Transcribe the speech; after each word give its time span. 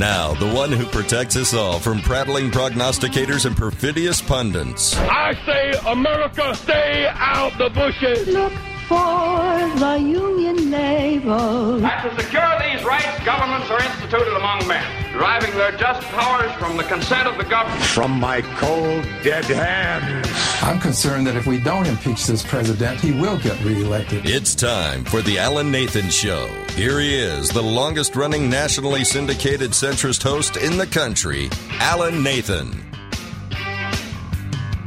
Now, 0.00 0.32
the 0.32 0.48
one 0.48 0.72
who 0.72 0.86
protects 0.86 1.36
us 1.36 1.52
all 1.52 1.78
from 1.78 2.00
prattling 2.00 2.50
prognosticators 2.50 3.44
and 3.44 3.54
perfidious 3.54 4.22
pundits. 4.22 4.96
I 4.96 5.34
say, 5.44 5.78
America, 5.86 6.54
stay 6.54 7.06
out 7.12 7.52
the 7.58 7.68
bushes. 7.68 8.26
Look 8.28 8.54
for 8.88 9.78
the 9.78 9.98
Union 10.00 10.70
label. 10.70 11.84
And 11.84 12.16
to 12.16 12.22
secure 12.22 12.50
these 12.60 12.82
rights, 12.82 13.22
governments 13.26 13.70
are 13.70 13.82
instituted 13.82 14.34
among 14.38 14.66
men, 14.66 15.12
deriving 15.12 15.52
their 15.52 15.72
just 15.72 16.00
powers 16.08 16.50
from 16.52 16.78
the 16.78 16.84
consent 16.84 17.28
of 17.28 17.36
the 17.36 17.44
government. 17.44 17.82
From 17.82 18.18
my 18.18 18.40
cold, 18.56 19.04
dead 19.22 19.44
hands. 19.44 20.26
I'm 20.62 20.80
concerned 20.80 21.26
that 21.26 21.36
if 21.36 21.46
we 21.46 21.60
don't 21.60 21.86
impeach 21.86 22.26
this 22.26 22.42
president, 22.42 22.98
he 23.00 23.12
will 23.12 23.38
get 23.38 23.62
reelected. 23.62 24.22
It's 24.24 24.54
time 24.54 25.04
for 25.04 25.20
the 25.20 25.38
Alan 25.38 25.70
Nathan 25.70 26.08
Show. 26.08 26.48
Here 26.74 26.98
he 26.98 27.14
is, 27.14 27.50
the 27.50 27.62
longest 27.62 28.16
running 28.16 28.48
nationally 28.48 29.04
syndicated 29.04 29.72
centrist 29.72 30.22
host 30.22 30.56
in 30.56 30.78
the 30.78 30.86
country, 30.86 31.50
Alan 31.72 32.22
Nathan. 32.22 32.90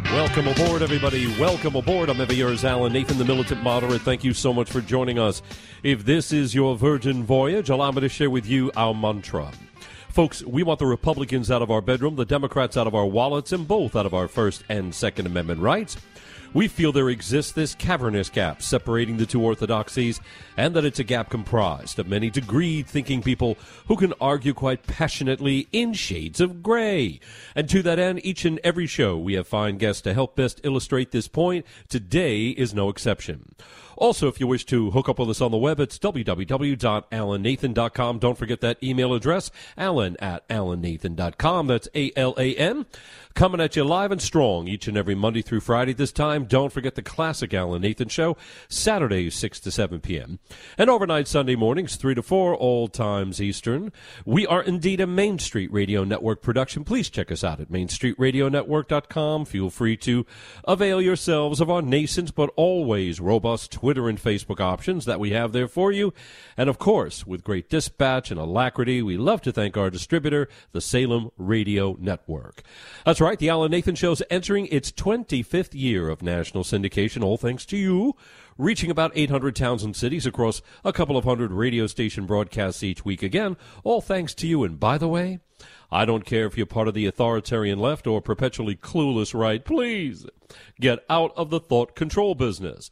Welcome 0.05 0.47
aboard, 0.47 0.81
everybody. 0.81 1.27
Welcome 1.39 1.75
aboard. 1.75 2.09
I'm 2.09 2.19
ever 2.19 2.33
yours, 2.33 2.65
Alan 2.65 2.93
Nathan, 2.93 3.19
the 3.19 3.25
militant 3.25 3.61
moderate. 3.61 4.01
Thank 4.01 4.23
you 4.23 4.33
so 4.33 4.53
much 4.53 4.71
for 4.71 4.81
joining 4.81 5.19
us. 5.19 5.43
If 5.83 6.05
this 6.05 6.33
is 6.33 6.55
your 6.55 6.75
virgin 6.75 7.23
voyage, 7.23 7.69
allow 7.69 7.91
me 7.91 8.01
to 8.01 8.09
share 8.09 8.29
with 8.29 8.47
you 8.47 8.71
our 8.75 8.95
mantra. 8.95 9.51
Folks, 10.09 10.43
we 10.43 10.63
want 10.63 10.79
the 10.79 10.85
Republicans 10.85 11.49
out 11.49 11.63
of 11.63 11.71
our 11.71 11.81
bedroom, 11.81 12.15
the 12.15 12.25
Democrats 12.25 12.77
out 12.77 12.85
of 12.85 12.93
our 12.93 13.05
wallets, 13.05 13.51
and 13.51 13.67
both 13.67 13.95
out 13.95 14.05
of 14.05 14.13
our 14.13 14.27
First 14.27 14.63
and 14.69 14.93
Second 14.93 15.25
Amendment 15.25 15.59
rights. 15.59 15.97
We 16.53 16.67
feel 16.67 16.91
there 16.91 17.09
exists 17.09 17.51
this 17.51 17.73
cavernous 17.73 18.29
gap 18.29 18.61
separating 18.61 19.17
the 19.17 19.25
two 19.25 19.41
orthodoxies, 19.41 20.21
and 20.55 20.75
that 20.75 20.85
it's 20.85 20.99
a 20.99 21.03
gap 21.03 21.31
comprised 21.31 21.97
of 21.97 22.07
many 22.07 22.29
degreed 22.29 22.85
thinking 22.85 23.23
people 23.23 23.57
who 23.87 23.95
can 23.95 24.13
argue 24.21 24.53
quite 24.53 24.85
passionately 24.85 25.67
in 25.71 25.93
shades 25.93 26.39
of 26.39 26.61
gray. 26.61 27.19
And 27.55 27.67
to 27.69 27.81
that 27.81 27.97
end, 27.97 28.23
each 28.23 28.45
and 28.45 28.59
every 28.63 28.85
show 28.85 29.17
we 29.17 29.33
have 29.33 29.47
fine 29.47 29.77
guests 29.77 30.03
to 30.03 30.13
help 30.13 30.35
best 30.35 30.61
illustrate 30.63 31.09
this 31.09 31.27
point. 31.27 31.65
Today 31.89 32.49
is 32.49 32.73
no 32.73 32.89
exception. 32.89 33.55
Also, 33.97 34.27
if 34.27 34.39
you 34.39 34.47
wish 34.47 34.65
to 34.65 34.91
hook 34.91 35.09
up 35.09 35.17
with 35.19 35.29
us 35.29 35.41
on 35.41 35.51
the 35.51 35.57
web, 35.57 35.79
it's 35.79 35.99
www.alannathan.com. 35.99 38.19
Don't 38.19 38.37
forget 38.37 38.61
that 38.61 38.81
email 38.83 39.13
address, 39.13 39.51
alan 39.77 40.15
at 40.19 40.47
alannathan.com. 40.49 41.67
That's 41.67 41.87
A-L-A-N. 41.95 42.85
Coming 43.35 43.61
at 43.61 43.75
you 43.75 43.83
live 43.83 44.11
and 44.11 44.21
strong 44.21 44.67
each 44.67 44.87
and 44.87 44.95
every 44.95 45.15
Monday 45.15 45.41
through 45.41 45.61
Friday 45.61 45.93
this 45.93 46.11
time. 46.11 46.45
Don't 46.45 46.71
forget 46.71 46.93
the 46.93 47.01
classic 47.01 47.51
Alan 47.51 47.81
Nathan 47.81 48.07
Show, 48.07 48.37
Saturdays 48.69 49.33
6 49.33 49.59
to 49.61 49.71
7 49.71 50.01
p.m. 50.01 50.37
And 50.77 50.87
overnight 50.87 51.27
Sunday 51.27 51.55
mornings 51.55 51.95
3 51.95 52.13
to 52.13 52.21
4, 52.21 52.55
all 52.55 52.87
times 52.87 53.41
Eastern. 53.41 53.91
We 54.23 54.45
are 54.45 54.61
indeed 54.61 55.01
a 55.01 55.07
Main 55.07 55.39
Street 55.39 55.73
Radio 55.73 56.03
Network 56.03 56.43
production. 56.43 56.83
Please 56.83 57.09
check 57.09 57.31
us 57.31 57.43
out 57.43 57.59
at 57.59 57.71
mainstreetradionetwork.com. 57.71 59.45
Feel 59.45 59.71
free 59.71 59.97
to 59.97 60.27
avail 60.65 61.01
yourselves 61.01 61.59
of 61.59 61.71
our 61.71 61.81
nascent 61.81 62.35
but 62.35 62.51
always 62.55 63.19
robust 63.19 63.71
Twitter 63.71 64.09
and 64.09 64.21
Facebook 64.21 64.59
options 64.59 65.05
that 65.05 65.19
we 65.19 65.31
have 65.31 65.53
there 65.53 65.67
for 65.67 65.91
you. 65.91 66.13
And 66.55 66.69
of 66.69 66.77
course, 66.77 67.25
with 67.25 67.43
great 67.43 67.67
dispatch 67.67 68.29
and 68.29 68.39
alacrity, 68.39 69.01
we 69.01 69.17
love 69.17 69.41
to 69.41 69.51
thank 69.51 69.75
our 69.75 69.89
distributor, 69.89 70.49
the 70.71 70.81
Salem 70.81 71.31
Radio 71.35 71.97
Network. 71.99 72.61
That's 73.07 73.22
right, 73.23 73.39
the 73.39 73.49
Alan 73.49 73.71
Nathan 73.71 73.95
Show's 73.95 74.21
entering 74.29 74.67
its 74.67 74.91
25th 74.91 75.73
year 75.73 76.09
of 76.09 76.21
national 76.21 76.63
syndication, 76.63 77.23
all 77.23 77.37
thanks 77.37 77.65
to 77.67 77.77
you, 77.77 78.15
reaching 78.57 78.91
about 78.91 79.13
800 79.15 79.55
towns 79.55 79.81
and 79.83 79.95
cities 79.95 80.25
across 80.25 80.61
a 80.83 80.91
couple 80.91 81.15
of 81.15 81.23
hundred 81.23 81.51
radio 81.51 81.87
station 81.87 82.25
broadcasts 82.25 82.83
each 82.83 83.05
week. 83.05 83.23
Again, 83.23 83.55
all 83.83 84.01
thanks 84.01 84.33
to 84.35 84.47
you. 84.47 84.63
And 84.63 84.77
by 84.79 84.97
the 84.97 85.07
way, 85.07 85.39
I 85.89 86.03
don't 86.03 86.25
care 86.25 86.45
if 86.45 86.57
you're 86.57 86.65
part 86.65 86.89
of 86.89 86.95
the 86.95 87.05
authoritarian 87.05 87.79
left 87.79 88.07
or 88.07 88.21
perpetually 88.21 88.75
clueless 88.75 89.33
right. 89.33 89.63
Please 89.63 90.25
get 90.81 90.99
out 91.09 91.31
of 91.37 91.49
the 91.49 91.61
thought 91.61 91.95
control 91.95 92.35
business. 92.35 92.89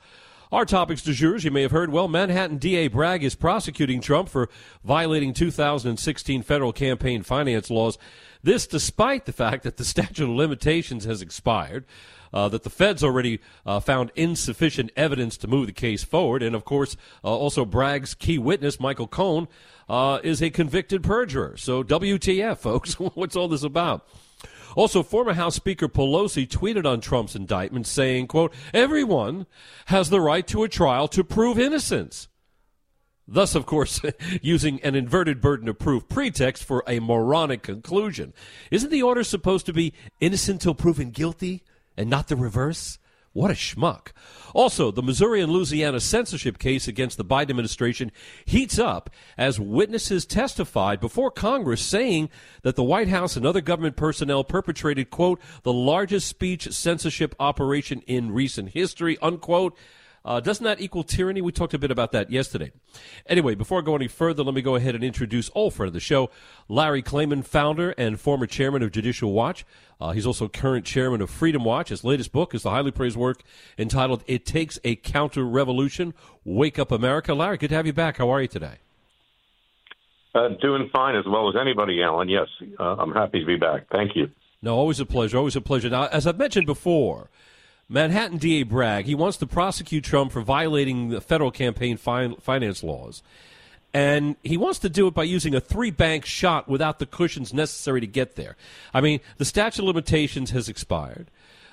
Our 0.52 0.66
topics 0.66 1.02
du 1.02 1.14
jour, 1.14 1.36
as 1.36 1.46
you 1.46 1.52
may 1.52 1.62
have 1.62 1.72
heard, 1.72 1.94
well, 1.94 2.10
Manhattan 2.10 2.58
DA 2.58 2.90
Bragg 2.90 3.24
is 3.24 3.36
prosecuting 3.36 4.02
Trump 4.02 4.28
for 4.28 4.50
violating 4.84 5.34
2016 5.34 6.44
federal 6.44 6.74
campaign 6.74 7.24
finance 7.24 7.70
laws. 7.70 7.98
This 8.44 8.68
despite 8.68 9.26
the 9.26 9.32
fact 9.32 9.64
that 9.64 9.78
the 9.78 9.86
statute 9.92 10.26
of 10.26 10.30
limitations 10.30 11.06
has 11.06 11.22
expired. 11.22 11.86
Uh, 12.34 12.48
that 12.48 12.64
the 12.64 12.70
feds 12.70 13.04
already 13.04 13.42
uh, 13.66 13.78
found 13.82 14.10
insufficient 14.16 14.90
evidence 14.96 15.36
to 15.36 15.50
move 15.50 15.68
the 15.68 15.74
case 15.74 16.02
forward. 16.02 16.42
And 16.42 16.56
of 16.56 16.64
course, 16.64 16.96
uh, 17.26 17.28
also 17.28 17.66
Bragg's 17.66 18.14
key 18.14 18.38
witness, 18.38 18.80
Michael 18.80 19.08
Cohen, 19.08 19.50
uh, 19.90 20.20
is 20.24 20.42
a 20.42 20.50
convicted 20.50 21.04
perjurer. 21.04 21.58
So, 21.58 21.84
WTF, 21.84 22.58
folks? 22.58 22.94
What's 23.00 23.36
all 23.36 23.50
this 23.50 23.64
about? 23.64 24.08
Also, 24.76 25.04
former 25.04 25.34
House 25.34 25.56
Speaker 25.56 25.88
Pelosi 25.88 26.48
tweeted 26.48 26.86
on 26.86 27.02
Trump's 27.02 27.36
indictment 27.36 27.88
saying, 27.88 28.28
quote, 28.28 28.54
everyone 28.74 29.46
has 29.86 30.10
the 30.10 30.22
right 30.22 30.46
to 30.48 30.64
a 30.64 30.70
trial 30.70 31.08
to 31.10 31.24
prove 31.24 31.60
innocence. 31.60 32.28
Thus, 33.28 33.56
of 33.56 33.66
course, 33.66 34.02
using 34.42 34.82
an 34.82 34.96
inverted 34.96 35.42
burden 35.42 35.70
of 35.70 35.80
proof 35.80 36.08
pretext 36.10 36.64
for 36.64 36.84
a 36.88 37.00
moronic 37.00 37.64
conclusion. 37.64 38.34
Isn't 38.70 38.92
the 38.92 39.04
order 39.04 39.24
supposed 39.24 39.66
to 39.68 39.74
be 39.74 39.94
innocent 40.20 40.62
till 40.62 40.76
proven 40.76 41.12
guilty 41.12 41.64
and 41.96 42.10
not 42.10 42.28
the 42.28 42.36
reverse? 42.36 42.98
What 43.34 43.52
a 43.52 43.54
schmuck. 43.54 44.10
Also, 44.54 44.92
the 44.92 45.02
Missouri 45.02 45.40
and 45.40 45.52
Louisiana 45.52 46.02
censorship 46.02 46.58
case 46.58 46.88
against 46.88 47.18
the 47.18 47.24
Biden 47.24 47.52
administration 47.52 48.12
heats 48.44 48.78
up 48.78 49.10
as 49.38 49.58
witnesses 49.58 50.26
testified 50.26 51.00
before 51.00 51.32
Congress 51.32 51.82
saying 51.82 52.30
that 52.64 52.76
the 52.76 52.84
White 52.84 53.08
House 53.08 53.38
and 53.38 53.46
other 53.46 53.62
government 53.62 53.96
personnel 53.96 54.44
perpetrated, 54.44 55.10
quote, 55.10 55.40
the 55.64 55.72
largest 55.72 56.28
speech 56.28 56.72
censorship 56.74 57.34
operation 57.40 58.02
in 58.06 58.32
recent 58.32 58.70
history, 58.70 59.18
unquote. 59.22 59.78
Uh, 60.24 60.40
doesn't 60.40 60.64
that 60.64 60.80
equal 60.80 61.04
tyranny? 61.04 61.42
We 61.42 61.52
talked 61.52 61.74
a 61.74 61.80
bit 61.80 61.90
about 61.90 62.12
that 62.12 62.30
yesterday. 62.30 62.72
Anyway, 63.26 63.56
before 63.56 63.80
I 63.80 63.82
go 63.82 63.96
any 63.96 64.08
further, 64.08 64.44
let 64.44 64.54
me 64.54 64.62
go 64.62 64.76
ahead 64.76 64.94
and 64.94 65.04
introduce 65.04 65.50
old 65.56 65.74
friend 65.74 65.88
of 65.88 65.94
the 65.94 66.00
show, 66.00 66.30
Larry 66.68 67.02
Klayman, 67.02 67.44
founder 67.44 67.92
and 67.98 68.20
former 68.20 68.46
chairman 68.46 68.84
of 68.84 68.92
Judicial 68.92 69.32
Watch. 69.32 69.66
Uh, 70.00 70.12
he's 70.12 70.28
also 70.28 70.48
current 70.48 70.86
chairman 70.86 71.22
of 71.22 71.30
Freedom 71.30 71.64
Watch. 71.64 71.90
His 71.90 72.04
latest 72.04 72.32
book 72.32 72.54
is 72.54 72.64
the 72.64 72.70
highly 72.70 72.92
praised 72.92 73.18
work 73.18 73.42
entitled 73.78 74.24
"It 74.28 74.46
Takes 74.46 74.80
a 74.84 74.96
Counter 74.96 75.44
Revolution: 75.44 76.14
Wake 76.46 76.78
Up 76.78 76.92
America." 76.92 77.34
Larry, 77.34 77.58
good 77.58 77.70
to 77.70 77.76
have 77.76 77.88
you 77.88 77.94
back. 77.94 78.18
How 78.18 78.30
are 78.30 78.42
you 78.42 78.48
today? 78.48 78.76
Uh, 80.34 80.50
doing 80.62 80.90
fine 80.94 81.16
as 81.16 81.26
well 81.28 81.50
as 81.50 81.56
anybody, 81.60 82.02
Alan. 82.02 82.30
Yes, 82.30 82.48
uh, 82.80 82.96
I'm 83.00 83.12
happy 83.12 83.40
to 83.40 83.46
be 83.46 83.58
back. 83.58 83.88
Thank 83.92 84.16
you. 84.16 84.30
No, 84.62 84.76
always 84.76 85.00
a 85.00 85.06
pleasure. 85.06 85.38
Always 85.38 85.56
a 85.56 85.62
pleasure. 85.62 85.90
Now, 85.90 86.06
as 86.08 86.28
I've 86.28 86.38
mentioned 86.38 86.68
before, 86.68 87.30
Manhattan 87.92 88.38
DA 88.38 88.64
Bragg, 88.64 89.04
he 89.04 89.16
wants 89.16 89.36
to 89.38 89.46
prosecute 89.46 90.06
Trump 90.06 90.32
for 90.32 90.42
violating 90.42 91.10
the 91.10 91.20
federal 91.20 91.52
campaign 91.52 91.98
fin- 91.98 92.38
finance 92.38 92.84
laws. 92.84 93.22
And 93.94 94.38
he 94.44 94.56
wants 94.56 94.80
to 94.80 94.90
do 94.90 95.08
it 95.08 95.14
by 95.14 95.24
using 95.24 95.54
a 95.54 95.60
three 95.60 95.92
bank 95.92 96.26
shot 96.26 96.70
without 96.70 97.00
the 97.00 97.06
cushions 97.06 97.54
necessary 97.54 98.00
to 98.00 98.08
get 98.08 98.38
there. 98.38 98.56
I 98.94 99.02
mean, 99.02 99.20
the 99.38 99.44
statute 99.44 99.82
of 99.82 99.88
limitations 99.88 100.52
has 100.52 100.70
expired. 100.70 101.30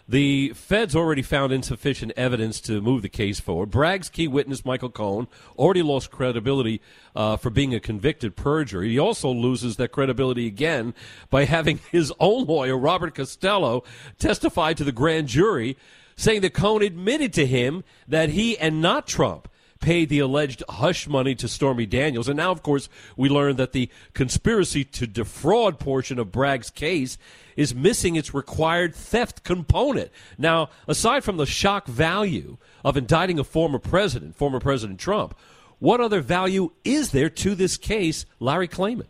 The 0.08 0.54
feds 0.54 0.96
already 0.96 1.22
found 1.22 1.52
insufficient 1.52 2.12
evidence 2.16 2.60
to 2.62 2.80
move 2.80 3.02
the 3.02 3.08
case 3.08 3.38
forward. 3.38 3.70
Bragg's 3.70 4.08
key 4.08 4.26
witness, 4.26 4.64
Michael 4.64 4.90
Cohen, 4.90 5.28
already 5.56 5.82
lost 5.82 6.10
credibility 6.10 6.80
uh, 7.14 7.36
for 7.36 7.50
being 7.50 7.74
a 7.74 7.80
convicted 7.80 8.34
perjurer. 8.34 8.82
He 8.82 8.98
also 8.98 9.30
loses 9.30 9.76
that 9.76 9.92
credibility 9.92 10.48
again 10.48 10.94
by 11.30 11.44
having 11.44 11.78
his 11.92 12.12
own 12.18 12.46
lawyer, 12.46 12.76
Robert 12.76 13.14
Costello, 13.14 13.84
testify 14.18 14.72
to 14.72 14.82
the 14.82 14.90
grand 14.90 15.28
jury 15.28 15.76
saying 16.18 16.40
that 16.40 16.52
Cohen 16.52 16.82
admitted 16.82 17.32
to 17.34 17.46
him 17.46 17.84
that 18.08 18.30
he 18.30 18.58
and 18.58 18.82
not 18.82 19.06
Trump 19.06 19.48
paid 19.80 20.08
the 20.08 20.18
alleged 20.18 20.64
hush 20.68 21.06
money 21.06 21.36
to 21.36 21.46
Stormy 21.46 21.86
Daniels. 21.86 22.26
And 22.26 22.36
now, 22.36 22.50
of 22.50 22.64
course, 22.64 22.88
we 23.16 23.28
learn 23.28 23.54
that 23.56 23.72
the 23.72 23.88
conspiracy 24.14 24.82
to 24.84 25.06
defraud 25.06 25.78
portion 25.78 26.18
of 26.18 26.32
Bragg's 26.32 26.70
case 26.70 27.16
is 27.56 27.72
missing 27.72 28.16
its 28.16 28.34
required 28.34 28.96
theft 28.96 29.44
component. 29.44 30.10
Now, 30.36 30.70
aside 30.88 31.22
from 31.22 31.36
the 31.36 31.46
shock 31.46 31.86
value 31.86 32.56
of 32.84 32.96
indicting 32.96 33.38
a 33.38 33.44
former 33.44 33.78
president, 33.78 34.34
former 34.34 34.58
President 34.58 34.98
Trump, 34.98 35.36
what 35.78 36.00
other 36.00 36.20
value 36.20 36.72
is 36.84 37.12
there 37.12 37.30
to 37.30 37.54
this 37.54 37.76
case, 37.76 38.26
Larry 38.40 38.66
Klayman? 38.66 39.06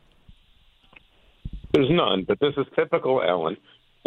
There's 1.72 1.90
none, 1.90 2.24
but 2.28 2.38
this 2.40 2.52
is 2.58 2.66
typical, 2.76 3.22
Alan, 3.22 3.56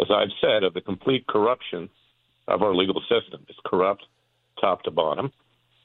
as 0.00 0.06
I've 0.08 0.30
said, 0.40 0.62
of 0.62 0.74
the 0.74 0.80
complete 0.80 1.26
corruption 1.26 1.88
of 2.48 2.62
our 2.62 2.74
legal 2.74 3.00
system. 3.02 3.44
It's 3.48 3.58
corrupt 3.64 4.04
top 4.60 4.82
to 4.84 4.90
bottom. 4.90 5.32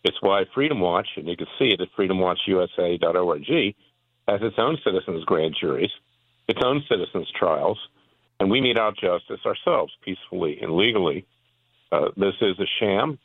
It's 0.04 0.18
why 0.22 0.46
Freedom 0.54 0.80
Watch, 0.80 1.08
and 1.18 1.28
you 1.28 1.36
can 1.36 1.48
see 1.60 1.74
it 1.74 1.82
at 1.82 1.90
freedomwatchusa.org, 1.98 3.76
has 4.28 4.42
its 4.42 4.56
own 4.58 4.78
citizens' 4.84 5.26
grand 5.26 5.56
juries, 5.60 5.92
its 6.48 6.60
own 6.64 6.84
citizens' 6.90 7.30
trials, 7.38 7.78
and 8.40 8.50
we 8.50 8.62
mete 8.62 8.78
out 8.78 8.96
justice 8.98 9.40
ourselves 9.46 9.92
peacefully 10.04 10.60
and 10.62 10.76
legally. 10.76 11.26
Uh, 11.92 12.10
this 12.16 12.36
is 12.42 12.60
a 12.60 12.68
sham. 12.80 13.18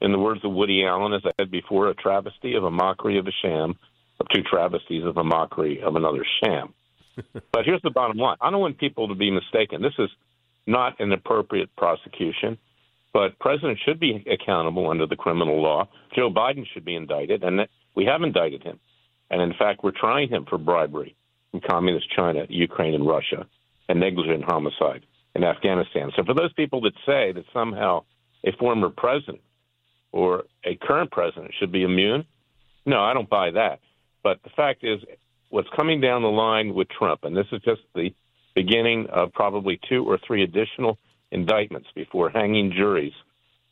In 0.00 0.12
the 0.12 0.18
words 0.18 0.44
of 0.44 0.52
Woody 0.52 0.84
Allen, 0.84 1.14
as 1.14 1.22
I 1.24 1.30
said 1.40 1.50
before, 1.50 1.88
a 1.88 1.94
travesty 1.94 2.54
of 2.54 2.64
a 2.64 2.70
mockery 2.70 3.18
of 3.18 3.26
a 3.26 3.32
sham, 3.42 3.74
of 4.20 4.26
two 4.34 4.42
travesties 4.42 5.04
of 5.04 5.16
a 5.16 5.24
mockery 5.24 5.80
of 5.82 5.96
another 5.96 6.24
sham. 6.42 6.74
but 7.52 7.64
here's 7.64 7.82
the 7.82 7.90
bottom 7.90 8.18
line 8.18 8.36
I 8.40 8.50
don't 8.50 8.60
want 8.60 8.78
people 8.78 9.08
to 9.08 9.14
be 9.14 9.30
mistaken. 9.30 9.80
This 9.80 9.94
is 9.98 10.10
not 10.66 11.00
an 11.00 11.12
appropriate 11.12 11.74
prosecution, 11.76 12.58
but 13.16 13.38
president 13.38 13.78
should 13.82 13.98
be 13.98 14.22
accountable 14.30 14.90
under 14.90 15.06
the 15.06 15.16
criminal 15.16 15.62
law. 15.62 15.88
Joe 16.14 16.30
Biden 16.30 16.66
should 16.74 16.84
be 16.84 16.94
indicted, 16.94 17.42
and 17.42 17.66
we 17.94 18.04
have 18.04 18.20
indicted 18.20 18.62
him. 18.62 18.78
And 19.30 19.40
in 19.40 19.54
fact, 19.58 19.82
we're 19.82 19.98
trying 19.98 20.28
him 20.28 20.44
for 20.44 20.58
bribery 20.58 21.16
from 21.50 21.62
communist 21.62 22.10
China, 22.14 22.44
Ukraine, 22.50 22.92
and 22.92 23.06
Russia, 23.06 23.46
and 23.88 24.00
negligent 24.00 24.44
homicide 24.44 25.06
in 25.34 25.44
Afghanistan. 25.44 26.10
So 26.14 26.24
for 26.24 26.34
those 26.34 26.52
people 26.52 26.82
that 26.82 26.92
say 27.06 27.32
that 27.32 27.46
somehow 27.54 28.04
a 28.44 28.52
former 28.60 28.90
president 28.90 29.40
or 30.12 30.44
a 30.62 30.76
current 30.76 31.10
president 31.10 31.52
should 31.58 31.72
be 31.72 31.84
immune, 31.84 32.26
no, 32.84 33.00
I 33.00 33.14
don't 33.14 33.30
buy 33.30 33.50
that. 33.52 33.80
But 34.22 34.42
the 34.42 34.50
fact 34.50 34.84
is, 34.84 35.00
what's 35.48 35.68
coming 35.74 36.02
down 36.02 36.20
the 36.20 36.28
line 36.28 36.74
with 36.74 36.88
Trump, 36.90 37.20
and 37.24 37.34
this 37.34 37.46
is 37.50 37.62
just 37.62 37.80
the 37.94 38.10
beginning 38.54 39.06
of 39.10 39.32
probably 39.32 39.80
two 39.88 40.04
or 40.04 40.18
three 40.26 40.42
additional 40.42 40.98
indictments 41.32 41.88
before 41.94 42.30
hanging 42.30 42.72
juries 42.72 43.12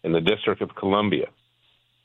in 0.02 0.12
the 0.12 0.20
District 0.20 0.60
of 0.60 0.74
Columbia 0.74 1.28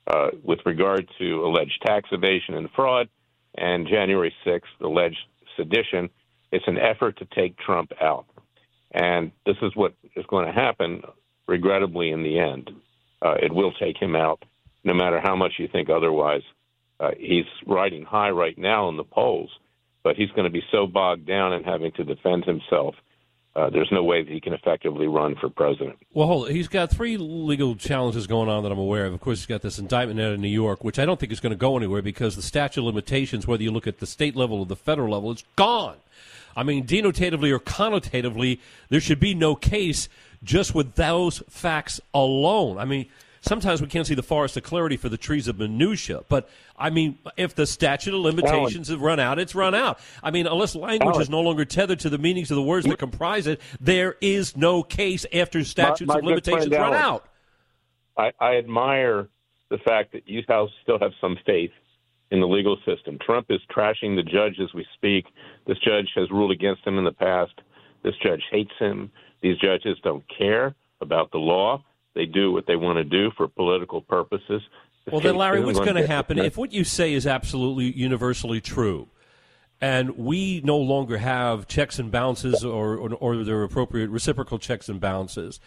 uh, 0.07 0.30
with 0.44 0.60
regard 0.66 1.10
to 1.19 1.46
alleged 1.46 1.81
tax 1.86 2.10
evasion 2.12 2.56
and 2.56 2.69
fraud 2.75 3.10
and 3.56 3.88
January 3.88 4.34
6th, 4.46 4.62
alleged 4.81 5.19
sedition. 5.57 6.10
It's 6.51 6.68
an 6.68 6.78
effort 6.78 7.18
to 7.18 7.25
take 7.25 7.57
Trump 7.57 7.92
out. 8.01 8.25
And 8.92 9.31
this 9.46 9.57
is 9.62 9.75
what 9.75 9.94
is 10.16 10.25
going 10.28 10.46
to 10.48 10.51
happen, 10.51 11.04
regrettably, 11.48 12.12
in 12.12 12.24
the 12.24 12.40
end. 12.40 12.72
Uh, 13.22 13.36
it 13.42 13.54
will 13.54 13.72
take 13.74 13.98
him 13.98 14.16
out, 14.16 14.44
no 14.84 14.94
matter 14.94 15.19
how 15.22 15.36
much 15.36 15.54
you 15.60 15.68
think 15.68 15.90
otherwise. 15.90 16.42
Uh, 17.00 17.12
he's 17.18 17.46
riding 17.68 18.04
high 18.04 18.30
right 18.30 18.57
now 18.57 18.90
in 18.90 18.98
the 18.98 19.04
polls, 19.04 19.51
but 20.04 20.16
he's 20.16 20.30
going 20.31 20.46
to 20.46 20.50
be 20.50 20.63
so 20.72 20.88
bogged 20.88 21.28
down 21.28 21.54
in 21.54 21.63
having 21.63 21.92
to 21.94 22.04
defend 22.04 22.46
himself 22.46 22.96
uh, 23.56 23.69
there's 23.69 23.90
no 23.92 24.04
way 24.04 24.24
that 24.24 24.31
he 24.31 24.40
can 24.40 24.54
effectively 24.54 25.07
run 25.07 25.36
for 25.36 25.50
president. 25.50 25.98
Well, 26.13 26.28
hold 26.28 26.48
on. 26.48 26.56
he's 26.56 26.68
got 26.68 26.92
three 26.92 27.18
legal 27.18 27.75
challenges 27.75 28.28
going 28.28 28.48
on 28.48 28.63
that 28.63 28.72
I'm 28.72 28.80
aware 28.80 29.06
of. 29.06 29.13
Of 29.13 29.22
course, 29.22 29.40
he's 29.40 29.48
got 29.48 29.62
this 29.62 29.80
indictment 29.80 30.19
out 30.19 30.34
of 30.34 30.40
New 30.40 30.48
York, 30.48 30.84
which 30.84 31.00
I 31.00 31.06
don't 31.06 31.19
think 31.19 31.31
is 31.31 31.40
going 31.40 31.51
to 31.51 31.57
go 31.57 31.75
anywhere 31.75 32.01
because 32.01 32.36
the 32.36 32.42
statute 32.42 32.81
of 32.81 32.86
limitations, 32.86 33.48
whether 33.48 33.63
you 33.63 33.72
look 33.72 33.88
at 33.88 34.00
the 34.00 34.06
state 34.06 34.36
level 34.36 34.60
or 34.60 34.66
the 34.66 34.75
federal 34.75 35.12
level, 35.12 35.31
it's 35.31 35.44
gone. 35.56 35.98
I 36.56 36.63
mean, 36.63 36.86
denotatively 36.86 37.51
or 37.51 37.60
connotatively, 37.60 38.60
there 38.90 39.00
should 39.00 39.19
be 39.19 39.34
no 39.34 39.56
case 39.56 40.10
just 40.44 40.75
with 40.75 40.96
those 40.96 41.44
facts 41.50 42.00
alone. 42.13 42.78
I 42.78 42.86
mean, 42.86 43.07
sometimes 43.41 43.81
we 43.81 43.88
can't 43.88 44.07
see 44.07 44.15
the 44.15 44.24
forest 44.24 44.57
of 44.57 44.63
clarity 44.63 44.97
for 44.97 45.09
the 45.09 45.18
trees 45.18 45.47
of 45.47 45.59
minutia. 45.59 46.21
But 46.30 46.50
I 46.77 46.89
mean, 46.89 47.19
if 47.38 47.56
the 47.56 47.65
statute 47.65 48.13
of 48.13 48.21
limitations 48.21 48.89
have 48.89 49.01
run 49.01 49.19
out, 49.19 49.39
it's 49.39 49.56
run 49.56 49.75
out. 49.75 50.00
I 50.24 50.31
mean, 50.31 50.47
unless 50.47 50.75
language 50.75 51.09
Alan. 51.15 51.21
is 51.21 51.30
no 51.30 51.41
longer 51.41 51.65
tethered 51.65 52.00
to 52.01 52.09
the 52.09 52.18
meanings 52.18 52.51
of 52.51 52.56
the 52.56 52.63
words 52.63 52.86
that 52.86 52.97
comprise 52.97 53.47
it, 53.47 53.62
there 53.80 54.15
is 54.21 54.56
no 54.56 54.83
case 54.83 55.25
after 55.33 55.63
statutes 55.63 56.07
my, 56.07 56.15
my 56.15 56.19
of 56.19 56.25
limitations 56.25 56.69
run 56.71 56.94
out. 56.94 57.25
I, 58.18 58.31
I 58.39 58.57
admire 58.57 59.30
the 59.69 59.77
fact 59.80 60.12
that 60.13 60.27
you 60.27 60.41
still 60.44 61.00
have 61.00 61.12
some 61.21 61.38
faith 61.45 61.71
in 62.31 62.39
the 62.39 62.47
legal 62.47 62.77
system. 62.86 63.18
Trump 63.25 63.47
is 63.50 63.59
trashing 63.75 64.15
the 64.15 64.24
judge 64.24 64.59
as 64.62 64.74
we 64.74 64.86
speak. 64.95 65.25
This 65.68 65.77
judge 65.80 66.09
has 66.15 66.30
ruled 66.30 66.51
against 66.51 66.86
him 66.86 66.97
in 66.97 67.06
the 67.06 67.12
past. 67.12 67.53
This 68.03 68.13
judge 68.24 68.44
hates 68.51 68.74
him. 68.80 69.12
These 69.41 69.57
judges 69.57 69.97
don't 70.03 70.24
care 70.38 70.75
about 71.01 71.31
the 71.31 71.38
law. 71.38 71.83
They 72.16 72.26
do 72.26 72.52
what 72.52 72.66
they 72.68 72.76
want 72.76 72.98
to 72.98 73.04
do 73.04 73.32
for 73.38 73.48
political 73.48 74.02
purposes. 74.02 74.62
The 75.06 75.12
well, 75.12 75.22
then, 75.22 75.36
Larry, 75.36 75.64
what's 75.64 75.80
going 75.80 75.96
to 75.96 76.08
happen 76.08 76.38
if 76.38 76.58
what 76.58 76.74
you 76.74 76.84
say 76.84 77.14
is 77.14 77.26
absolutely 77.26 77.92
universally 77.92 78.62
true? 78.62 79.08
and 79.82 80.18
we 80.18 80.62
no 80.64 80.78
longer 80.78 81.18
have 81.18 81.68
checks 81.68 82.00
and 82.00 82.12
balances 82.12 82.64
or, 82.64 82.98
or, 82.98 83.14
or 83.14 83.44
their 83.44 83.64
appropriate 83.64 84.10
reciprocal 84.10 84.60
checks 84.60 84.90
and 84.90 85.00
balances, 85.00 85.60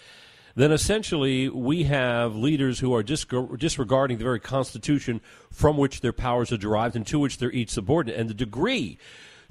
then 0.55 0.71
essentially 0.71 1.49
we 1.49 1.85
have 1.85 2.37
leaders 2.37 2.81
who 2.81 2.94
are 2.94 3.03
disregarding 3.03 4.19
the 4.19 4.25
very 4.25 4.41
Constitution 4.41 5.21
from 5.50 5.79
which 5.79 6.03
their 6.03 6.12
powers 6.12 6.53
are 6.53 6.59
derived 6.59 6.94
and 6.94 7.06
to 7.06 7.19
which 7.19 7.39
they're 7.39 7.53
each 7.53 7.71
subordinate. 7.71 8.21
And 8.21 8.29
the 8.29 8.35
degree 8.35 8.99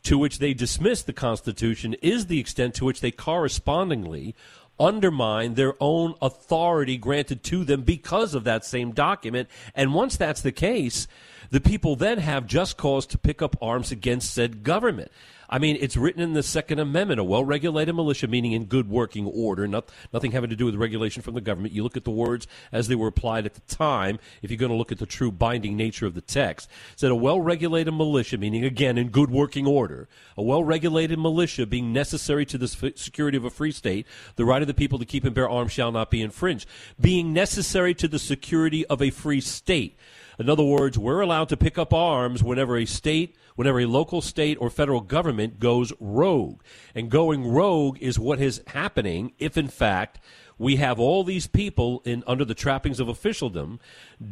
to 0.03 0.17
which 0.17 0.37
they 0.37 0.53
dismiss 0.53 1.01
the 1.01 1.13
Constitution 1.13 1.95
is 2.01 2.27
the 2.27 2.39
extent 2.39 2.75
to 2.75 2.85
which 2.85 3.01
they 3.01 3.11
correspondingly 3.11 4.35
undermine 4.79 5.53
their 5.53 5.75
own 5.79 6.15
authority 6.21 6.97
granted 6.97 7.43
to 7.43 7.63
them 7.63 7.81
because 7.83 8.33
of 8.33 8.43
that 8.45 8.65
same 8.65 8.91
document. 8.91 9.49
And 9.75 9.93
once 9.93 10.17
that's 10.17 10.41
the 10.41 10.51
case, 10.51 11.07
the 11.49 11.61
people 11.61 11.95
then 11.95 12.17
have 12.19 12.47
just 12.47 12.77
cause 12.77 13.05
to 13.07 13.17
pick 13.17 13.41
up 13.41 13.55
arms 13.61 13.91
against 13.91 14.33
said 14.33 14.63
government. 14.63 15.11
I 15.53 15.59
mean, 15.59 15.77
it's 15.81 15.97
written 15.97 16.21
in 16.21 16.31
the 16.31 16.43
Second 16.43 16.79
Amendment, 16.79 17.19
a 17.19 17.25
well 17.25 17.43
regulated 17.43 17.93
militia, 17.93 18.27
meaning 18.27 18.53
in 18.53 18.65
good 18.65 18.89
working 18.89 19.25
order, 19.25 19.67
not, 19.67 19.91
nothing 20.13 20.31
having 20.31 20.49
to 20.49 20.55
do 20.55 20.65
with 20.65 20.75
regulation 20.75 21.21
from 21.21 21.33
the 21.33 21.41
government. 21.41 21.73
You 21.73 21.83
look 21.83 21.97
at 21.97 22.05
the 22.05 22.11
words 22.11 22.47
as 22.71 22.87
they 22.87 22.95
were 22.95 23.07
applied 23.07 23.45
at 23.45 23.55
the 23.55 23.75
time, 23.75 24.17
if 24.41 24.49
you're 24.49 24.57
going 24.57 24.71
to 24.71 24.77
look 24.77 24.93
at 24.93 24.97
the 24.99 25.05
true 25.05 25.29
binding 25.29 25.75
nature 25.75 26.05
of 26.05 26.13
the 26.13 26.21
text. 26.21 26.69
It 26.93 27.01
said 27.01 27.11
a 27.11 27.15
well 27.15 27.41
regulated 27.41 27.93
militia, 27.93 28.37
meaning 28.37 28.63
again 28.63 28.97
in 28.97 29.09
good 29.09 29.29
working 29.29 29.67
order, 29.67 30.07
a 30.37 30.41
well 30.41 30.63
regulated 30.63 31.19
militia 31.19 31.65
being 31.65 31.91
necessary 31.91 32.45
to 32.45 32.57
the 32.57 32.69
security 32.69 33.35
of 33.35 33.43
a 33.43 33.49
free 33.49 33.73
state, 33.73 34.07
the 34.37 34.45
right 34.45 34.61
of 34.61 34.69
the 34.69 34.73
people 34.73 34.99
to 34.99 35.05
keep 35.05 35.25
and 35.25 35.35
bear 35.35 35.49
arms 35.49 35.73
shall 35.73 35.91
not 35.91 36.09
be 36.09 36.21
infringed. 36.21 36.65
Being 36.99 37.33
necessary 37.33 37.93
to 37.95 38.07
the 38.07 38.19
security 38.19 38.85
of 38.85 39.01
a 39.01 39.09
free 39.09 39.41
state. 39.41 39.97
In 40.41 40.49
other 40.49 40.63
words, 40.63 40.97
we're 40.97 41.21
allowed 41.21 41.49
to 41.49 41.57
pick 41.57 41.77
up 41.77 41.93
arms 41.93 42.43
whenever 42.43 42.77
a 42.77 42.85
state 42.85 43.37
whenever 43.55 43.79
a 43.79 43.85
local, 43.85 44.21
state, 44.21 44.57
or 44.59 44.69
federal 44.69 45.01
government 45.01 45.59
goes 45.59 45.93
rogue. 45.99 46.61
And 46.95 47.09
going 47.09 47.47
rogue 47.47 47.97
is 47.99 48.17
what 48.17 48.39
is 48.39 48.61
happening 48.67 49.33
if, 49.39 49.57
in 49.57 49.67
fact, 49.67 50.19
we 50.57 50.77
have 50.77 50.99
all 50.99 51.23
these 51.23 51.47
people 51.47 52.01
in 52.05 52.23
under 52.27 52.45
the 52.45 52.55
trappings 52.55 52.99
of 52.99 53.07
officialdom 53.07 53.79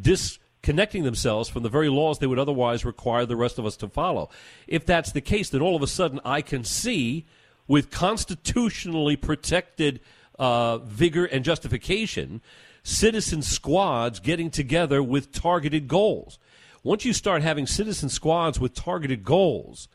disconnecting 0.00 1.04
themselves 1.04 1.48
from 1.48 1.62
the 1.62 1.68
very 1.68 1.88
laws 1.88 2.18
they 2.18 2.26
would 2.26 2.38
otherwise 2.38 2.84
require 2.84 3.26
the 3.26 3.36
rest 3.36 3.58
of 3.58 3.66
us 3.66 3.76
to 3.78 3.88
follow. 3.88 4.30
If 4.66 4.86
that's 4.86 5.12
the 5.12 5.20
case, 5.20 5.50
then 5.50 5.60
all 5.60 5.76
of 5.76 5.82
a 5.82 5.86
sudden 5.86 6.20
I 6.24 6.42
can 6.42 6.64
see 6.64 7.26
with 7.66 7.90
constitutionally 7.90 9.16
protected 9.16 10.00
uh, 10.38 10.78
vigor 10.78 11.24
and 11.24 11.44
justification 11.44 12.40
citizen 12.90 13.40
squads 13.40 14.20
getting 14.20 14.50
together 14.50 15.02
with 15.02 15.32
targeted 15.32 15.88
goals. 15.88 16.38
Once 16.82 17.04
you 17.04 17.12
start 17.12 17.42
having 17.42 17.66
citizen 17.66 18.08
squads 18.08 18.58
with 18.58 18.74
targeted 18.74 19.24
goals, 19.24 19.88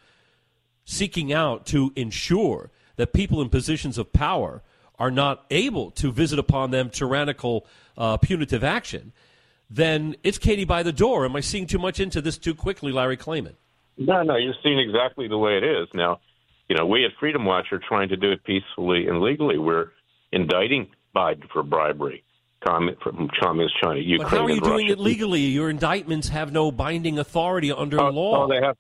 seeking 0.86 1.34
out 1.34 1.66
to 1.66 1.92
ensure 1.96 2.72
that 2.96 3.12
people 3.12 3.42
in 3.42 3.50
positions 3.50 3.98
of 3.98 4.14
power 4.14 4.62
are 4.98 5.12
not 5.12 5.46
able 5.52 5.92
to 5.92 6.12
visit 6.12 6.40
upon 6.40 6.72
them 6.72 6.90
tyrannical, 6.90 7.66
uh, 7.98 8.16
punitive 8.18 8.64
action, 8.64 9.12
then 9.70 10.16
it's 10.24 10.38
Katie 10.38 10.64
by 10.64 10.84
the 10.84 10.94
door. 10.94 11.26
Am 11.26 11.36
I 11.36 11.42
seeing 11.42 11.68
too 11.68 11.80
much 11.80 12.00
into 12.00 12.22
this 12.22 12.38
too 12.38 12.56
quickly, 12.56 12.92
Larry 12.92 13.18
Klayman? 13.18 13.56
No, 13.98 14.24
no, 14.24 14.36
you're 14.38 14.54
seeing 14.64 14.80
exactly 14.80 15.28
the 15.28 15.38
way 15.38 15.58
it 15.58 15.64
is. 15.64 15.88
Now, 15.94 16.20
you 16.70 16.76
know, 16.76 16.86
we 16.86 17.04
at 17.04 17.12
Freedom 17.20 17.46
Watch 17.46 17.72
are 17.72 17.80
trying 17.80 18.10
to 18.10 18.16
do 18.16 18.32
it 18.32 18.44
peacefully 18.44 19.08
and 19.08 19.22
legally. 19.22 19.58
We're 19.58 19.92
indicting 20.32 20.90
Biden 21.16 21.50
for 21.52 21.64
bribery 21.64 22.24
from 22.66 23.30
communist 23.42 23.76
China, 23.82 24.00
Ukraine, 24.00 24.30
but 24.30 24.38
how 24.38 24.46
are 24.46 24.50
you 24.50 24.62
doing 24.62 24.88
Russia. 24.88 24.94
it 24.94 25.00
legally? 25.00 25.42
Your 25.42 25.70
indictments 25.70 26.30
have 26.30 26.52
no 26.52 26.72
binding 26.72 27.20
authority 27.20 27.72
under 27.72 28.02
oh, 28.02 28.10
law. 28.10 28.46
Oh, 28.46 28.48
they 28.48 28.66
have. 28.66 28.78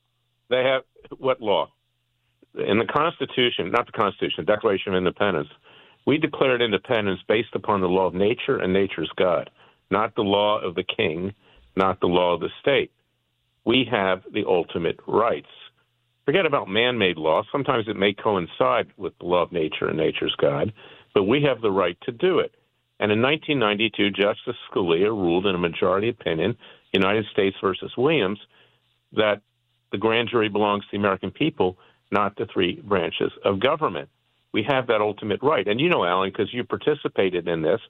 They 0.50 0.64
have 0.64 0.84
what 1.18 1.42
law? 1.42 1.70
In 2.56 2.80
the 2.80 2.86
Constitution, 2.86 3.72
not 3.72 3.86
the 3.86 3.92
Constitution, 3.92 4.46
the 4.46 4.54
Declaration 4.54 4.94
of 4.94 4.98
Independence, 4.98 5.50
we 6.06 6.18
declared 6.18 6.62
independence 6.62 7.20
based 7.28 7.54
upon 7.54 7.82
the 7.82 7.88
law 7.88 8.06
of 8.06 8.14
nature 8.14 8.58
and 8.58 8.72
nature's 8.72 9.12
God, 9.18 9.50
not 9.90 10.16
the 10.16 10.22
law 10.22 10.60
of 10.60 10.76
the 10.76 10.84
king, 10.84 11.34
not 11.76 12.00
the 12.00 12.08
law 12.08 12.34
of 12.34 12.40
the 12.40 12.50
state. 12.62 12.92
We 13.66 13.88
have 13.92 14.22
the 14.32 14.46
ultimate 14.48 15.00
rights. 15.08 15.50
Forget 16.26 16.46
about 16.46 16.70
man 16.70 16.98
made 16.98 17.18
law. 17.18 17.44
Sometimes 17.52 17.88
it 17.88 17.96
may 17.96 18.14
coincide 18.14 18.88
with 18.98 19.18
the 19.20 19.26
law 19.26 19.44
of 19.44 19.52
nature 19.52 19.88
and 19.88 19.98
nature's 19.98 20.36
God, 20.40 20.72
but 21.14 21.24
we 21.24 21.44
have 21.44 21.62
the 21.62 21.72
right 21.72 21.98
to 22.04 22.12
do 22.12 22.40
it. 22.40 22.54
And 23.00 23.12
in 23.12 23.22
1992, 23.22 24.12
Justice 24.12 24.56
Scalia 24.72 25.10
ruled 25.10 25.46
in 25.46 25.56
a 25.56 25.60
majority 25.60 26.10
opinion, 26.10 26.58
United 26.94 27.26
States 27.32 27.56
versus 27.62 27.92
Williams, 27.98 28.40
that 29.14 29.42
the 29.92 29.98
grand 29.98 30.30
jury 30.30 30.50
belongs 30.50 30.84
to 30.86 30.92
the 30.92 30.98
American 30.98 31.32
people, 31.32 31.78
not 32.12 32.36
the 32.38 32.46
three 32.46 32.82
branches 32.82 33.32
of 33.44 33.60
government. 33.60 34.10
We 34.54 34.64
have 34.64 34.88
that 34.88 35.02
ultimate 35.02 35.42
right. 35.44 35.68
And 35.68 35.80
you 35.80 35.90
know, 35.90 36.06
Alan, 36.06 36.30
because 36.30 36.54
you 36.54 36.64
participated 36.64 37.48
in 37.48 37.62
this, 37.62 37.82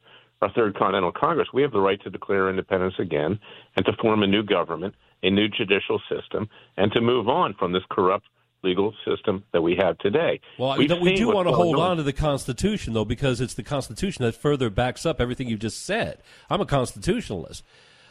our 0.41 0.51
Third 0.51 0.75
Continental 0.75 1.11
Congress, 1.11 1.47
we 1.53 1.61
have 1.61 1.71
the 1.71 1.79
right 1.79 2.01
to 2.03 2.09
declare 2.09 2.49
independence 2.49 2.95
again 2.99 3.39
and 3.75 3.85
to 3.85 3.93
form 4.01 4.23
a 4.23 4.27
new 4.27 4.43
government, 4.43 4.95
a 5.23 5.29
new 5.29 5.47
judicial 5.47 6.01
system, 6.09 6.49
and 6.77 6.91
to 6.91 7.01
move 7.01 7.29
on 7.29 7.53
from 7.53 7.71
this 7.71 7.83
corrupt 7.89 8.25
legal 8.63 8.93
system 9.07 9.43
that 9.51 9.61
we 9.61 9.75
have 9.75 9.97
today. 9.99 10.39
Well, 10.57 10.77
we 10.77 10.87
do 10.87 11.29
want 11.29 11.47
to 11.47 11.53
hold 11.53 11.75
on. 11.75 11.91
on 11.91 11.97
to 11.97 12.03
the 12.03 12.13
Constitution, 12.13 12.93
though, 12.93 13.05
because 13.05 13.39
it's 13.39 13.53
the 13.53 13.63
Constitution 13.63 14.25
that 14.25 14.35
further 14.35 14.69
backs 14.69 15.05
up 15.05 15.21
everything 15.21 15.47
you 15.47 15.57
just 15.57 15.85
said. 15.85 16.17
I'm 16.49 16.61
a 16.61 16.65
constitutionalist. 16.65 17.63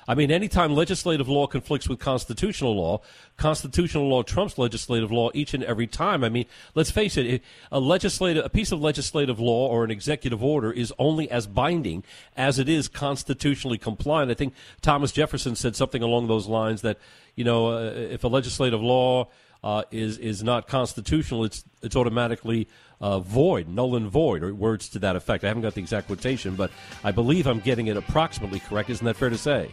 I 0.06 0.14
mean, 0.14 0.30
anytime 0.30 0.74
legislative 0.74 1.28
law 1.28 1.46
conflicts 1.46 1.88
with 1.88 1.98
constitutional 1.98 2.76
law, 2.76 3.00
constitutional 3.36 4.08
law 4.08 4.22
trumps 4.22 4.58
legislative 4.58 5.10
law 5.10 5.30
each 5.32 5.54
and 5.54 5.64
every 5.64 5.86
time. 5.86 6.22
I 6.22 6.28
mean, 6.28 6.46
let's 6.74 6.90
face 6.90 7.16
it, 7.16 7.42
a 7.72 7.80
legislative, 7.80 8.44
a 8.44 8.50
piece 8.50 8.70
of 8.70 8.80
legislative 8.80 9.40
law 9.40 9.68
or 9.68 9.84
an 9.84 9.90
executive 9.90 10.44
order 10.44 10.70
is 10.70 10.92
only 10.98 11.30
as 11.30 11.46
binding 11.46 12.04
as 12.36 12.58
it 12.58 12.68
is 12.68 12.86
constitutionally 12.88 13.78
compliant. 13.78 14.30
I 14.30 14.34
think 14.34 14.54
Thomas 14.82 15.10
Jefferson 15.10 15.56
said 15.56 15.74
something 15.74 16.02
along 16.02 16.28
those 16.28 16.46
lines 16.46 16.82
that, 16.82 16.98
you 17.34 17.44
know, 17.44 17.68
uh, 17.68 17.92
if 17.94 18.24
a 18.24 18.28
legislative 18.28 18.82
law 18.82 19.28
uh, 19.64 19.82
is 19.90 20.18
is 20.18 20.44
not 20.44 20.68
constitutional, 20.68 21.42
it's 21.42 21.64
it's 21.82 21.96
automatically 21.96 22.68
uh, 23.00 23.18
void, 23.18 23.66
null 23.66 23.96
and 23.96 24.08
void, 24.08 24.42
or 24.42 24.54
words 24.54 24.90
to 24.90 24.98
that 24.98 25.16
effect. 25.16 25.42
I 25.42 25.48
haven't 25.48 25.62
got 25.62 25.74
the 25.74 25.80
exact 25.80 26.06
quotation, 26.06 26.54
but 26.54 26.70
I 27.02 27.10
believe 27.10 27.46
I'm 27.46 27.60
getting 27.60 27.86
it 27.86 27.96
approximately 27.96 28.60
correct. 28.60 28.90
Isn't 28.90 29.06
that 29.06 29.16
fair 29.16 29.30
to 29.30 29.38
say? 29.38 29.70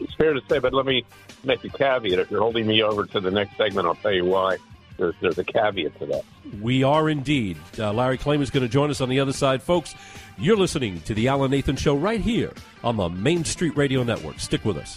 It's 0.00 0.14
fair 0.14 0.32
to 0.32 0.40
say, 0.48 0.60
but 0.60 0.72
let 0.72 0.86
me 0.86 1.04
make 1.42 1.64
a 1.64 1.68
caveat. 1.68 2.20
If 2.20 2.30
you're 2.30 2.40
holding 2.40 2.68
me 2.68 2.80
over 2.80 3.04
to 3.06 3.20
the 3.20 3.32
next 3.32 3.56
segment, 3.56 3.88
I'll 3.88 3.96
tell 3.96 4.12
you 4.12 4.24
why. 4.24 4.56
There's, 4.98 5.14
there's 5.20 5.38
a 5.38 5.44
caveat 5.44 5.98
to 5.98 6.06
that. 6.06 6.24
We 6.60 6.84
are 6.84 7.08
indeed. 7.08 7.56
Uh, 7.76 7.92
Larry 7.92 8.18
Klayman 8.18 8.42
is 8.42 8.50
going 8.50 8.64
to 8.64 8.68
join 8.68 8.90
us 8.90 9.00
on 9.00 9.08
the 9.08 9.18
other 9.20 9.32
side, 9.32 9.62
folks. 9.62 9.94
You're 10.38 10.56
listening 10.56 11.00
to 11.02 11.14
the 11.14 11.26
Alan 11.28 11.50
Nathan 11.50 11.76
Show 11.76 11.96
right 11.96 12.20
here 12.20 12.52
on 12.84 12.96
the 12.96 13.08
Main 13.08 13.44
Street 13.44 13.76
Radio 13.76 14.04
Network. 14.04 14.38
Stick 14.38 14.64
with 14.64 14.76
us. 14.76 14.96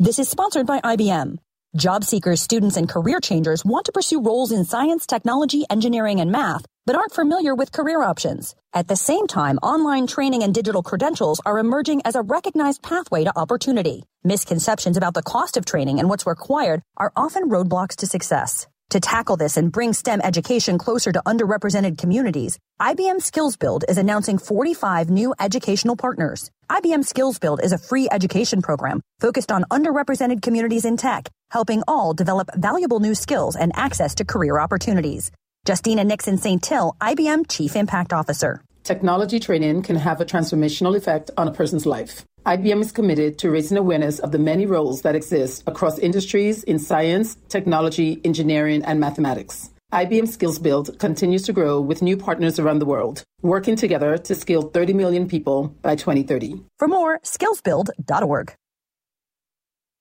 This 0.00 0.18
is 0.18 0.28
sponsored 0.28 0.66
by 0.66 0.80
IBM. 0.80 1.38
Job 1.76 2.02
seekers, 2.02 2.42
students, 2.42 2.76
and 2.76 2.88
career 2.88 3.20
changers 3.20 3.64
want 3.64 3.86
to 3.86 3.92
pursue 3.92 4.20
roles 4.20 4.50
in 4.50 4.64
science, 4.64 5.06
technology, 5.06 5.62
engineering, 5.70 6.18
and 6.18 6.32
math, 6.32 6.66
but 6.86 6.96
aren't 6.96 7.12
familiar 7.12 7.54
with 7.54 7.72
career 7.72 8.02
options. 8.02 8.54
At 8.72 8.88
the 8.88 8.96
same 8.96 9.26
time, 9.26 9.58
online 9.58 10.06
training 10.06 10.42
and 10.42 10.54
digital 10.54 10.82
credentials 10.82 11.40
are 11.44 11.58
emerging 11.58 12.02
as 12.04 12.14
a 12.14 12.22
recognized 12.22 12.82
pathway 12.82 13.24
to 13.24 13.38
opportunity. 13.38 14.04
Misconceptions 14.24 14.96
about 14.96 15.14
the 15.14 15.22
cost 15.22 15.56
of 15.56 15.64
training 15.64 15.98
and 15.98 16.08
what's 16.08 16.26
required 16.26 16.82
are 16.96 17.12
often 17.16 17.50
roadblocks 17.50 17.96
to 17.96 18.06
success. 18.06 18.66
To 18.90 19.00
tackle 19.00 19.36
this 19.36 19.56
and 19.56 19.72
bring 19.72 19.92
STEM 19.92 20.20
education 20.22 20.78
closer 20.78 21.10
to 21.10 21.20
underrepresented 21.26 21.98
communities, 21.98 22.56
IBM 22.80 23.20
Skills 23.20 23.56
Build 23.56 23.84
is 23.88 23.98
announcing 23.98 24.38
45 24.38 25.10
new 25.10 25.34
educational 25.40 25.96
partners. 25.96 26.52
IBM 26.70 27.04
Skills 27.04 27.40
Build 27.40 27.60
is 27.64 27.72
a 27.72 27.78
free 27.78 28.06
education 28.12 28.62
program 28.62 29.00
focused 29.18 29.50
on 29.50 29.64
underrepresented 29.72 30.40
communities 30.40 30.84
in 30.84 30.96
tech, 30.96 31.28
helping 31.50 31.82
all 31.88 32.14
develop 32.14 32.48
valuable 32.54 33.00
new 33.00 33.16
skills 33.16 33.56
and 33.56 33.72
access 33.74 34.14
to 34.14 34.24
career 34.24 34.60
opportunities. 34.60 35.32
Justina 35.66 36.04
Nixon-Saintil, 36.04 36.96
IBM 36.98 37.48
Chief 37.48 37.74
Impact 37.74 38.12
Officer. 38.12 38.60
Technology 38.84 39.40
training 39.40 39.82
can 39.82 39.96
have 39.96 40.20
a 40.20 40.24
transformational 40.24 40.96
effect 40.96 41.32
on 41.36 41.48
a 41.48 41.52
person's 41.52 41.86
life. 41.86 42.24
IBM 42.46 42.80
is 42.80 42.92
committed 42.92 43.36
to 43.38 43.50
raising 43.50 43.76
awareness 43.76 44.20
of 44.20 44.30
the 44.30 44.38
many 44.38 44.64
roles 44.64 45.02
that 45.02 45.16
exist 45.16 45.64
across 45.66 45.98
industries 45.98 46.62
in 46.62 46.78
science, 46.78 47.36
technology, 47.48 48.20
engineering, 48.22 48.84
and 48.84 49.00
mathematics. 49.00 49.70
IBM 49.92 50.28
Skills 50.28 50.60
Build 50.60 50.96
continues 51.00 51.42
to 51.42 51.52
grow 51.52 51.80
with 51.80 52.00
new 52.00 52.16
partners 52.16 52.60
around 52.60 52.78
the 52.78 52.86
world, 52.86 53.24
working 53.42 53.74
together 53.74 54.16
to 54.18 54.34
skill 54.36 54.62
30 54.62 54.92
million 54.92 55.26
people 55.26 55.74
by 55.82 55.96
2030. 55.96 56.62
For 56.78 56.86
more, 56.86 57.18
skillsbuild.org. 57.24 58.54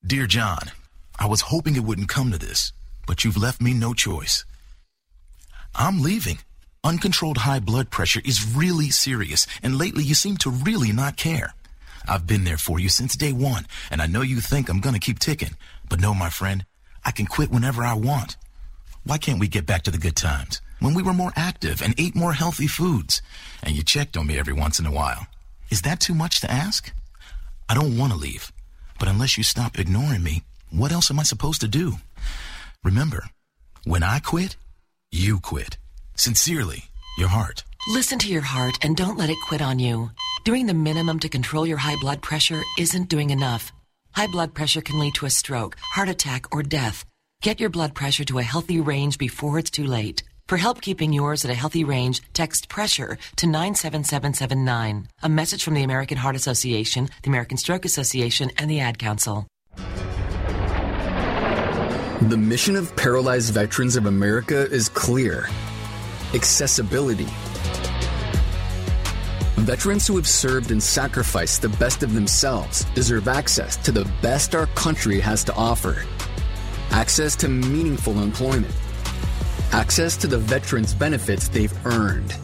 Dear 0.05 0.27
John, 0.27 0.59
I 1.17 1.25
was 1.25 1.41
hoping 1.41 1.75
it 1.75 1.83
wouldn't 1.83 2.09
come 2.09 2.31
to 2.31 2.37
this, 2.37 2.71
but 3.07 3.23
you've 3.23 3.37
left 3.37 3.59
me 3.59 3.73
no 3.73 3.95
choice. 3.95 4.45
I'm 5.77 6.01
leaving. 6.01 6.39
Uncontrolled 6.83 7.39
high 7.39 7.59
blood 7.59 7.89
pressure 7.89 8.21
is 8.23 8.55
really 8.55 8.89
serious, 8.89 9.45
and 9.61 9.77
lately 9.77 10.03
you 10.03 10.13
seem 10.13 10.37
to 10.37 10.49
really 10.49 10.93
not 10.93 11.17
care. 11.17 11.53
I've 12.07 12.27
been 12.27 12.45
there 12.45 12.57
for 12.57 12.79
you 12.79 12.87
since 12.87 13.17
day 13.17 13.33
one, 13.33 13.65
and 13.91 14.01
I 14.01 14.07
know 14.07 14.21
you 14.21 14.39
think 14.39 14.69
I'm 14.69 14.79
gonna 14.79 14.99
keep 14.99 15.19
ticking. 15.19 15.57
But 15.89 15.99
no, 15.99 16.13
my 16.13 16.29
friend, 16.29 16.65
I 17.03 17.11
can 17.11 17.25
quit 17.25 17.51
whenever 17.51 17.83
I 17.83 17.93
want. 17.93 18.37
Why 19.03 19.17
can't 19.17 19.39
we 19.39 19.47
get 19.47 19.65
back 19.65 19.83
to 19.83 19.91
the 19.91 19.97
good 19.97 20.15
times? 20.15 20.61
When 20.79 20.93
we 20.93 21.03
were 21.03 21.13
more 21.13 21.33
active 21.35 21.81
and 21.81 21.93
ate 21.97 22.15
more 22.15 22.33
healthy 22.33 22.67
foods, 22.67 23.21
and 23.61 23.75
you 23.75 23.83
checked 23.83 24.15
on 24.15 24.27
me 24.27 24.37
every 24.37 24.53
once 24.53 24.79
in 24.79 24.85
a 24.85 24.91
while. 24.91 25.27
Is 25.69 25.81
that 25.81 25.99
too 25.99 26.13
much 26.13 26.39
to 26.41 26.51
ask? 26.51 26.93
I 27.67 27.73
don't 27.73 27.97
want 27.97 28.13
to 28.13 28.17
leave, 28.17 28.51
but 28.99 29.09
unless 29.09 29.37
you 29.37 29.43
stop 29.43 29.77
ignoring 29.77 30.23
me, 30.23 30.43
what 30.69 30.91
else 30.91 31.09
am 31.11 31.19
I 31.19 31.23
supposed 31.23 31.61
to 31.61 31.67
do? 31.67 31.95
Remember, 32.83 33.25
when 33.83 34.03
I 34.03 34.19
quit, 34.19 34.55
you 35.15 35.39
quit. 35.39 35.77
Sincerely, 36.17 36.89
your 37.17 37.29
heart. 37.29 37.63
Listen 37.87 38.19
to 38.19 38.27
your 38.27 38.41
heart 38.41 38.77
and 38.81 38.97
don't 38.97 39.17
let 39.17 39.29
it 39.29 39.37
quit 39.47 39.61
on 39.61 39.79
you. 39.79 40.11
Doing 40.43 40.65
the 40.65 40.73
minimum 40.73 41.19
to 41.19 41.29
control 41.29 41.65
your 41.65 41.77
high 41.77 41.95
blood 42.01 42.21
pressure 42.21 42.61
isn't 42.77 43.09
doing 43.09 43.29
enough. 43.29 43.71
High 44.11 44.27
blood 44.27 44.53
pressure 44.53 44.81
can 44.81 44.99
lead 44.99 45.13
to 45.15 45.25
a 45.25 45.29
stroke, 45.29 45.77
heart 45.79 46.09
attack, 46.09 46.53
or 46.53 46.63
death. 46.63 47.05
Get 47.41 47.59
your 47.59 47.69
blood 47.69 47.95
pressure 47.95 48.25
to 48.25 48.39
a 48.39 48.43
healthy 48.43 48.81
range 48.81 49.17
before 49.17 49.57
it's 49.57 49.71
too 49.71 49.85
late. 49.85 50.23
For 50.47 50.57
help 50.57 50.81
keeping 50.81 51.13
yours 51.13 51.45
at 51.45 51.51
a 51.51 51.61
healthy 51.61 51.83
range, 51.83 52.21
text 52.33 52.67
pressure 52.69 53.17
to 53.37 53.47
97779. 53.47 55.07
A 55.23 55.29
message 55.29 55.63
from 55.63 55.75
the 55.75 55.83
American 55.83 56.17
Heart 56.17 56.35
Association, 56.35 57.09
the 57.23 57.29
American 57.29 57.57
Stroke 57.57 57.85
Association, 57.85 58.51
and 58.57 58.69
the 58.69 58.81
Ad 58.81 58.99
Council. 58.99 59.47
The 62.29 62.37
mission 62.37 62.75
of 62.75 62.95
Paralyzed 62.95 63.53
Veterans 63.53 63.95
of 63.95 64.07
America 64.07 64.67
is 64.71 64.89
clear. 64.89 65.47
Accessibility. 66.33 67.27
Veterans 69.57 70.07
who 70.07 70.15
have 70.15 70.27
served 70.27 70.71
and 70.71 70.81
sacrificed 70.81 71.61
the 71.61 71.69
best 71.69 72.01
of 72.01 72.15
themselves 72.15 72.83
deserve 72.95 73.27
access 73.27 73.77
to 73.77 73.91
the 73.91 74.11
best 74.23 74.55
our 74.55 74.65
country 74.67 75.19
has 75.19 75.43
to 75.43 75.53
offer. 75.53 76.03
Access 76.89 77.35
to 77.35 77.47
meaningful 77.47 78.19
employment, 78.19 78.73
access 79.71 80.17
to 80.17 80.25
the 80.25 80.39
veterans' 80.39 80.95
benefits 80.95 81.47
they've 81.47 81.85
earned, 81.85 82.35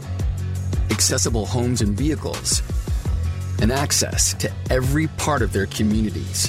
accessible 0.92 1.44
homes 1.44 1.80
and 1.80 1.98
vehicles, 1.98 2.62
and 3.60 3.72
access 3.72 4.32
to 4.34 4.48
every 4.70 5.08
part 5.08 5.42
of 5.42 5.52
their 5.52 5.66
communities. 5.66 6.48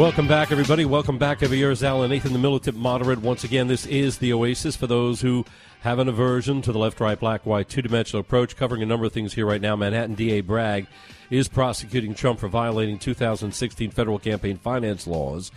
Welcome 0.00 0.28
back, 0.28 0.50
everybody. 0.50 0.86
Welcome 0.86 1.18
back, 1.18 1.42
every 1.42 1.58
year. 1.58 1.70
Is 1.70 1.84
Alan 1.84 2.08
Nathan, 2.08 2.32
the 2.32 2.38
militant 2.38 2.74
moderate. 2.74 3.20
Once 3.20 3.44
again, 3.44 3.68
this 3.68 3.84
is 3.84 4.16
the 4.16 4.32
Oasis 4.32 4.74
for 4.74 4.86
those 4.86 5.20
who 5.20 5.44
have 5.80 5.98
an 5.98 6.08
aversion 6.08 6.62
to 6.62 6.72
the 6.72 6.78
left, 6.78 7.00
right, 7.00 7.20
black, 7.20 7.44
white, 7.44 7.68
two 7.68 7.82
dimensional 7.82 8.22
approach, 8.22 8.56
covering 8.56 8.82
a 8.82 8.86
number 8.86 9.04
of 9.04 9.12
things 9.12 9.34
here 9.34 9.44
right 9.44 9.60
now. 9.60 9.76
Manhattan 9.76 10.14
DA 10.14 10.40
Bragg 10.40 10.86
is 11.28 11.48
prosecuting 11.48 12.14
Trump 12.14 12.40
for 12.40 12.48
violating 12.48 12.98
2016 12.98 13.90
federal 13.90 14.18
campaign 14.18 14.56
finance 14.56 15.06
laws. 15.06 15.52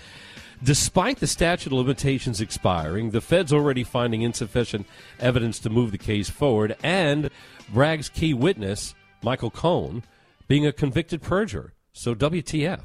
Despite 0.61 1.21
the 1.21 1.27
statute 1.27 1.71
of 1.71 1.77
limitations 1.77 2.41
expiring, 2.41 3.11
the 3.11 3.21
Fed's 3.21 3.53
already 3.53 3.85
finding 3.85 4.23
insufficient 4.23 4.85
evidence 5.21 5.57
to 5.59 5.69
move 5.69 5.93
the 5.93 5.97
case 5.97 6.29
forward, 6.29 6.75
and 6.83 7.29
Bragg's 7.73 8.09
key 8.09 8.33
witness, 8.33 8.93
Michael 9.21 9.51
Cohen, 9.51 10.03
being 10.49 10.67
a 10.67 10.73
convicted 10.73 11.21
perjurer. 11.21 11.71
So 11.93 12.13
WTF? 12.13 12.81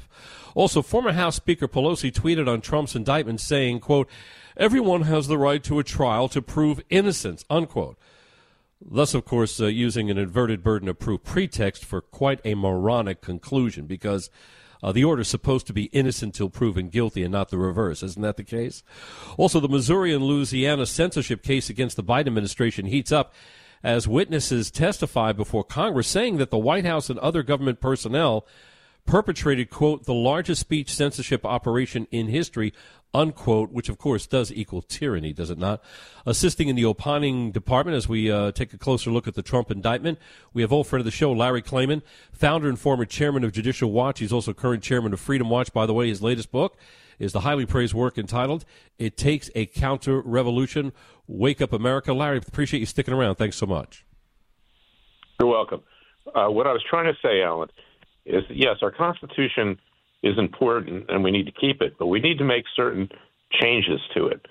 Also, 0.55 0.81
former 0.81 1.13
House 1.13 1.35
Speaker 1.35 1.67
Pelosi 1.67 2.11
tweeted 2.11 2.47
on 2.47 2.61
Trump's 2.61 2.95
indictment 2.95 3.41
saying, 3.41 3.79
quote, 3.79 4.09
everyone 4.57 5.03
has 5.03 5.27
the 5.27 5.37
right 5.37 5.63
to 5.63 5.79
a 5.79 5.83
trial 5.83 6.27
to 6.29 6.41
prove 6.41 6.81
innocence, 6.89 7.45
unquote. 7.49 7.97
Thus, 8.81 9.13
of 9.13 9.25
course, 9.25 9.59
uh, 9.59 9.67
using 9.67 10.09
an 10.09 10.17
inverted 10.17 10.63
burden 10.63 10.87
of 10.87 10.99
proof 10.99 11.23
pretext 11.23 11.83
for 11.83 12.01
quite 12.01 12.39
a 12.45 12.55
moronic 12.55 13.21
conclusion 13.21 13.85
because 13.85 14.29
uh, 14.81 14.91
the 14.93 15.03
order 15.03 15.21
is 15.21 15.27
supposed 15.27 15.67
to 15.67 15.73
be 15.73 15.85
innocent 15.85 16.33
till 16.33 16.49
proven 16.49 16.87
guilty 16.87 17.23
and 17.23 17.31
not 17.31 17.49
the 17.49 17.57
reverse. 17.57 18.01
Isn't 18.01 18.21
that 18.21 18.37
the 18.37 18.43
case? 18.43 18.83
Also, 19.37 19.59
the 19.59 19.67
Missouri 19.67 20.13
and 20.13 20.23
Louisiana 20.23 20.85
censorship 20.85 21.43
case 21.43 21.69
against 21.69 21.97
the 21.97 22.03
Biden 22.03 22.27
administration 22.27 22.85
heats 22.85 23.11
up 23.11 23.33
as 23.83 24.07
witnesses 24.07 24.71
testify 24.71 25.31
before 25.31 25.63
Congress 25.63 26.07
saying 26.07 26.37
that 26.37 26.49
the 26.49 26.57
White 26.57 26.85
House 26.85 27.09
and 27.09 27.19
other 27.19 27.43
government 27.43 27.79
personnel 27.81 28.45
perpetrated, 29.09 29.71
quote, 29.71 30.05
the 30.05 30.13
largest 30.13 30.61
speech 30.61 30.93
censorship 30.93 31.43
operation 31.43 32.07
in 32.11 32.27
history, 32.27 32.71
unquote, 33.11 33.71
which 33.71 33.89
of 33.89 33.97
course 33.97 34.27
does 34.27 34.51
equal 34.51 34.83
tyranny, 34.83 35.33
does 35.33 35.49
it 35.49 35.57
not? 35.57 35.83
Assisting 36.27 36.67
in 36.67 36.75
the 36.75 36.85
opining 36.85 37.51
department 37.51 37.97
as 37.97 38.07
we 38.07 38.31
uh, 38.31 38.51
take 38.51 38.71
a 38.71 38.77
closer 38.77 39.09
look 39.09 39.27
at 39.27 39.33
the 39.33 39.41
Trump 39.41 39.71
indictment, 39.71 40.19
we 40.53 40.61
have 40.61 40.71
old 40.71 40.85
friend 40.85 41.01
of 41.01 41.05
the 41.05 41.11
show, 41.11 41.31
Larry 41.31 41.63
Klayman, 41.63 42.03
founder 42.31 42.69
and 42.69 42.77
former 42.77 43.03
chairman 43.03 43.43
of 43.43 43.51
Judicial 43.51 43.91
Watch. 43.91 44.19
He's 44.19 44.31
also 44.31 44.53
current 44.53 44.83
chairman 44.83 45.11
of 45.11 45.19
Freedom 45.19 45.49
Watch. 45.49 45.73
By 45.73 45.87
the 45.87 45.93
way, 45.95 46.07
his 46.07 46.21
latest 46.21 46.51
book 46.51 46.77
is 47.17 47.33
the 47.33 47.39
highly 47.39 47.65
praised 47.65 47.95
work 47.95 48.19
entitled 48.19 48.63
It 48.99 49.17
Takes 49.17 49.49
a 49.55 49.65
Counter 49.65 50.21
Revolution 50.21 50.93
Wake 51.27 51.63
Up 51.63 51.73
America. 51.73 52.13
Larry, 52.13 52.37
appreciate 52.37 52.79
you 52.79 52.85
sticking 52.85 53.15
around. 53.15 53.35
Thanks 53.35 53.57
so 53.57 53.65
much. 53.65 54.05
You're 55.39 55.49
welcome. 55.49 55.81
Uh, 56.27 56.45
what 56.51 56.67
I 56.67 56.73
was 56.73 56.83
trying 56.87 57.11
to 57.11 57.19
say, 57.23 57.41
Alan, 57.41 57.69
is 58.25 58.43
yes, 58.49 58.77
our 58.81 58.91
Constitution 58.91 59.79
is 60.23 60.37
important 60.37 61.05
and 61.09 61.23
we 61.23 61.31
need 61.31 61.45
to 61.45 61.51
keep 61.51 61.81
it, 61.81 61.95
but 61.97 62.07
we 62.07 62.19
need 62.19 62.37
to 62.37 62.43
make 62.43 62.65
certain 62.75 63.09
changes 63.51 63.99
to 64.15 64.27
it. 64.27 64.45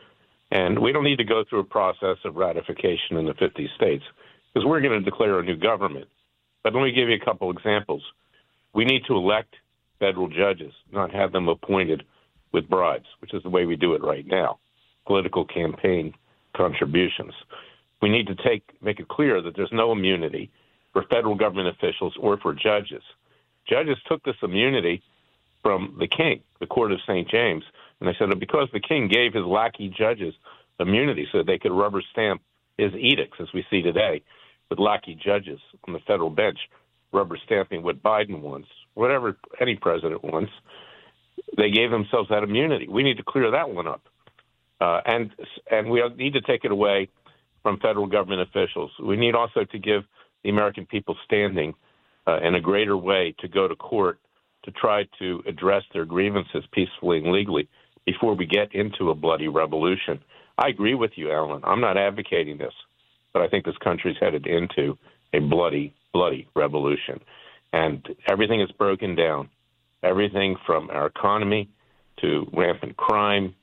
And 0.51 0.79
we 0.79 0.93
don't 0.93 1.05
need 1.05 1.19
to 1.19 1.25
go 1.25 1.45
through 1.49 1.61
a 1.61 1.65
process 1.65 2.17
of 2.25 2.37
ratification 2.37 3.17
in 3.17 3.27
the 3.27 3.35
50 3.35 3.69
states 3.77 4.05
because 4.53 4.67
we're 4.67 4.81
going 4.81 4.99
to 4.99 5.11
declare 5.11 5.39
a 5.39 5.43
new 5.43 5.57
government. 5.57 6.09
But 6.65 6.75
let 6.75 6.83
me 6.83 6.93
give 6.93 7.09
you 7.09 7.17
a 7.21 7.25
couple 7.25 7.51
examples. 7.51 8.03
We 8.75 8.85
need 8.85 9.03
to 9.07 9.15
elect 9.15 9.55
federal 9.99 10.29
judges, 10.29 10.73
not 10.93 11.13
have 11.13 11.33
them 11.33 11.49
appointed 11.49 12.05
with 12.53 12.69
bribes, 12.69 13.07
which 13.21 13.35
is 13.35 13.43
the 13.43 13.51
way 13.51 13.67
we 13.67 13.77
do 13.77 13.95
it 13.95 14.03
right 14.03 14.27
now. 14.27 14.59
Political 15.07 15.47
campaign 15.47 16.15
contributions. 16.57 17.33
We 18.01 18.09
need 18.09 18.27
to 18.29 18.35
take 18.37 18.63
make 18.81 19.01
it 19.01 19.09
clear 19.09 19.43
that 19.43 19.57
there's 19.57 19.73
no 19.73 19.93
immunity 19.93 20.51
for 20.93 21.05
federal 21.11 21.35
government 21.35 21.69
officials 21.69 22.15
or 22.21 22.39
for 22.39 22.55
judges. 22.55 23.03
Judges 23.69 23.99
took 24.07 24.23
this 24.25 24.37
immunity 24.43 25.03
from 25.63 25.97
the 25.99 26.09
king, 26.09 26.41
the 26.61 26.67
court 26.67 26.93
of 26.93 26.99
St. 27.07 27.29
James, 27.29 27.65
and 28.01 28.09
they 28.09 28.15
said 28.19 28.31
that 28.31 28.41
because 28.41 28.69
the 28.73 28.81
king 28.81 29.09
gave 29.09 29.35
his 29.35 29.45
lackey 29.45 29.93
judges 29.97 30.35
immunity 30.81 31.27
so 31.33 31.43
they 31.43 31.59
could 31.59 31.73
rubber 31.73 32.03
stamp 32.13 32.43
his 32.77 32.93
edicts, 32.95 33.39
as 33.41 33.49
we 33.53 33.65
see 33.69 33.83
today, 33.83 34.23
with 34.71 34.79
lackey 34.79 35.15
judges 35.15 35.59
on 35.87 35.93
the 35.93 35.99
federal 36.01 36.31
bench 36.31 36.59
rubber 37.13 37.39
stamping 37.45 37.83
what 37.83 38.03
Biden 38.03 38.41
wants, 38.41 38.69
whatever 38.95 39.37
any 39.61 39.77
president 39.77 40.23
wants, 40.23 40.53
they 41.57 41.71
gave 41.71 41.91
themselves 41.91 42.29
that 42.29 42.43
immunity. 42.43 42.87
We 42.89 43.03
need 43.03 43.17
to 43.17 43.23
clear 43.23 43.51
that 43.51 43.71
one 43.71 43.87
up, 43.87 44.03
uh, 44.81 45.01
and 45.07 45.31
and 45.71 45.89
we 45.91 46.03
need 46.17 46.35
to 46.35 46.41
take 46.43 46.65
it 46.65 46.71
away 46.71 47.09
from 47.63 47.79
federal 47.81 48.07
government 48.07 48.43
officials. 48.43 48.91
We 49.03 49.17
need 49.17 49.35
also 49.35 49.65
to 49.65 49.79
give 49.79 50.03
the 50.45 50.51
American 50.51 50.87
people 50.87 51.17
standing 51.25 51.75
uh, 52.29 52.39
in 52.43 52.55
a 52.55 52.61
greater 52.61 52.97
way 52.97 53.35
to 53.39 53.49
go 53.49 53.67
to 53.67 53.75
court 53.75 54.21
to 54.65 54.71
try 54.73 55.05
to 55.19 55.43
address 55.47 55.83
their 55.95 56.05
grievances 56.05 56.65
peacefully 56.73 57.19
and 57.19 57.33
legally 57.33 57.69
before 58.05 58.35
we 58.35 58.45
get 58.45 58.75
into 58.75 59.11
a 59.11 59.15
bloody 59.15 59.49
revolution. 59.49 60.21
I 60.59 60.69
agree 60.69 60.95
with 60.95 61.13
you, 61.17 61.33
Alan. 61.33 61.63
I'm 61.65 61.81
not 61.81 61.97
advocating 61.97 62.59
this, 62.59 62.75
but 63.33 63.43
I 63.43 63.49
think 63.49 63.65
this 63.65 63.79
country's 63.83 64.17
headed 64.21 64.47
into 64.47 64.99
a 65.33 65.39
bloody, 65.39 65.95
bloody 66.13 66.49
revolution. 66.55 67.21
And 67.73 68.07
everything 68.31 68.61
is 68.61 68.71
broken 68.73 69.15
down. 69.15 69.49
Everything 70.03 70.57
from 70.67 70.91
our 70.91 71.07
economy 71.07 71.71
to 72.21 72.47
rampant 72.53 72.97
crime 72.97 73.55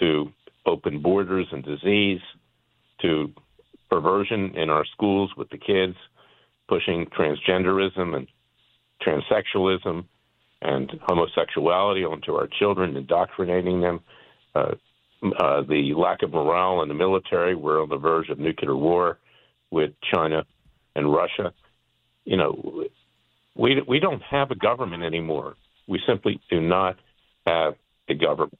to 0.00 0.32
open 0.66 1.00
borders 1.00 1.46
and 1.52 1.64
disease 1.64 2.20
to 3.02 3.32
perversion 3.90 4.54
in 4.56 4.70
our 4.70 4.84
schools 4.86 5.30
with 5.36 5.48
the 5.50 5.58
kids, 5.58 5.96
pushing 6.68 7.06
transgenderism 7.06 8.16
and 8.16 8.26
transsexualism 9.02 10.04
and 10.62 10.90
homosexuality 11.02 12.04
onto 12.04 12.34
our 12.34 12.48
children, 12.58 12.96
indoctrinating 12.96 13.80
them. 13.80 14.00
Uh, 14.54 14.74
uh, 15.38 15.62
the 15.62 15.94
lack 15.94 16.22
of 16.22 16.32
morale 16.32 16.82
in 16.82 16.88
the 16.88 16.94
military. 16.94 17.54
We're 17.54 17.82
on 17.82 17.88
the 17.88 17.96
verge 17.96 18.28
of 18.28 18.38
nuclear 18.38 18.76
war 18.76 19.18
with 19.70 19.92
China 20.12 20.44
and 20.94 21.12
Russia. 21.12 21.52
You 22.24 22.36
know, 22.36 22.84
we 23.54 23.80
we 23.86 24.00
don't 24.00 24.22
have 24.22 24.50
a 24.50 24.54
government 24.54 25.02
anymore. 25.02 25.56
We 25.86 26.00
simply 26.06 26.40
do 26.50 26.60
not 26.60 26.98
have 27.46 27.74
a 28.08 28.14
government, 28.14 28.58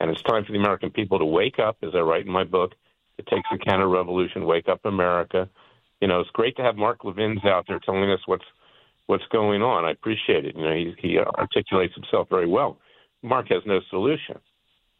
and 0.00 0.10
it's 0.10 0.22
time 0.22 0.44
for 0.44 0.52
the 0.52 0.58
American 0.58 0.90
people 0.90 1.18
to 1.18 1.24
wake 1.24 1.58
up, 1.58 1.78
as 1.82 1.90
I 1.94 2.00
write 2.00 2.26
in 2.26 2.32
my 2.32 2.44
book. 2.44 2.72
It 3.18 3.26
takes 3.26 3.48
a 3.52 3.58
counter 3.58 3.88
revolution. 3.88 4.46
Wake 4.46 4.68
up, 4.68 4.84
America! 4.84 5.48
You 6.00 6.08
know, 6.08 6.20
it's 6.20 6.30
great 6.30 6.56
to 6.56 6.62
have 6.62 6.76
Mark 6.76 7.04
Levin's 7.04 7.44
out 7.44 7.66
there 7.68 7.78
telling 7.78 8.10
us 8.10 8.20
what's 8.26 8.44
what's 9.06 9.24
going 9.30 9.62
on. 9.62 9.84
I 9.84 9.90
appreciate 9.90 10.44
it. 10.44 10.56
You 10.56 10.62
know, 10.62 10.74
he, 10.74 10.94
he 10.98 11.18
articulates 11.18 11.94
himself 11.94 12.28
very 12.28 12.46
well. 12.46 12.78
Mark 13.22 13.48
has 13.48 13.62
no 13.66 13.80
solution, 13.90 14.38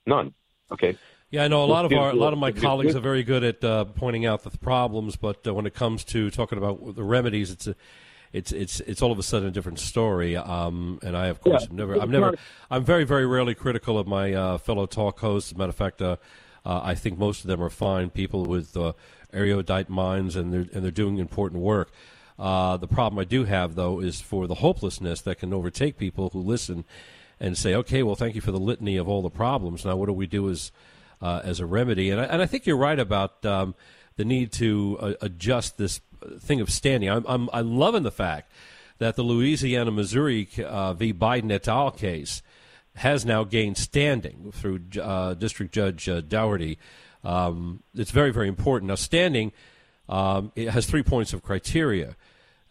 none. 0.07 0.35
Okay. 0.71 0.97
Yeah, 1.31 1.45
I 1.45 1.49
know 1.49 1.63
a 1.63 1.67
lot 1.67 1.85
of 1.85 1.93
our 1.93 2.11
a 2.11 2.15
lot 2.15 2.33
of 2.33 2.39
my 2.39 2.51
colleagues 2.51 2.97
are 2.97 3.01
very 3.01 3.23
good 3.23 3.45
at 3.45 3.63
uh, 3.63 3.85
pointing 3.85 4.27
out 4.27 4.43
the 4.43 4.51
problems, 4.59 5.17
but 5.17 5.47
uh, 5.47 5.55
when 5.55 5.65
it 5.65 5.75
comes 5.75 6.03
to 6.05 6.29
talking 6.31 6.59
about 6.59 6.97
the 6.97 7.05
remedies, 7.05 7.53
it's 7.53 7.69
a 7.69 7.77
it's 8.33 8.53
it's 8.53 8.81
it's 8.81 9.03
all 9.03 9.13
of 9.13 9.19
a 9.19 9.23
sudden 9.23 9.49
a 9.49 9.51
different 9.51 9.79
story. 9.79 10.37
Um, 10.37 10.99
and 11.03 11.17
I, 11.17 11.27
of 11.27 11.41
course, 11.41 11.69
yeah. 11.71 11.77
never, 11.77 11.95
I'm 11.95 12.11
never, 12.11 12.37
I'm 12.71 12.85
very, 12.85 13.05
very 13.05 13.27
rarely 13.27 13.55
critical 13.55 13.99
of 13.99 14.07
my 14.07 14.33
uh, 14.33 14.59
fellow 14.59 14.87
talk 14.87 15.21
hosts. 15.21 15.51
As 15.51 15.57
a 15.57 15.59
matter 15.59 15.71
of 15.71 15.77
fact, 15.77 16.03
uh, 16.03 16.17
uh, 16.65 16.81
I 16.83 16.95
think 16.95 17.19
most 17.19 17.43
of 17.43 17.49
them 17.49 17.63
are 17.63 17.71
fine 17.71 18.11
people 18.11 18.45
with 18.45 18.77
uh, 18.77 18.93
erudite 19.33 19.89
minds, 19.89 20.37
and 20.37 20.53
they're 20.53 20.67
and 20.73 20.85
they're 20.85 20.91
doing 20.91 21.19
important 21.19 21.63
work. 21.63 21.91
Uh, 22.39 22.77
the 22.77 22.89
problem 22.89 23.19
I 23.19 23.25
do 23.25 23.45
have, 23.45 23.75
though, 23.75 24.01
is 24.01 24.21
for 24.21 24.47
the 24.47 24.57
hopelessness 24.57 25.21
that 25.23 25.39
can 25.39 25.53
overtake 25.53 25.99
people 25.99 26.31
who 26.31 26.41
listen 26.41 26.85
and 27.39 27.57
say, 27.57 27.75
"Okay, 27.75 28.03
well, 28.03 28.17
thank 28.17 28.35
you 28.35 28.41
for 28.41 28.53
the 28.53 28.59
litany 28.59 28.97
of 28.97 29.09
all 29.09 29.23
the 29.23 29.31
problems. 29.31 29.85
Now, 29.85 29.97
what 29.97 30.07
do 30.07 30.13
we 30.13 30.27
do 30.27 30.49
as 30.49 30.73
uh, 31.21 31.43
as 31.45 31.61
a 31.61 31.67
remedy?" 31.67 32.11
And 32.11 32.21
I, 32.21 32.25
and 32.25 32.43
I 32.43 32.47
think 32.47 32.67
you're 32.67 32.77
right 32.77 32.99
about 32.99 33.45
um, 33.45 33.75
the 34.17 34.25
need 34.25 34.53
to 34.53 34.99
uh, 35.01 35.13
adjust 35.21 35.79
this 35.79 36.01
thing 36.39 36.61
of 36.61 36.71
standing. 36.71 37.11
I'm, 37.11 37.25
I'm 37.29 37.51
I'm 37.53 37.77
loving 37.77 38.03
the 38.03 38.11
fact 38.11 38.51
that 38.99 39.17
the 39.17 39.23
Louisiana 39.23 39.91
Missouri 39.91 40.49
uh, 40.65 40.95
v. 40.95 41.13
Biden 41.13 41.51
et 41.51 41.67
al. 41.69 41.91
case 41.91 42.43
has 42.97 43.25
now 43.25 43.45
gained 43.45 43.79
standing 43.79 44.53
through 44.53 44.81
uh, 45.01 45.35
District 45.35 45.73
Judge 45.73 46.09
uh, 46.09 46.21
Doughty. 46.21 46.79
Um, 47.25 47.83
it's 47.95 48.11
very, 48.11 48.33
very 48.33 48.49
important. 48.49 48.89
Now, 48.89 48.95
standing 48.95 49.53
um, 50.11 50.51
it 50.57 50.71
has 50.71 50.87
three 50.87 51.05
points 51.05 51.33
of 51.33 51.43
criteria. 51.43 52.17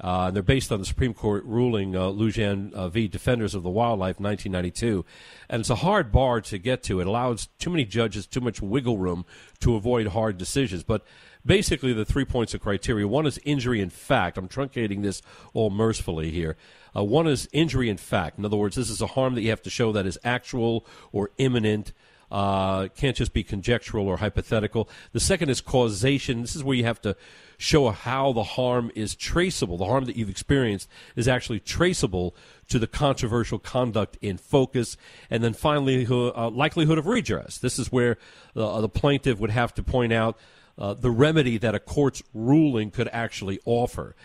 Uh, 0.01 0.27
and 0.27 0.35
they're 0.35 0.43
based 0.43 0.71
on 0.71 0.79
the 0.79 0.85
Supreme 0.85 1.13
Court 1.13 1.43
ruling 1.43 1.93
uh, 1.93 2.03
Lujan 2.03 2.71
uh, 2.73 2.87
v. 2.87 3.07
Defenders 3.07 3.53
of 3.53 3.63
the 3.63 3.69
Wildlife, 3.69 4.19
1992. 4.19 5.05
And 5.49 5.59
it's 5.59 5.69
a 5.69 5.75
hard 5.75 6.11
bar 6.11 6.39
to 6.41 6.57
get 6.57 6.83
to. 6.83 7.01
It 7.01 7.07
allows 7.07 7.47
too 7.59 7.69
many 7.69 7.83
judges 7.83 8.25
too 8.25 8.39
much 8.39 8.61
wiggle 8.61 8.97
room 8.97 9.25
to 9.59 9.75
avoid 9.75 10.07
hard 10.07 10.37
decisions. 10.37 10.83
But 10.83 11.05
basically 11.45 11.91
the 11.91 12.05
three 12.05 12.23
points 12.23 12.53
of 12.53 12.61
criteria. 12.61 13.07
One 13.07 13.25
is 13.25 13.39
injury 13.43 13.81
in 13.81 13.89
fact. 13.89 14.37
I'm 14.37 14.47
truncating 14.47 15.01
this 15.01 15.21
all 15.53 15.69
mercifully 15.69 16.31
here. 16.31 16.55
Uh, 16.95 17.03
one 17.03 17.27
is 17.27 17.49
injury 17.51 17.89
in 17.89 17.97
fact. 17.97 18.37
In 18.37 18.45
other 18.45 18.57
words, 18.57 18.77
this 18.77 18.89
is 18.89 19.01
a 19.01 19.07
harm 19.07 19.35
that 19.35 19.41
you 19.41 19.49
have 19.49 19.63
to 19.63 19.69
show 19.69 19.91
that 19.91 20.05
is 20.05 20.17
actual 20.23 20.85
or 21.11 21.31
imminent. 21.37 21.91
Uh, 22.31 22.87
can't 22.89 23.15
just 23.15 23.33
be 23.33 23.43
conjectural 23.43 24.07
or 24.07 24.17
hypothetical. 24.17 24.87
The 25.13 25.19
second 25.19 25.49
is 25.49 25.61
causation. 25.61 26.41
This 26.41 26.55
is 26.55 26.63
where 26.63 26.75
you 26.75 26.83
have 26.83 27.01
to 27.01 27.15
show 27.57 27.89
how 27.89 28.31
the 28.33 28.43
harm 28.43 28.91
is 28.95 29.15
traceable. 29.15 29.77
The 29.77 29.85
harm 29.85 30.05
that 30.05 30.15
you've 30.15 30.29
experienced 30.29 30.87
is 31.15 31.27
actually 31.27 31.59
traceable 31.59 32.35
to 32.69 32.79
the 32.79 32.87
controversial 32.87 33.59
conduct 33.59 34.17
in 34.21 34.37
focus. 34.37 34.95
And 35.29 35.43
then 35.43 35.53
finally, 35.53 36.05
uh, 36.09 36.49
likelihood 36.49 36.97
of 36.97 37.07
redress. 37.07 37.57
This 37.57 37.79
is 37.79 37.91
where 37.91 38.17
uh, 38.55 38.79
the 38.81 38.89
plaintiff 38.89 39.39
would 39.39 39.51
have 39.51 39.73
to 39.73 39.83
point 39.83 40.13
out 40.13 40.37
uh, 40.77 40.93
the 40.93 41.11
remedy 41.11 41.57
that 41.57 41.75
a 41.75 41.79
court's 41.79 42.23
ruling 42.33 42.91
could 42.91 43.09
actually 43.11 43.59
offer. 43.65 44.15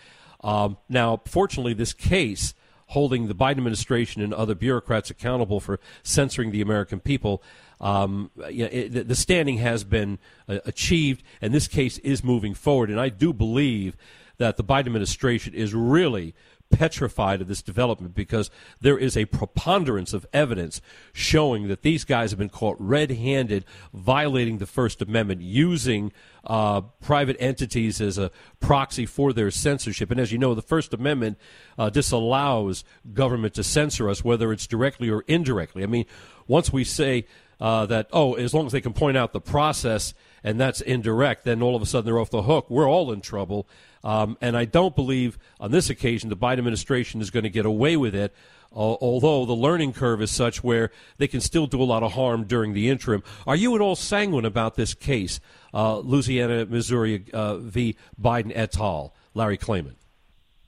Um, 0.41 0.77
now, 0.87 1.21
fortunately, 1.25 1.73
this 1.73 1.91
case 1.91 2.53
holding 2.87 3.27
the 3.27 3.35
Biden 3.35 3.57
administration 3.57 4.21
and 4.21 4.33
other 4.33 4.55
bureaucrats 4.55 5.09
accountable 5.09 5.59
for 5.59 5.79
censoring 6.03 6.51
the 6.51 6.61
American 6.61 6.99
people. 6.99 7.41
Um, 7.81 8.31
you 8.49 8.63
know, 8.63 8.69
it, 8.71 9.07
the 9.07 9.15
standing 9.15 9.57
has 9.57 9.83
been 9.83 10.19
uh, 10.47 10.59
achieved, 10.65 11.23
and 11.41 11.53
this 11.53 11.67
case 11.67 11.97
is 11.99 12.23
moving 12.23 12.53
forward. 12.53 12.89
And 12.89 12.99
I 12.99 13.09
do 13.09 13.33
believe 13.33 13.97
that 14.37 14.57
the 14.57 14.63
Biden 14.63 14.87
administration 14.87 15.53
is 15.53 15.73
really 15.73 16.35
petrified 16.71 17.41
of 17.41 17.47
this 17.47 17.61
development 17.61 18.13
because 18.13 18.49
there 18.81 18.97
is 18.97 19.15
a 19.15 19.25
preponderance 19.25 20.13
of 20.13 20.25
evidence 20.33 20.81
showing 21.13 21.67
that 21.67 21.83
these 21.83 22.03
guys 22.03 22.31
have 22.31 22.39
been 22.39 22.49
caught 22.49 22.75
red 22.79 23.11
handed 23.11 23.65
violating 23.93 24.57
the 24.57 24.65
First 24.65 25.01
Amendment, 25.01 25.41
using 25.41 26.11
uh, 26.43 26.81
private 26.81 27.37
entities 27.39 28.01
as 28.01 28.17
a 28.17 28.31
proxy 28.59 29.05
for 29.05 29.33
their 29.33 29.51
censorship. 29.51 30.11
And 30.11 30.19
as 30.19 30.31
you 30.31 30.37
know, 30.37 30.53
the 30.53 30.61
First 30.61 30.93
Amendment 30.93 31.37
uh, 31.77 31.89
disallows 31.89 32.83
government 33.13 33.53
to 33.55 33.63
censor 33.63 34.09
us, 34.09 34.23
whether 34.23 34.51
it's 34.51 34.67
directly 34.67 35.09
or 35.09 35.23
indirectly. 35.27 35.83
I 35.83 35.87
mean, 35.87 36.05
once 36.47 36.73
we 36.73 36.83
say 36.83 37.25
uh, 37.59 37.85
that, 37.85 38.09
oh, 38.11 38.33
as 38.33 38.53
long 38.53 38.65
as 38.65 38.71
they 38.71 38.81
can 38.81 38.93
point 38.93 39.17
out 39.17 39.33
the 39.33 39.41
process 39.41 40.13
and 40.43 40.59
that's 40.59 40.81
indirect, 40.81 41.45
then 41.45 41.61
all 41.61 41.75
of 41.75 41.81
a 41.81 41.85
sudden 41.85 42.05
they're 42.05 42.19
off 42.19 42.29
the 42.29 42.43
hook. 42.43 42.69
We're 42.69 42.89
all 42.89 43.11
in 43.11 43.21
trouble. 43.21 43.67
Um, 44.05 44.37
and 44.39 44.55
I 44.55 44.65
don't 44.65 44.95
believe 44.95 45.39
on 45.59 45.71
this 45.71 45.89
occasion 45.89 46.29
the 46.29 46.37
Biden 46.37 46.59
administration 46.59 47.21
is 47.21 47.31
going 47.31 47.43
to 47.43 47.49
get 47.49 47.65
away 47.65 47.97
with 47.97 48.13
it, 48.13 48.35
uh, 48.71 48.77
although 48.77 49.45
the 49.45 49.53
learning 49.53 49.93
curve 49.93 50.21
is 50.21 50.29
such 50.29 50.63
where 50.63 50.91
they 51.17 51.27
can 51.27 51.41
still 51.41 51.65
do 51.65 51.81
a 51.81 51.83
lot 51.83 52.03
of 52.03 52.11
harm 52.11 52.43
during 52.43 52.73
the 52.73 52.87
interim. 52.87 53.23
Are 53.47 53.55
you 53.55 53.73
at 53.73 53.81
all 53.81 53.95
sanguine 53.95 54.45
about 54.45 54.75
this 54.75 54.93
case, 54.93 55.39
uh, 55.73 55.97
Louisiana, 55.97 56.67
Missouri 56.67 57.25
uh, 57.33 57.57
v. 57.57 57.95
Biden 58.21 58.51
et 58.53 58.77
al., 58.79 59.15
Larry 59.33 59.57
Klayman? 59.57 59.95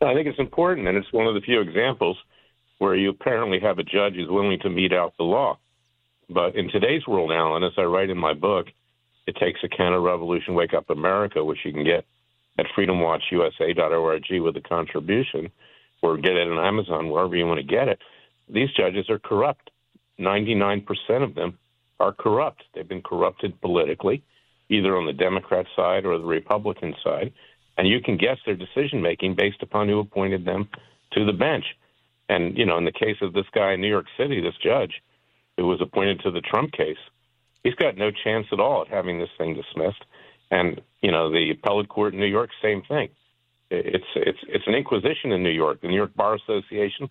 I 0.02 0.16
think 0.16 0.28
it's 0.28 0.40
important, 0.40 0.88
and 0.88 0.98
it's 0.98 1.14
one 1.14 1.28
of 1.28 1.36
the 1.36 1.42
few 1.42 1.62
examples 1.62 2.18
where 2.80 2.96
you 2.96 3.10
apparently 3.10 3.60
have 3.60 3.78
a 3.78 3.84
judge 3.84 4.16
who's 4.16 4.30
willing 4.30 4.60
to 4.60 4.70
mete 4.70 4.94
out 4.94 5.14
the 5.18 5.24
law. 5.24 5.60
But 6.30 6.56
in 6.56 6.70
today's 6.70 7.06
world, 7.08 7.32
Alan, 7.32 7.64
as 7.64 7.74
I 7.78 7.84
write 7.84 8.10
in 8.10 8.18
my 8.18 8.34
book, 8.34 8.68
it 9.28 9.36
takes 9.36 9.60
a 9.64 9.68
counter 9.68 10.02
revolution, 10.02 10.56
wake 10.56 10.74
up 10.74 10.90
America, 10.90 11.44
which 11.44 11.60
you 11.64 11.72
can 11.72 11.84
get 11.84 12.06
at 12.58 12.66
freedomwatchusa.org 12.78 14.42
with 14.42 14.58
a 14.58 14.62
contribution 14.62 15.52
or 16.02 16.18
get 16.18 16.36
it 16.36 16.48
on 16.48 16.64
Amazon, 16.64 17.10
wherever 17.10 17.36
you 17.36 17.46
want 17.46 17.60
to 17.60 17.66
get 17.66 17.88
it. 17.88 18.00
These 18.50 18.70
judges 18.78 19.10
are 19.10 19.20
corrupt. 19.20 19.72
99% 20.20 20.86
of 21.24 21.36
them 21.36 21.58
are 22.00 22.14
corrupt. 22.14 22.64
They've 22.74 22.88
been 22.88 23.02
corrupted 23.02 23.60
politically, 23.62 24.24
either 24.70 24.96
on 24.96 25.06
the 25.06 25.14
Democrat 25.14 25.66
side 25.76 26.06
or 26.06 26.18
the 26.18 26.26
Republican 26.26 26.96
side. 27.04 27.34
And 27.78 27.88
you 27.88 28.02
can 28.02 28.18
guess 28.18 28.38
their 28.46 28.56
decision 28.56 29.02
making 29.02 29.36
based 29.36 29.62
upon 29.62 29.88
who 29.88 30.00
appointed 30.00 30.46
them 30.46 30.70
to 31.14 31.26
the 31.26 31.34
bench. 31.34 31.66
And, 32.30 32.58
you 32.58 32.66
know, 32.66 32.78
in 32.78 32.86
the 32.86 32.92
case 32.92 33.18
of 33.22 33.34
this 33.34 33.46
guy 33.54 33.74
in 33.74 33.82
New 33.82 33.90
York 33.90 34.08
City, 34.18 34.42
this 34.42 34.58
judge 34.64 35.02
who 35.58 35.68
was 35.68 35.82
appointed 35.82 36.20
to 36.22 36.32
the 36.32 36.42
Trump 36.42 36.72
case, 36.72 36.98
he's 37.64 37.76
got 37.76 37.98
no 37.98 38.12
chance 38.12 38.48
at 38.52 38.60
all 38.60 38.82
at 38.82 38.88
having 38.88 39.20
this 39.20 39.30
thing 39.38 39.54
dismissed. 39.54 40.04
And 40.52 40.82
you 41.02 41.12
know 41.12 41.32
the 41.32 41.52
appellate 41.52 41.90
court 41.90 42.14
in 42.14 42.20
New 42.20 42.26
York, 42.28 42.50
same 42.62 42.82
thing. 42.84 43.10
It's 43.70 44.06
it's 44.16 44.40
it's 44.48 44.68
an 44.68 44.76
inquisition 44.76 45.32
in 45.32 45.44
New 45.44 45.52
York. 45.52 45.82
The 45.82 45.88
New 45.88 45.96
York 45.96 46.16
Bar 46.16 46.36
Association, 46.36 47.10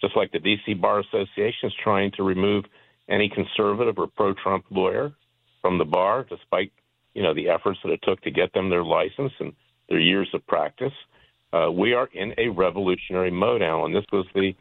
just 0.00 0.16
like 0.16 0.32
the 0.32 0.38
D.C. 0.38 0.74
Bar 0.74 1.00
Association, 1.00 1.68
is 1.68 1.72
trying 1.82 2.10
to 2.12 2.22
remove 2.22 2.64
any 3.08 3.28
conservative 3.28 3.98
or 3.98 4.06
pro-Trump 4.06 4.64
lawyer 4.70 5.12
from 5.62 5.78
the 5.78 5.84
bar, 5.84 6.26
despite 6.28 6.72
you 7.14 7.22
know 7.22 7.32
the 7.32 7.48
efforts 7.48 7.78
that 7.84 7.90
it 7.90 8.00
took 8.02 8.20
to 8.22 8.30
get 8.30 8.52
them 8.52 8.68
their 8.68 8.84
license 8.84 9.32
and 9.40 9.52
their 9.88 10.00
years 10.00 10.28
of 10.34 10.46
practice. 10.46 10.92
Uh, 11.52 11.70
we 11.70 11.94
are 11.94 12.08
in 12.12 12.34
a 12.36 12.48
revolutionary 12.48 13.30
mode, 13.30 13.62
Alan. 13.62 13.92
This 13.92 14.04
was 14.12 14.26
the, 14.34 14.54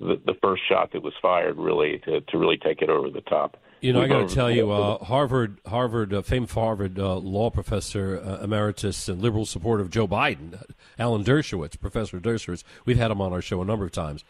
the 0.00 0.20
the 0.24 0.34
first 0.42 0.62
shot 0.68 0.92
that 0.92 1.02
was 1.02 1.12
fired, 1.20 1.58
really, 1.58 1.98
to 2.06 2.22
to 2.22 2.38
really 2.38 2.56
take 2.58 2.80
it 2.80 2.88
over 2.88 3.10
the 3.10 3.22
top. 3.22 3.58
You 3.86 3.92
know, 3.92 4.02
I 4.02 4.08
got 4.08 4.28
to 4.28 4.34
tell 4.34 4.50
you, 4.50 4.72
uh, 4.72 4.98
Harvard, 5.04 5.60
Harvard, 5.64 6.12
uh, 6.12 6.20
famous 6.22 6.50
Harvard 6.50 6.98
uh, 6.98 7.18
law 7.18 7.50
professor 7.50 8.20
uh, 8.20 8.42
emeritus 8.42 9.08
and 9.08 9.22
liberal 9.22 9.46
supporter 9.46 9.80
of 9.80 9.90
Joe 9.90 10.08
Biden, 10.08 10.60
Alan 10.98 11.22
Dershowitz, 11.22 11.78
Professor 11.78 12.18
Dershowitz. 12.18 12.64
We've 12.84 12.98
had 12.98 13.12
him 13.12 13.20
on 13.20 13.32
our 13.32 13.40
show 13.40 13.62
a 13.62 13.64
number 13.64 13.84
of 13.84 13.92
times. 13.92 14.24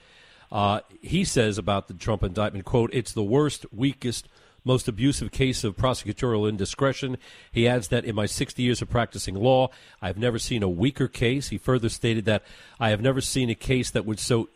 Uh, 0.53 0.81
he 1.01 1.25
says 1.25 1.57
about 1.57 1.89
the 1.89 1.95
Trump 1.95 2.23
indictment, 2.23 2.67
"quote 2.67 2.91
It's 2.93 3.13
the 3.13 3.25
worst, 3.25 3.65
weakest." 3.73 4.29
Most 4.63 4.89
abusive 4.89 5.31
case 5.31 5.63
of 5.63 5.77
prosecutorial 5.77 6.49
indiscretion. 6.49 7.19
He 7.53 7.69
adds 7.69 7.87
that 7.89 8.05
in 8.05 8.17
my 8.17 8.27
60 8.27 8.61
years 8.65 8.83
of 8.83 8.91
practicing 8.91 9.37
law, 9.37 9.69
I've 10.03 10.19
never 10.19 10.41
seen 10.41 10.65
a 10.65 10.69
weaker 10.69 11.07
case. 11.07 11.51
He 11.51 11.57
further 11.57 11.89
stated 11.89 12.25
that 12.25 12.43
I 12.81 12.91
have 12.91 13.01
never 13.01 13.21
seen 13.21 13.49
a 13.49 13.55
case 13.55 13.93
that 13.93 14.05
would 14.05 14.19
so 14.19 14.49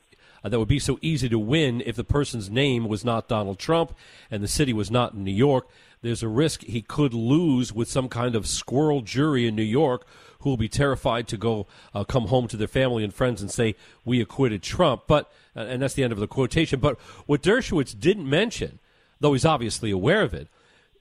uh, 0.44 0.48
that 0.48 0.58
would 0.58 0.68
be 0.68 0.78
so 0.78 0.98
easy 1.02 1.28
to 1.28 1.38
win 1.38 1.82
if 1.86 1.96
the 1.96 2.04
person's 2.04 2.50
name 2.50 2.88
was 2.88 3.04
not 3.04 3.28
Donald 3.28 3.58
Trump 3.58 3.94
and 4.30 4.42
the 4.42 4.48
city 4.48 4.72
was 4.72 4.90
not 4.90 5.14
in 5.14 5.24
New 5.24 5.30
York. 5.30 5.68
There's 6.02 6.22
a 6.22 6.28
risk 6.28 6.62
he 6.62 6.80
could 6.80 7.12
lose 7.12 7.72
with 7.72 7.88
some 7.88 8.08
kind 8.08 8.34
of 8.34 8.46
squirrel 8.46 9.02
jury 9.02 9.46
in 9.46 9.54
New 9.54 9.62
York 9.62 10.06
who 10.40 10.50
will 10.50 10.56
be 10.56 10.68
terrified 10.68 11.28
to 11.28 11.36
go 11.36 11.66
uh, 11.94 12.04
come 12.04 12.28
home 12.28 12.48
to 12.48 12.56
their 12.56 12.68
family 12.68 13.04
and 13.04 13.12
friends 13.12 13.42
and 13.42 13.50
say 13.50 13.76
we 14.04 14.20
acquitted 14.20 14.62
Trump. 14.62 15.02
But 15.06 15.30
uh, 15.54 15.60
and 15.60 15.82
that's 15.82 15.94
the 15.94 16.04
end 16.04 16.12
of 16.12 16.18
the 16.18 16.26
quotation. 16.26 16.80
But 16.80 16.98
what 17.26 17.42
Dershowitz 17.42 17.98
didn't 17.98 18.28
mention, 18.28 18.78
though 19.20 19.32
he's 19.32 19.44
obviously 19.44 19.90
aware 19.90 20.22
of 20.22 20.32
it, 20.32 20.48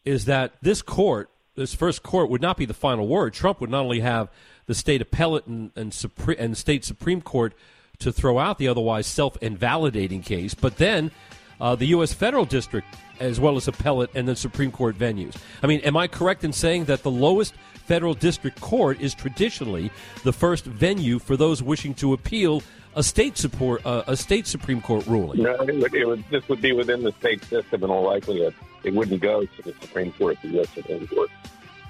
is 0.04 0.26
that 0.26 0.54
this 0.62 0.82
court, 0.82 1.30
this 1.56 1.74
first 1.74 2.04
court, 2.04 2.30
would 2.30 2.42
not 2.42 2.58
be 2.58 2.66
the 2.66 2.74
final 2.74 3.08
word. 3.08 3.34
Trump 3.34 3.62
would 3.62 3.70
not 3.70 3.84
only 3.84 4.02
have 4.02 4.30
the 4.66 4.76
state 4.76 5.02
appellate 5.02 5.48
and 5.48 5.72
and, 5.76 5.92
Supre- 5.92 6.36
and 6.38 6.58
state 6.58 6.84
supreme 6.84 7.22
court 7.22 7.54
to 8.00 8.14
throw 8.14 8.40
out 8.40 8.58
the 8.58 8.68
otherwise 8.70 9.06
self 9.06 9.36
invalidating 9.42 10.22
case, 10.22 10.54
but 10.54 10.78
then 10.78 11.12
uh, 11.60 11.76
the 11.76 11.88
U.S. 11.88 12.14
federal 12.14 12.46
district, 12.46 12.88
as 13.20 13.42
well 13.42 13.58
as 13.58 13.68
appellate 13.68 14.10
and 14.16 14.26
then 14.26 14.38
Supreme 14.38 14.72
Court 14.72 14.98
venues. 14.98 15.36
I 15.62 15.68
mean, 15.68 15.82
am 15.82 15.98
I 15.98 16.08
correct 16.08 16.46
in 16.46 16.54
saying 16.54 16.86
that 16.86 17.04
the 17.04 17.12
lowest 17.12 17.56
federal 17.74 18.14
district 18.14 18.62
court 18.62 19.02
is 19.02 19.14
traditionally 19.14 19.92
the 20.24 20.32
first 20.32 20.64
venue 20.64 21.20
for 21.20 21.36
those 21.36 21.62
wishing 21.62 21.94
to 21.96 22.14
appeal 22.14 22.64
a 22.96 23.04
state 23.04 23.38
support 23.38 23.86
uh, 23.86 24.04
a 24.08 24.16
state 24.16 24.48
Supreme 24.48 24.80
Court 24.80 25.06
ruling? 25.06 25.44
No, 25.44 25.56
it 25.56 25.76
would, 25.76 25.94
it 25.94 26.08
would, 26.08 26.24
this 26.32 26.48
would 26.48 26.62
be 26.62 26.72
within 26.72 27.04
the 27.04 27.12
state 27.20 27.44
system 27.44 27.84
in 27.84 27.90
all 27.90 28.06
likelihood. 28.06 28.56
It 28.86 28.96
wouldn't 28.96 29.22
go 29.22 29.44
to 29.44 29.62
the 29.62 29.74
Supreme 29.82 30.14
Court, 30.14 30.38
the 30.42 30.48
U.S. 30.52 30.70
Supreme 30.70 31.06
Court. 31.06 31.30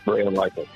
Very 0.06 0.26
unlikely. 0.26 0.68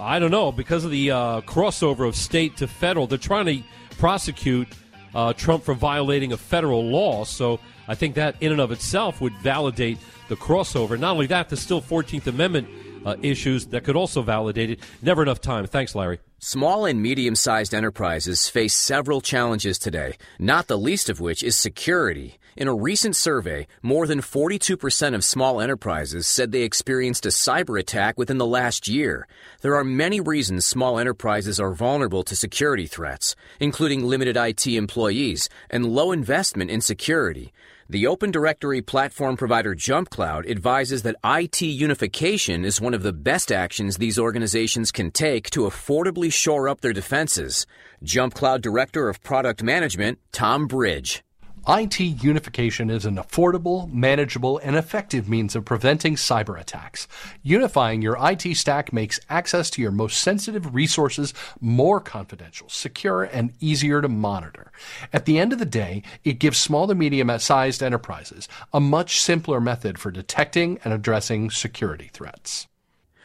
I 0.00 0.18
don't 0.18 0.30
know 0.30 0.52
because 0.52 0.84
of 0.84 0.90
the 0.90 1.10
uh, 1.10 1.40
crossover 1.42 2.06
of 2.06 2.16
state 2.16 2.56
to 2.58 2.66
federal. 2.66 3.06
They're 3.06 3.18
trying 3.18 3.46
to 3.46 3.62
prosecute 3.98 4.68
uh, 5.14 5.32
Trump 5.34 5.64
for 5.64 5.74
violating 5.74 6.32
a 6.32 6.36
federal 6.36 6.84
law. 6.84 7.24
So 7.24 7.60
I 7.88 7.94
think 7.94 8.14
that 8.14 8.36
in 8.40 8.52
and 8.52 8.60
of 8.60 8.72
itself 8.72 9.20
would 9.20 9.34
validate 9.38 9.98
the 10.28 10.36
crossover. 10.36 10.98
Not 10.98 11.12
only 11.12 11.26
that, 11.26 11.48
there's 11.48 11.60
still 11.60 11.82
14th 11.82 12.26
Amendment 12.26 12.68
uh, 13.04 13.16
issues 13.22 13.66
that 13.66 13.84
could 13.84 13.96
also 13.96 14.22
validate 14.22 14.70
it. 14.70 14.80
Never 15.02 15.22
enough 15.22 15.40
time. 15.40 15.66
Thanks, 15.66 15.94
Larry. 15.94 16.20
Small 16.38 16.86
and 16.86 17.02
medium 17.02 17.34
sized 17.34 17.74
enterprises 17.74 18.48
face 18.48 18.74
several 18.74 19.20
challenges 19.20 19.78
today, 19.78 20.16
not 20.38 20.68
the 20.68 20.78
least 20.78 21.08
of 21.08 21.20
which 21.20 21.42
is 21.42 21.56
security. 21.56 22.38
In 22.54 22.68
a 22.68 22.74
recent 22.74 23.16
survey, 23.16 23.66
more 23.80 24.06
than 24.06 24.20
42% 24.20 25.14
of 25.14 25.24
small 25.24 25.58
enterprises 25.58 26.26
said 26.26 26.52
they 26.52 26.64
experienced 26.64 27.24
a 27.24 27.30
cyber 27.30 27.80
attack 27.80 28.18
within 28.18 28.36
the 28.36 28.46
last 28.46 28.86
year. 28.86 29.26
There 29.62 29.74
are 29.74 29.84
many 29.84 30.20
reasons 30.20 30.66
small 30.66 30.98
enterprises 30.98 31.58
are 31.58 31.72
vulnerable 31.72 32.22
to 32.24 32.36
security 32.36 32.86
threats, 32.86 33.34
including 33.58 34.04
limited 34.04 34.36
IT 34.36 34.66
employees 34.66 35.48
and 35.70 35.86
low 35.86 36.12
investment 36.12 36.70
in 36.70 36.82
security. 36.82 37.54
The 37.88 38.06
Open 38.06 38.30
Directory 38.30 38.82
platform 38.82 39.38
provider 39.38 39.74
JumpCloud 39.74 40.50
advises 40.50 41.04
that 41.04 41.16
IT 41.24 41.62
unification 41.62 42.66
is 42.66 42.82
one 42.82 42.92
of 42.92 43.02
the 43.02 43.14
best 43.14 43.50
actions 43.50 43.96
these 43.96 44.18
organizations 44.18 44.92
can 44.92 45.10
take 45.10 45.48
to 45.50 45.60
affordably 45.60 46.30
shore 46.30 46.68
up 46.68 46.82
their 46.82 46.92
defenses. 46.92 47.66
JumpCloud 48.04 48.60
Director 48.60 49.08
of 49.08 49.22
Product 49.22 49.62
Management, 49.62 50.18
Tom 50.32 50.66
Bridge. 50.66 51.24
IT 51.68 52.00
unification 52.00 52.90
is 52.90 53.04
an 53.04 53.16
affordable, 53.16 53.92
manageable, 53.92 54.58
and 54.58 54.74
effective 54.74 55.28
means 55.28 55.54
of 55.54 55.64
preventing 55.64 56.16
cyber 56.16 56.60
attacks. 56.60 57.06
Unifying 57.42 58.02
your 58.02 58.18
IT 58.20 58.56
stack 58.56 58.92
makes 58.92 59.20
access 59.28 59.70
to 59.70 59.82
your 59.82 59.92
most 59.92 60.20
sensitive 60.20 60.74
resources 60.74 61.32
more 61.60 62.00
confidential, 62.00 62.68
secure, 62.68 63.22
and 63.22 63.52
easier 63.60 64.02
to 64.02 64.08
monitor. 64.08 64.72
At 65.12 65.24
the 65.24 65.38
end 65.38 65.52
of 65.52 65.60
the 65.60 65.64
day, 65.64 66.02
it 66.24 66.40
gives 66.40 66.58
small 66.58 66.88
to 66.88 66.94
medium 66.94 67.30
sized 67.38 67.82
enterprises 67.82 68.48
a 68.72 68.80
much 68.80 69.20
simpler 69.20 69.60
method 69.60 69.98
for 69.98 70.10
detecting 70.10 70.78
and 70.84 70.92
addressing 70.92 71.50
security 71.50 72.10
threats. 72.12 72.66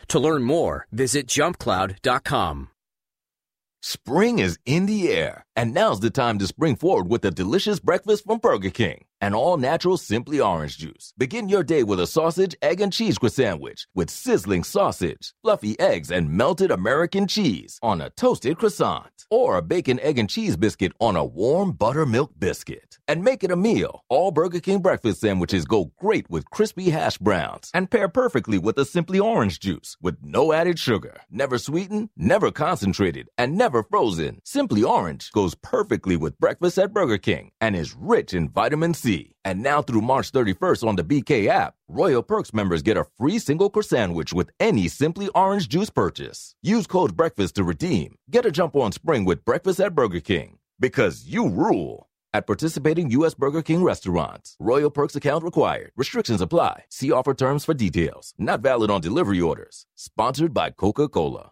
To 0.09 0.19
learn 0.19 0.43
more, 0.43 0.87
visit 0.91 1.27
jumpcloud.com. 1.27 2.69
Spring 3.81 4.39
is 4.39 4.57
in 4.65 4.87
the 4.87 5.09
air, 5.09 5.45
and 5.55 5.73
now's 5.73 5.99
the 5.99 6.09
time 6.09 6.39
to 6.39 6.47
spring 6.47 6.75
forward 6.75 7.09
with 7.09 7.23
a 7.23 7.31
delicious 7.31 7.79
breakfast 7.79 8.25
from 8.25 8.39
Burger 8.39 8.71
King. 8.71 9.05
An 9.19 9.33
all 9.33 9.57
natural 9.57 9.97
Simply 9.97 10.39
Orange 10.39 10.77
juice. 10.77 11.11
Begin 11.17 11.49
your 11.49 11.63
day 11.63 11.81
with 11.81 11.99
a 11.99 12.05
sausage, 12.05 12.55
egg, 12.61 12.81
and 12.81 12.93
cheese 12.93 13.17
sandwich 13.29 13.87
with 13.95 14.11
sizzling 14.11 14.63
sausage, 14.63 15.33
fluffy 15.41 15.79
eggs, 15.79 16.11
and 16.11 16.29
melted 16.29 16.69
American 16.69 17.25
cheese 17.25 17.79
on 17.81 17.99
a 17.99 18.11
toasted 18.11 18.59
croissant. 18.59 19.25
Or 19.31 19.57
a 19.57 19.61
bacon, 19.63 19.99
egg, 20.01 20.19
and 20.19 20.29
cheese 20.29 20.55
biscuit 20.55 20.93
on 20.99 21.15
a 21.15 21.25
warm 21.25 21.71
buttermilk 21.71 22.31
biscuit. 22.37 22.99
And 23.07 23.23
make 23.23 23.43
it 23.43 23.51
a 23.51 23.55
meal. 23.55 24.03
All 24.07 24.31
Burger 24.31 24.59
King 24.59 24.81
breakfast 24.81 25.21
sandwiches 25.21 25.65
go 25.65 25.91
great 25.97 26.29
with 26.29 26.49
crispy 26.51 26.91
hash 26.91 27.17
browns 27.17 27.71
and 27.73 27.89
pair 27.89 28.07
perfectly 28.07 28.59
with 28.59 28.77
a 28.77 28.85
Simply 28.85 29.19
Orange 29.19 29.59
juice 29.59 29.97
with 29.99 30.17
no 30.21 30.53
added 30.53 30.77
sugar, 30.77 31.21
never 31.31 31.57
sweetened, 31.57 32.09
never 32.15 32.51
concentrated, 32.51 33.29
and 33.37 33.57
never 33.57 33.81
frozen. 33.81 34.39
Simply 34.45 34.83
Orange 34.83 35.31
goes 35.31 35.55
perfectly 35.55 36.15
with 36.15 36.39
breakfast 36.39 36.77
at 36.77 36.93
Burger 36.93 37.17
King 37.17 37.51
and 37.59 37.75
is 37.75 37.95
rich 37.97 38.33
in 38.33 38.49
vitamin 38.49 38.93
C 38.93 39.06
and 39.45 39.61
now 39.61 39.81
through 39.81 40.01
March 40.01 40.31
31st 40.31 40.87
on 40.87 40.95
the 40.95 41.03
BK 41.03 41.47
app, 41.47 41.75
Royal 41.87 42.23
Perks 42.23 42.53
members 42.53 42.81
get 42.81 42.97
a 42.97 43.05
free 43.17 43.39
single 43.39 43.69
croissant 43.69 43.97
sandwich 43.97 44.33
with 44.33 44.49
any 44.59 44.87
Simply 44.87 45.29
Orange 45.29 45.67
juice 45.69 45.89
purchase. 45.89 46.55
Use 46.61 46.87
code 46.87 47.15
BREAKFAST 47.15 47.53
to 47.53 47.63
redeem. 47.63 48.15
Get 48.29 48.45
a 48.45 48.51
jump 48.51 48.75
on 48.75 48.91
spring 48.91 49.25
with 49.25 49.45
breakfast 49.45 49.79
at 49.79 49.95
Burger 49.95 50.19
King. 50.19 50.59
Because 50.79 51.25
you 51.25 51.49
rule. 51.49 52.07
At 52.33 52.45
participating 52.45 53.09
U.S. 53.11 53.33
Burger 53.33 53.61
King 53.61 53.83
restaurants. 53.83 54.55
Royal 54.59 54.91
Perks 54.91 55.15
account 55.15 55.43
required. 55.43 55.91
Restrictions 55.95 56.41
apply. 56.41 56.83
See 56.89 57.11
offer 57.11 57.33
terms 57.33 57.65
for 57.65 57.73
details. 57.73 58.33
Not 58.37 58.59
valid 58.61 58.91
on 58.91 59.01
delivery 59.01 59.41
orders. 59.41 59.85
Sponsored 59.95 60.53
by 60.53 60.69
Coca 60.69 61.07
Cola. 61.07 61.51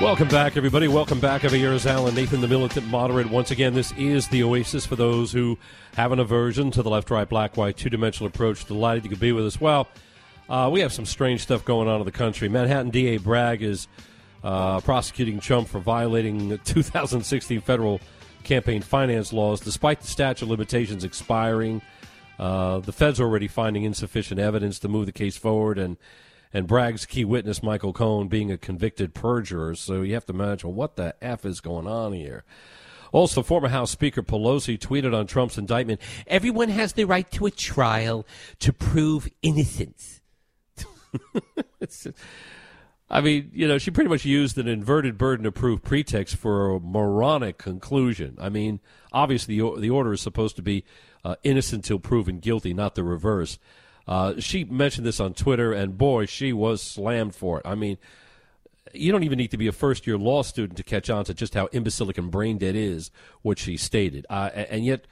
Welcome 0.00 0.28
back, 0.28 0.58
everybody. 0.58 0.88
Welcome 0.88 1.20
back. 1.20 1.42
Over 1.42 1.56
here 1.56 1.72
is 1.72 1.86
Alan 1.86 2.14
Nathan, 2.14 2.42
the 2.42 2.48
militant 2.48 2.86
moderate. 2.88 3.30
Once 3.30 3.50
again, 3.50 3.72
this 3.72 3.92
is 3.92 4.28
the 4.28 4.42
Oasis 4.42 4.84
for 4.84 4.94
those 4.94 5.32
who 5.32 5.56
have 5.94 6.12
an 6.12 6.20
aversion 6.20 6.70
to 6.72 6.82
the 6.82 6.90
left, 6.90 7.10
right, 7.10 7.26
black, 7.26 7.56
white, 7.56 7.78
two 7.78 7.88
dimensional 7.88 8.28
approach. 8.28 8.66
Delighted 8.66 9.04
you 9.04 9.10
could 9.10 9.20
be 9.20 9.32
with 9.32 9.46
us. 9.46 9.58
Well, 9.58 9.88
uh, 10.50 10.68
we 10.70 10.80
have 10.80 10.92
some 10.92 11.06
strange 11.06 11.40
stuff 11.40 11.64
going 11.64 11.88
on 11.88 12.00
in 12.00 12.04
the 12.04 12.12
country. 12.12 12.46
Manhattan 12.46 12.90
DA 12.90 13.16
Bragg 13.16 13.62
is 13.62 13.88
uh, 14.44 14.80
prosecuting 14.80 15.40
Trump 15.40 15.66
for 15.66 15.78
violating 15.78 16.58
2016 16.64 17.62
federal 17.62 17.98
campaign 18.44 18.82
finance 18.82 19.32
laws, 19.32 19.60
despite 19.60 20.02
the 20.02 20.08
statute 20.08 20.44
of 20.44 20.50
limitations 20.50 21.04
expiring. 21.04 21.80
Uh, 22.38 22.80
the 22.80 22.92
feds 22.92 23.18
are 23.18 23.24
already 23.24 23.48
finding 23.48 23.84
insufficient 23.84 24.38
evidence 24.38 24.78
to 24.80 24.88
move 24.88 25.06
the 25.06 25.12
case 25.12 25.38
forward, 25.38 25.78
and 25.78 25.96
and 26.52 26.66
Bragg's 26.66 27.06
key 27.06 27.24
witness, 27.24 27.62
Michael 27.62 27.92
Cohen, 27.92 28.28
being 28.28 28.50
a 28.50 28.58
convicted 28.58 29.14
perjurer. 29.14 29.74
So 29.74 30.02
you 30.02 30.14
have 30.14 30.26
to 30.26 30.32
imagine 30.32 30.74
what 30.74 30.96
the 30.96 31.14
f 31.22 31.44
is 31.44 31.60
going 31.60 31.86
on 31.86 32.12
here. 32.12 32.44
Also, 33.12 33.42
former 33.42 33.68
House 33.68 33.90
Speaker 33.90 34.22
Pelosi 34.22 34.78
tweeted 34.78 35.14
on 35.14 35.26
Trump's 35.26 35.58
indictment 35.58 36.00
Everyone 36.26 36.68
has 36.68 36.92
the 36.92 37.04
right 37.04 37.30
to 37.32 37.46
a 37.46 37.50
trial 37.50 38.26
to 38.60 38.72
prove 38.72 39.28
innocence. 39.42 40.20
I 43.08 43.20
mean, 43.20 43.50
you 43.54 43.68
know, 43.68 43.78
she 43.78 43.92
pretty 43.92 44.10
much 44.10 44.24
used 44.24 44.58
an 44.58 44.66
inverted 44.66 45.16
burden 45.16 45.46
of 45.46 45.54
proof 45.54 45.82
pretext 45.82 46.36
for 46.36 46.74
a 46.74 46.80
moronic 46.80 47.56
conclusion. 47.56 48.36
I 48.40 48.48
mean, 48.48 48.80
obviously, 49.12 49.58
the, 49.58 49.80
the 49.80 49.90
order 49.90 50.12
is 50.12 50.20
supposed 50.20 50.56
to 50.56 50.62
be 50.62 50.84
uh, 51.24 51.36
innocent 51.44 51.84
till 51.84 52.00
proven 52.00 52.40
guilty, 52.40 52.74
not 52.74 52.96
the 52.96 53.04
reverse. 53.04 53.58
Uh, 54.06 54.34
she 54.38 54.64
mentioned 54.64 55.06
this 55.06 55.20
on 55.20 55.34
Twitter, 55.34 55.72
and 55.72 55.98
boy, 55.98 56.26
she 56.26 56.52
was 56.52 56.80
slammed 56.80 57.34
for 57.34 57.58
it. 57.58 57.66
I 57.66 57.74
mean, 57.74 57.98
you 58.92 59.10
don't 59.10 59.24
even 59.24 59.36
need 59.38 59.50
to 59.50 59.56
be 59.56 59.66
a 59.66 59.72
first 59.72 60.06
year 60.06 60.16
law 60.16 60.42
student 60.42 60.76
to 60.76 60.84
catch 60.84 61.10
on 61.10 61.24
to 61.24 61.34
just 61.34 61.54
how 61.54 61.68
imbecilic 61.72 62.16
and 62.18 62.30
brain 62.30 62.58
dead 62.58 62.76
is 62.76 63.10
what 63.42 63.58
she 63.58 63.76
stated. 63.76 64.26
Uh, 64.30 64.50
and 64.54 64.84
yet, 64.84 65.06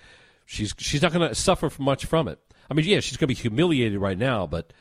she's 0.47 0.75
she's 0.79 1.03
not 1.03 1.13
going 1.13 1.29
to 1.29 1.35
suffer 1.35 1.71
much 1.79 2.05
from 2.05 2.29
it. 2.29 2.39
I 2.71 2.75
mean, 2.75 2.87
yeah, 2.87 3.01
she's 3.01 3.17
going 3.17 3.29
to 3.29 3.35
be 3.35 3.41
humiliated 3.41 4.01
right 4.01 4.19
now, 4.19 4.47
but 4.47 4.73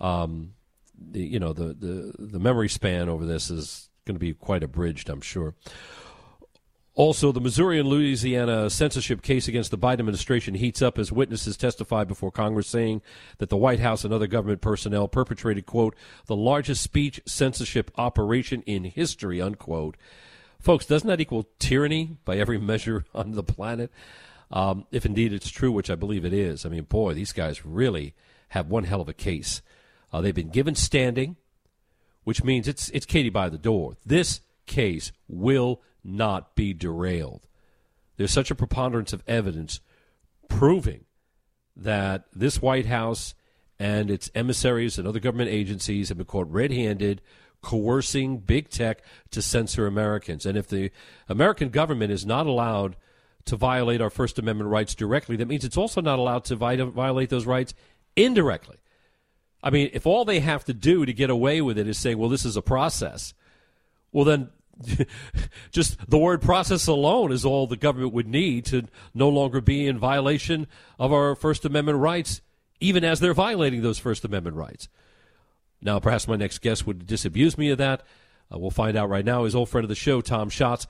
um, 0.00 0.54
the 0.98 1.20
you 1.22 1.40
know 1.40 1.52
the, 1.52 1.74
the 1.74 2.14
the 2.18 2.38
memory 2.38 2.68
span 2.68 3.08
over 3.08 3.24
this 3.24 3.50
is 3.50 3.88
going 4.04 4.16
to 4.16 4.20
be 4.20 4.34
quite 4.34 4.62
abridged, 4.62 5.08
I'm 5.08 5.20
sure. 5.20 5.54
Also, 6.94 7.32
the 7.32 7.40
Missouri 7.40 7.80
and 7.80 7.88
Louisiana 7.88 8.68
censorship 8.68 9.22
case 9.22 9.48
against 9.48 9.70
the 9.70 9.78
Biden 9.78 10.00
administration 10.00 10.54
heats 10.54 10.82
up 10.82 10.98
as 10.98 11.10
witnesses 11.10 11.56
testify 11.56 12.04
before 12.04 12.30
Congress 12.30 12.66
saying 12.66 13.00
that 13.38 13.48
the 13.48 13.56
White 13.56 13.80
House 13.80 14.04
and 14.04 14.12
other 14.12 14.26
government 14.26 14.60
personnel 14.60 15.08
perpetrated, 15.08 15.64
quote, 15.64 15.96
the 16.26 16.36
largest 16.36 16.82
speech 16.82 17.18
censorship 17.24 17.90
operation 17.96 18.62
in 18.66 18.84
history, 18.84 19.40
unquote. 19.40 19.96
Folks, 20.60 20.84
doesn't 20.84 21.08
that 21.08 21.20
equal 21.20 21.48
tyranny 21.58 22.18
by 22.26 22.36
every 22.36 22.58
measure 22.60 23.06
on 23.14 23.32
the 23.32 23.42
planet? 23.42 23.90
Um, 24.50 24.84
if 24.90 25.06
indeed 25.06 25.32
it's 25.32 25.48
true, 25.48 25.72
which 25.72 25.88
I 25.88 25.94
believe 25.94 26.26
it 26.26 26.34
is. 26.34 26.66
I 26.66 26.68
mean, 26.68 26.84
boy, 26.84 27.14
these 27.14 27.32
guys 27.32 27.64
really 27.64 28.14
have 28.48 28.68
one 28.68 28.84
hell 28.84 29.00
of 29.00 29.08
a 29.08 29.14
case. 29.14 29.62
Uh, 30.12 30.20
they've 30.20 30.34
been 30.34 30.50
given 30.50 30.74
standing, 30.74 31.36
which 32.24 32.44
means 32.44 32.68
it's 32.68 32.90
it's 32.90 33.06
Katie 33.06 33.30
by 33.30 33.48
the 33.48 33.56
door. 33.56 33.96
This 34.04 34.42
case 34.66 35.10
will 35.26 35.80
not 36.04 36.54
be 36.54 36.72
derailed. 36.72 37.48
There's 38.16 38.30
such 38.30 38.50
a 38.50 38.54
preponderance 38.54 39.12
of 39.12 39.22
evidence 39.26 39.80
proving 40.48 41.04
that 41.76 42.24
this 42.32 42.60
White 42.60 42.86
House 42.86 43.34
and 43.78 44.10
its 44.10 44.30
emissaries 44.34 44.98
and 44.98 45.08
other 45.08 45.20
government 45.20 45.50
agencies 45.50 46.08
have 46.08 46.18
been 46.18 46.26
caught 46.26 46.50
red 46.50 46.70
handed 46.70 47.22
coercing 47.62 48.38
big 48.38 48.68
tech 48.68 49.02
to 49.30 49.40
censor 49.40 49.86
Americans. 49.86 50.44
And 50.44 50.58
if 50.58 50.68
the 50.68 50.90
American 51.28 51.68
government 51.68 52.12
is 52.12 52.26
not 52.26 52.46
allowed 52.46 52.96
to 53.44 53.56
violate 53.56 54.00
our 54.00 54.10
First 54.10 54.38
Amendment 54.38 54.68
rights 54.68 54.94
directly, 54.94 55.36
that 55.36 55.48
means 55.48 55.64
it's 55.64 55.76
also 55.76 56.00
not 56.00 56.18
allowed 56.18 56.44
to 56.46 56.56
violate 56.56 57.30
those 57.30 57.46
rights 57.46 57.72
indirectly. 58.16 58.76
I 59.62 59.70
mean, 59.70 59.90
if 59.92 60.06
all 60.06 60.24
they 60.24 60.40
have 60.40 60.64
to 60.64 60.74
do 60.74 61.06
to 61.06 61.12
get 61.12 61.30
away 61.30 61.60
with 61.62 61.78
it 61.78 61.86
is 61.86 61.98
say, 61.98 62.16
well, 62.16 62.28
this 62.28 62.44
is 62.44 62.56
a 62.56 62.62
process, 62.62 63.32
well, 64.10 64.24
then 64.24 64.50
just 65.70 65.98
the 66.08 66.18
word 66.18 66.42
process 66.42 66.86
alone 66.86 67.32
is 67.32 67.44
all 67.44 67.66
the 67.66 67.76
government 67.76 68.12
would 68.12 68.26
need 68.26 68.64
to 68.66 68.84
no 69.14 69.28
longer 69.28 69.60
be 69.60 69.86
in 69.86 69.98
violation 69.98 70.66
of 70.98 71.12
our 71.12 71.34
First 71.34 71.64
Amendment 71.64 71.98
rights, 71.98 72.40
even 72.80 73.04
as 73.04 73.20
they're 73.20 73.34
violating 73.34 73.82
those 73.82 73.98
First 73.98 74.24
Amendment 74.24 74.56
rights. 74.56 74.88
Now, 75.80 75.98
perhaps 75.98 76.28
my 76.28 76.36
next 76.36 76.58
guest 76.58 76.86
would 76.86 77.06
disabuse 77.06 77.58
me 77.58 77.70
of 77.70 77.78
that. 77.78 78.02
Uh, 78.52 78.58
we'll 78.58 78.70
find 78.70 78.96
out 78.96 79.08
right 79.08 79.24
now. 79.24 79.44
His 79.44 79.54
old 79.54 79.68
friend 79.68 79.84
of 79.84 79.88
the 79.88 79.94
show, 79.94 80.20
Tom 80.20 80.48
Schatz, 80.48 80.86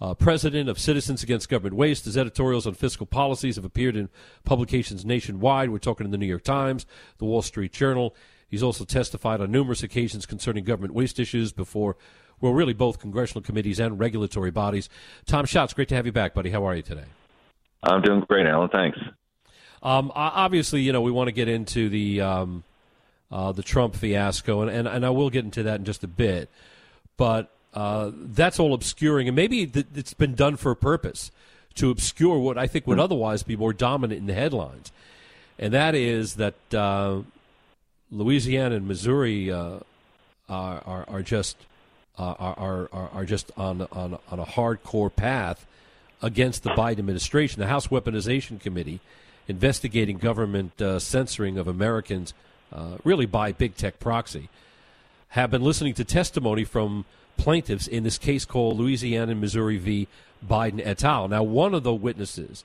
uh, 0.00 0.14
president 0.14 0.68
of 0.68 0.78
Citizens 0.78 1.22
Against 1.22 1.48
Government 1.48 1.76
Waste. 1.76 2.04
His 2.04 2.16
editorials 2.16 2.66
on 2.66 2.74
fiscal 2.74 3.06
policies 3.06 3.56
have 3.56 3.64
appeared 3.64 3.96
in 3.96 4.08
publications 4.44 5.04
nationwide. 5.04 5.70
We're 5.70 5.78
talking 5.78 6.04
in 6.04 6.10
the 6.10 6.18
New 6.18 6.26
York 6.26 6.44
Times, 6.44 6.86
the 7.18 7.24
Wall 7.24 7.42
Street 7.42 7.72
Journal. 7.72 8.14
He's 8.48 8.62
also 8.62 8.84
testified 8.84 9.40
on 9.40 9.50
numerous 9.50 9.82
occasions 9.82 10.26
concerning 10.26 10.64
government 10.64 10.94
waste 10.94 11.18
issues 11.18 11.52
before 11.52 11.96
well, 12.40 12.52
really 12.52 12.74
both 12.74 12.98
congressional 12.98 13.42
committees 13.42 13.80
and 13.80 13.98
regulatory 13.98 14.50
bodies. 14.50 14.88
Tom 15.26 15.46
Schatz, 15.46 15.72
great 15.72 15.88
to 15.88 15.94
have 15.94 16.06
you 16.06 16.12
back, 16.12 16.34
buddy. 16.34 16.50
How 16.50 16.66
are 16.66 16.74
you 16.76 16.82
today? 16.82 17.04
I'm 17.82 18.02
doing 18.02 18.20
great, 18.28 18.46
Alan. 18.46 18.68
Thanks. 18.68 18.98
Um, 19.82 20.10
obviously, 20.14 20.80
you 20.80 20.92
know, 20.92 21.00
we 21.00 21.10
want 21.10 21.28
to 21.28 21.32
get 21.32 21.48
into 21.48 21.88
the 21.88 22.20
um, 22.20 22.64
uh, 23.30 23.52
the 23.52 23.62
Trump 23.62 23.94
fiasco, 23.94 24.62
and, 24.62 24.70
and, 24.70 24.88
and 24.88 25.06
I 25.06 25.10
will 25.10 25.30
get 25.30 25.44
into 25.44 25.62
that 25.64 25.80
in 25.80 25.84
just 25.84 26.02
a 26.04 26.08
bit. 26.08 26.50
But 27.16 27.50
uh, 27.74 28.10
that's 28.14 28.58
all 28.58 28.74
obscuring, 28.74 29.28
and 29.28 29.36
maybe 29.36 29.66
th- 29.66 29.86
it's 29.94 30.14
been 30.14 30.34
done 30.34 30.56
for 30.56 30.70
a 30.72 30.76
purpose 30.76 31.30
to 31.74 31.90
obscure 31.90 32.38
what 32.38 32.56
I 32.56 32.66
think 32.66 32.86
would 32.86 32.98
otherwise 32.98 33.42
be 33.42 33.56
more 33.56 33.72
dominant 33.72 34.18
in 34.18 34.26
the 34.26 34.34
headlines, 34.34 34.92
and 35.58 35.72
that 35.72 35.94
is 35.94 36.34
that 36.36 36.54
uh, 36.74 37.20
Louisiana 38.10 38.76
and 38.76 38.88
Missouri 38.88 39.50
uh, 39.50 39.80
are, 40.48 40.82
are, 40.86 41.04
are 41.08 41.22
just 41.22 41.56
uh, 42.18 42.34
are, 42.38 42.88
are, 42.92 43.10
are 43.12 43.24
just 43.24 43.50
on, 43.56 43.82
on, 43.92 44.18
on 44.30 44.38
a 44.38 44.44
hardcore 44.44 45.14
path 45.14 45.66
against 46.22 46.62
the 46.62 46.70
Biden 46.70 46.98
administration. 46.98 47.60
The 47.60 47.66
House 47.66 47.88
Weaponization 47.88 48.60
Committee, 48.60 49.00
investigating 49.48 50.18
government 50.18 50.80
uh, 50.80 50.98
censoring 50.98 51.58
of 51.58 51.68
Americans, 51.68 52.34
uh, 52.72 52.98
really 53.04 53.26
by 53.26 53.52
big 53.52 53.76
tech 53.76 53.98
proxy, 53.98 54.48
have 55.28 55.50
been 55.50 55.62
listening 55.62 55.94
to 55.94 56.04
testimony 56.04 56.64
from 56.64 57.04
plaintiffs 57.36 57.86
in 57.86 58.02
this 58.02 58.18
case 58.18 58.44
called 58.44 58.78
Louisiana 58.78 59.32
and 59.32 59.40
Missouri 59.40 59.76
v. 59.76 60.08
Biden 60.46 60.80
et 60.84 61.04
al. 61.04 61.28
Now, 61.28 61.42
one 61.42 61.74
of 61.74 61.82
the 61.82 61.94
witnesses 61.94 62.64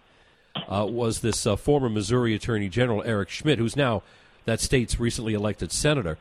uh, 0.68 0.86
was 0.90 1.22
this 1.22 1.46
uh, 1.46 1.56
former 1.56 1.90
Missouri 1.90 2.34
Attorney 2.36 2.70
General 2.70 3.04
Eric 3.04 3.30
Schmitt, 3.30 3.60
who's 3.60 3.76
now 3.76 4.04
that 4.46 4.60
state's 4.60 5.00
recently 5.00 5.34
elected 5.34 5.72
senator. 5.72 6.18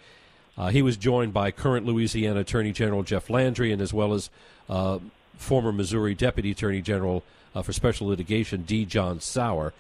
Uh, 0.61 0.68
he 0.68 0.83
was 0.83 0.99
joined 0.99 1.33
by 1.33 1.51
current 1.51 1.87
Louisiana 1.87 2.40
Attorney 2.40 2.70
General 2.73 3.03
Jeff 3.03 3.31
Landry 3.31 3.73
and 3.73 3.81
as 3.81 3.94
well 3.94 4.12
as 4.12 4.29
uh, 4.68 4.99
former 5.38 5.73
Missouri 5.73 6.14
Deputy 6.14 6.51
Attorney 6.51 6.83
General 6.83 7.23
uh, 7.55 7.62
for 7.62 7.73
Special 7.73 8.09
Litigation 8.09 8.64
D. 8.64 8.85
John 8.85 9.20
Sauer. 9.20 9.73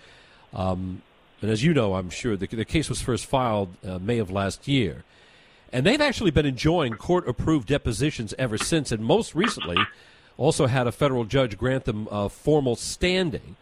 Um, 0.54 1.02
and 1.42 1.50
as 1.50 1.62
you 1.62 1.74
know, 1.74 1.96
I'm 1.96 2.08
sure 2.08 2.34
the, 2.34 2.46
the 2.46 2.64
case 2.64 2.88
was 2.88 3.02
first 3.02 3.26
filed 3.26 3.76
May 4.00 4.18
of 4.20 4.30
last 4.30 4.66
year. 4.66 5.04
And 5.70 5.84
they've 5.84 6.00
actually 6.00 6.30
been 6.30 6.46
enjoying 6.46 6.94
court 6.94 7.28
approved 7.28 7.68
depositions 7.68 8.32
ever 8.38 8.56
since, 8.56 8.90
and 8.90 9.04
most 9.04 9.34
recently 9.34 9.76
also 10.38 10.66
had 10.66 10.86
a 10.86 10.92
federal 10.92 11.26
judge 11.26 11.58
grant 11.58 11.84
them 11.84 12.08
uh, 12.10 12.28
formal 12.28 12.74
standing. 12.74 13.56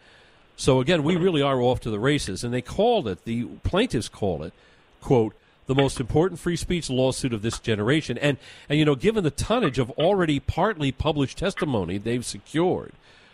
So 0.55 0.79
again, 0.79 1.03
we 1.03 1.17
really 1.17 1.41
are 1.41 1.59
off 1.59 1.81
to 1.81 1.91
the 1.91 1.99
races. 1.99 2.45
And 2.45 2.53
they 2.53 2.61
called 2.61 3.09
it, 3.09 3.25
the 3.25 3.43
plaintiffs 3.63 4.07
call 4.07 4.41
it, 4.43 4.53
quote, 5.01 5.35
the 5.69 5.75
most 5.75 5.99
important 5.99 6.39
free 6.39 6.55
speech 6.55 6.89
lawsuit 6.89 7.31
of 7.31 7.43
this 7.43 7.59
generation. 7.59 8.17
And, 8.17 8.39
and 8.67 8.79
you 8.79 8.85
know, 8.85 8.95
given 8.95 9.23
the 9.23 9.29
tonnage 9.29 9.77
of 9.77 9.91
already 9.91 10.39
partly 10.39 10.91
published 10.91 11.37
testimony 11.37 11.99
they've 11.99 12.25
secured 12.25 12.91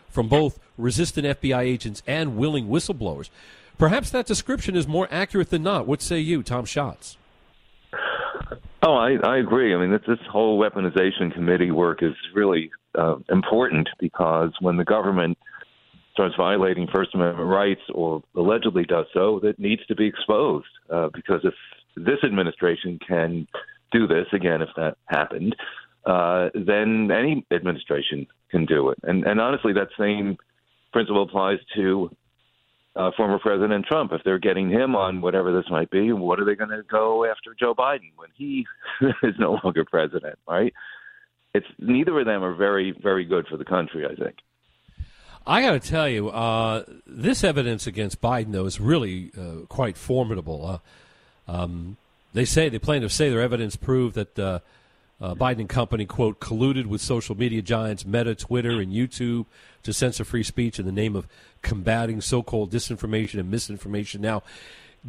from 0.10 0.28
both 0.28 0.60
resistant 0.78 1.26
FBI 1.26 1.62
agents 1.62 2.04
and 2.06 2.36
willing 2.36 2.68
whistleblowers, 2.68 3.30
perhaps 3.78 4.10
that 4.12 4.26
description 4.26 4.76
is 4.76 4.86
more 4.86 5.08
accurate 5.10 5.50
than 5.50 5.64
not. 5.64 5.88
What 5.88 6.02
say 6.02 6.20
you, 6.20 6.44
Tom 6.44 6.66
Schatz? 6.66 7.16
Oh, 8.84 8.96
I, 8.96 9.16
I 9.24 9.38
agree. 9.38 9.74
I 9.74 9.78
mean, 9.78 9.92
this, 9.92 10.02
this 10.06 10.20
whole 10.30 10.60
weaponization 10.60 11.34
committee 11.34 11.72
work 11.72 12.04
is 12.04 12.14
really 12.34 12.70
uh, 13.00 13.16
important 13.30 13.88
because 13.98 14.52
when 14.60 14.76
the 14.76 14.84
government 14.84 15.38
starts 16.12 16.36
violating 16.36 16.88
First 16.94 17.16
Amendment 17.16 17.48
rights 17.48 17.82
or 17.94 18.24
allegedly 18.36 18.84
does 18.84 19.06
so, 19.14 19.40
that 19.44 19.58
needs 19.58 19.86
to 19.86 19.96
be 19.96 20.06
exposed. 20.06 20.68
Uh, 20.90 21.08
because 21.14 21.40
if 21.46 21.54
this 21.96 22.24
administration 22.24 23.00
can 23.06 23.48
do 23.92 24.08
this 24.08 24.28
again 24.34 24.62
if 24.62 24.70
that 24.76 24.98
happened, 25.06 25.56
uh, 26.06 26.50
then 26.54 27.10
any 27.12 27.46
administration 27.52 28.28
can 28.52 28.66
do 28.66 28.90
it. 28.90 29.00
And, 29.04 29.26
and 29.26 29.40
honestly, 29.40 29.74
that 29.74 29.90
same 29.98 30.38
principle 30.92 31.24
applies 31.24 31.60
to 31.76 32.10
uh, 32.96 33.12
former 33.18 33.40
President 33.40 33.86
Trump. 33.86 34.12
If 34.14 34.22
they're 34.24 34.40
getting 34.40 34.70
him 34.70 34.96
on 34.96 35.22
whatever 35.22 35.52
this 35.52 35.70
might 35.70 35.90
be, 35.90 36.12
what 36.14 36.40
are 36.40 36.46
they 36.46 36.56
going 36.56 36.70
to 36.70 36.84
go 36.84 37.26
after 37.26 37.56
Joe 37.60 37.74
Biden 37.74 38.12
when 38.16 38.30
he 38.36 38.66
is 39.24 39.36
no 39.40 39.60
longer 39.64 39.86
president? 39.86 40.40
Right? 40.48 40.74
It's 41.54 41.68
neither 41.80 42.20
of 42.20 42.26
them 42.26 42.44
are 42.44 42.54
very, 42.54 42.92
very 43.02 43.26
good 43.26 43.48
for 43.48 43.58
the 43.58 43.66
country. 43.66 44.06
I 44.06 44.16
think. 44.16 44.36
I 45.48 45.62
got 45.62 45.72
to 45.74 45.80
tell 45.80 46.10
you, 46.10 46.30
uh, 46.30 46.86
this 47.06 47.44
evidence 47.44 47.86
against 47.86 48.20
Biden, 48.20 48.52
though, 48.52 48.66
is 48.66 48.80
really 48.80 49.32
uh, 49.38 49.66
quite 49.68 49.96
formidable. 49.96 50.66
Uh, 50.66 50.78
um, 51.48 51.98
they 52.34 52.46
say 52.46 52.70
the 52.70 52.80
plaintiffs 52.80 53.16
say 53.16 53.30
their 53.30 53.42
evidence 53.42 53.76
proved 53.76 54.16
that 54.16 54.38
uh, 54.38 54.60
uh, 55.22 55.36
Biden 55.36 55.62
and 55.62 55.70
company 55.70 56.06
quote 56.06 56.40
colluded 56.40 56.86
with 56.86 57.02
social 57.02 57.36
media 57.36 57.62
giants 57.62 58.06
Meta, 58.06 58.36
Twitter, 58.36 58.82
and 58.82 58.92
YouTube 58.92 59.46
to 59.84 59.94
censor 59.94 60.26
free 60.26 60.44
speech 60.44 60.80
in 60.80 60.86
the 60.86 60.92
name 60.92 61.16
of 61.16 61.28
combating 61.62 62.22
so-called 62.22 62.72
disinformation 62.72 63.40
and 63.40 63.50
misinformation. 63.50 64.22
Now, 64.22 64.44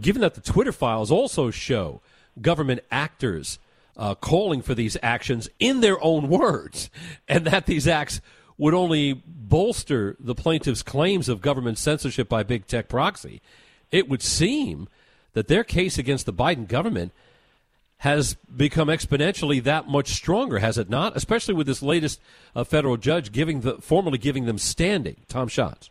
given 0.00 0.22
that 0.22 0.34
the 0.34 0.40
Twitter 0.40 0.72
files 0.72 1.10
also 1.10 1.50
show 1.50 2.00
government 2.40 2.80
actors 2.90 3.58
uh, 3.96 4.14
calling 4.14 4.62
for 4.62 4.74
these 4.74 4.96
actions 5.02 5.48
in 5.58 5.80
their 5.80 6.02
own 6.04 6.28
words, 6.28 6.90
and 7.28 7.46
that 7.46 7.66
these 7.66 7.88
acts 7.88 8.20
would 8.58 8.74
only 8.74 9.12
bolster 9.26 10.16
the 10.18 10.34
plaintiff's 10.34 10.82
claims 10.82 11.28
of 11.28 11.40
government 11.40 11.78
censorship 11.78 12.28
by 12.28 12.42
big 12.42 12.66
tech 12.66 12.88
proxy, 12.88 13.42
it 13.90 14.08
would 14.08 14.22
seem 14.22 14.88
that 15.36 15.48
their 15.48 15.64
case 15.64 15.98
against 15.98 16.24
the 16.24 16.32
Biden 16.32 16.66
government 16.66 17.12
has 17.98 18.36
become 18.56 18.88
exponentially 18.88 19.62
that 19.62 19.86
much 19.86 20.08
stronger, 20.08 20.60
has 20.60 20.78
it 20.78 20.88
not? 20.88 21.14
Especially 21.14 21.52
with 21.52 21.66
this 21.66 21.82
latest 21.82 22.22
uh, 22.54 22.64
federal 22.64 22.96
judge 22.96 23.32
giving 23.32 23.60
the 23.60 23.74
formally 23.74 24.16
giving 24.16 24.46
them 24.46 24.56
standing. 24.56 25.16
Tom 25.28 25.48
Schatz. 25.48 25.90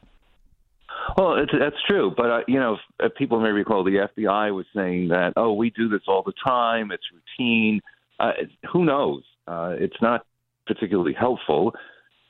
Well, 1.16 1.36
that's 1.60 1.76
true, 1.88 2.12
but 2.18 2.32
uh, 2.32 2.40
you 2.48 2.60
know, 2.60 2.78
if 3.00 3.14
people 3.14 3.40
may 3.40 3.50
recall 3.50 3.84
the 3.84 4.10
FBI 4.18 4.54
was 4.54 4.66
saying 4.76 5.10
that, 5.10 5.34
oh, 5.38 5.54
we 5.54 5.70
do 5.70 5.90
this 5.90 6.02
all 6.08 6.24
the 6.24 6.34
time; 6.44 6.92
it's 6.92 7.04
routine. 7.14 7.82
Uh, 8.20 8.32
who 8.74 8.84
knows? 8.84 9.22
Uh, 9.48 9.76
it's 9.78 10.02
not 10.02 10.26
particularly 10.66 11.14
helpful. 11.14 11.76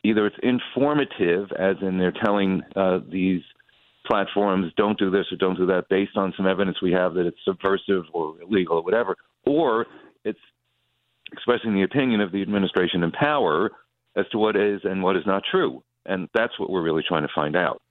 Either 0.04 0.28
it's 0.28 0.36
informative, 0.44 1.50
as 1.58 1.78
in 1.82 1.98
they're 1.98 2.12
telling 2.12 2.62
uh, 2.76 3.00
these 3.10 3.42
platforms 4.06 4.72
don't 4.78 4.98
do 4.98 5.10
this 5.10 5.26
or 5.32 5.38
don't 5.38 5.58
do 5.58 5.66
that 5.68 5.90
based 5.90 6.16
on 6.16 6.34
some 6.38 6.48
evidence 6.48 6.82
we 6.82 6.92
have 6.92 7.14
that 7.16 7.26
it's 7.26 7.38
subversive 7.46 8.04
or 8.14 8.36
illegal 8.42 8.78
or 8.78 8.84
whatever, 8.84 9.16
or 9.46 9.86
it's 10.24 10.40
expressing 11.32 11.74
the 11.74 11.84
opinion 11.84 12.22
of 12.22 12.32
the 12.32 12.42
administration 12.42 13.04
in 13.04 13.12
power 13.12 13.72
as 14.16 14.26
to 14.32 14.38
what 14.38 14.56
is 14.56 14.82
and 14.84 15.04
what 15.04 15.16
is 15.16 15.24
not 15.26 15.44
true. 15.50 15.84
And 16.06 16.30
that's 16.34 16.58
what 16.60 16.70
we're 16.70 16.84
really 16.84 17.04
trying 17.08 17.24
to 17.24 17.34
find 17.34 17.56
out. 17.56 17.82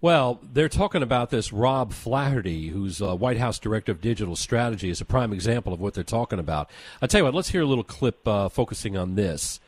Well, 0.00 0.40
they're 0.52 0.68
talking 0.68 1.02
about 1.02 1.30
this 1.30 1.52
Rob 1.52 1.92
Flaherty, 1.92 2.68
who's 2.68 3.02
uh, 3.02 3.16
White 3.16 3.38
House 3.38 3.58
Director 3.58 3.90
of 3.90 4.00
Digital 4.00 4.36
Strategy, 4.36 4.90
is 4.90 5.00
a 5.00 5.04
prime 5.04 5.32
example 5.32 5.72
of 5.72 5.80
what 5.80 5.94
they're 5.94 6.04
talking 6.04 6.38
about. 6.38 6.70
I'll 7.02 7.08
tell 7.08 7.18
you 7.20 7.24
what, 7.24 7.34
let's 7.34 7.48
hear 7.48 7.62
a 7.62 7.66
little 7.66 7.82
clip 7.82 8.26
uh, 8.28 8.48
focusing 8.48 8.96
on 8.96 9.16
this. 9.16 9.58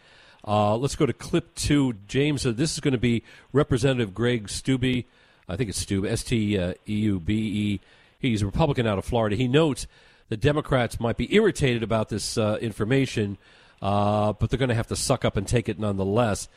Uh, 0.46 0.76
let's 0.76 0.96
go 0.96 1.06
to 1.06 1.12
clip 1.12 1.54
two. 1.54 1.94
James, 2.08 2.46
uh, 2.46 2.52
this 2.52 2.72
is 2.72 2.80
going 2.80 2.92
to 2.92 2.98
be 2.98 3.22
Representative 3.52 4.14
Greg 4.14 4.48
Steube. 4.48 5.04
I 5.48 5.56
think 5.56 5.70
it's 5.70 5.84
Steube, 5.84 6.08
S 6.08 6.22
T 6.22 6.56
E 6.56 6.74
U 6.86 7.20
B 7.20 7.34
E. 7.34 7.80
He's 8.18 8.42
a 8.42 8.46
Republican 8.46 8.86
out 8.86 8.98
of 8.98 9.04
Florida. 9.04 9.36
He 9.36 9.48
notes 9.48 9.86
the 10.28 10.36
Democrats 10.36 11.00
might 11.00 11.16
be 11.16 11.34
irritated 11.34 11.82
about 11.82 12.08
this 12.08 12.38
uh, 12.38 12.58
information, 12.60 13.36
uh, 13.82 14.32
but 14.32 14.50
they're 14.50 14.58
going 14.58 14.68
to 14.68 14.74
have 14.74 14.88
to 14.88 14.96
suck 14.96 15.24
up 15.24 15.36
and 15.36 15.46
take 15.46 15.68
it 15.68 15.78
nonetheless. 15.78 16.48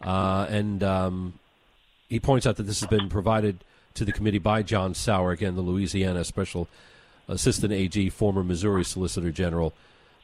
and 0.00 0.82
um, 0.82 1.34
he 2.08 2.18
points 2.18 2.46
out 2.46 2.56
that 2.56 2.62
this 2.62 2.80
has 2.80 2.88
been 2.88 3.08
provided 3.08 3.64
to 3.94 4.04
the 4.04 4.12
committee 4.12 4.38
by 4.38 4.62
John 4.62 4.94
Sauer, 4.94 5.32
again, 5.32 5.56
the 5.56 5.60
Louisiana 5.60 6.24
Special 6.24 6.68
Assistant 7.28 7.72
AG, 7.72 8.08
former 8.10 8.42
Missouri 8.42 8.84
Solicitor 8.84 9.30
General. 9.30 9.74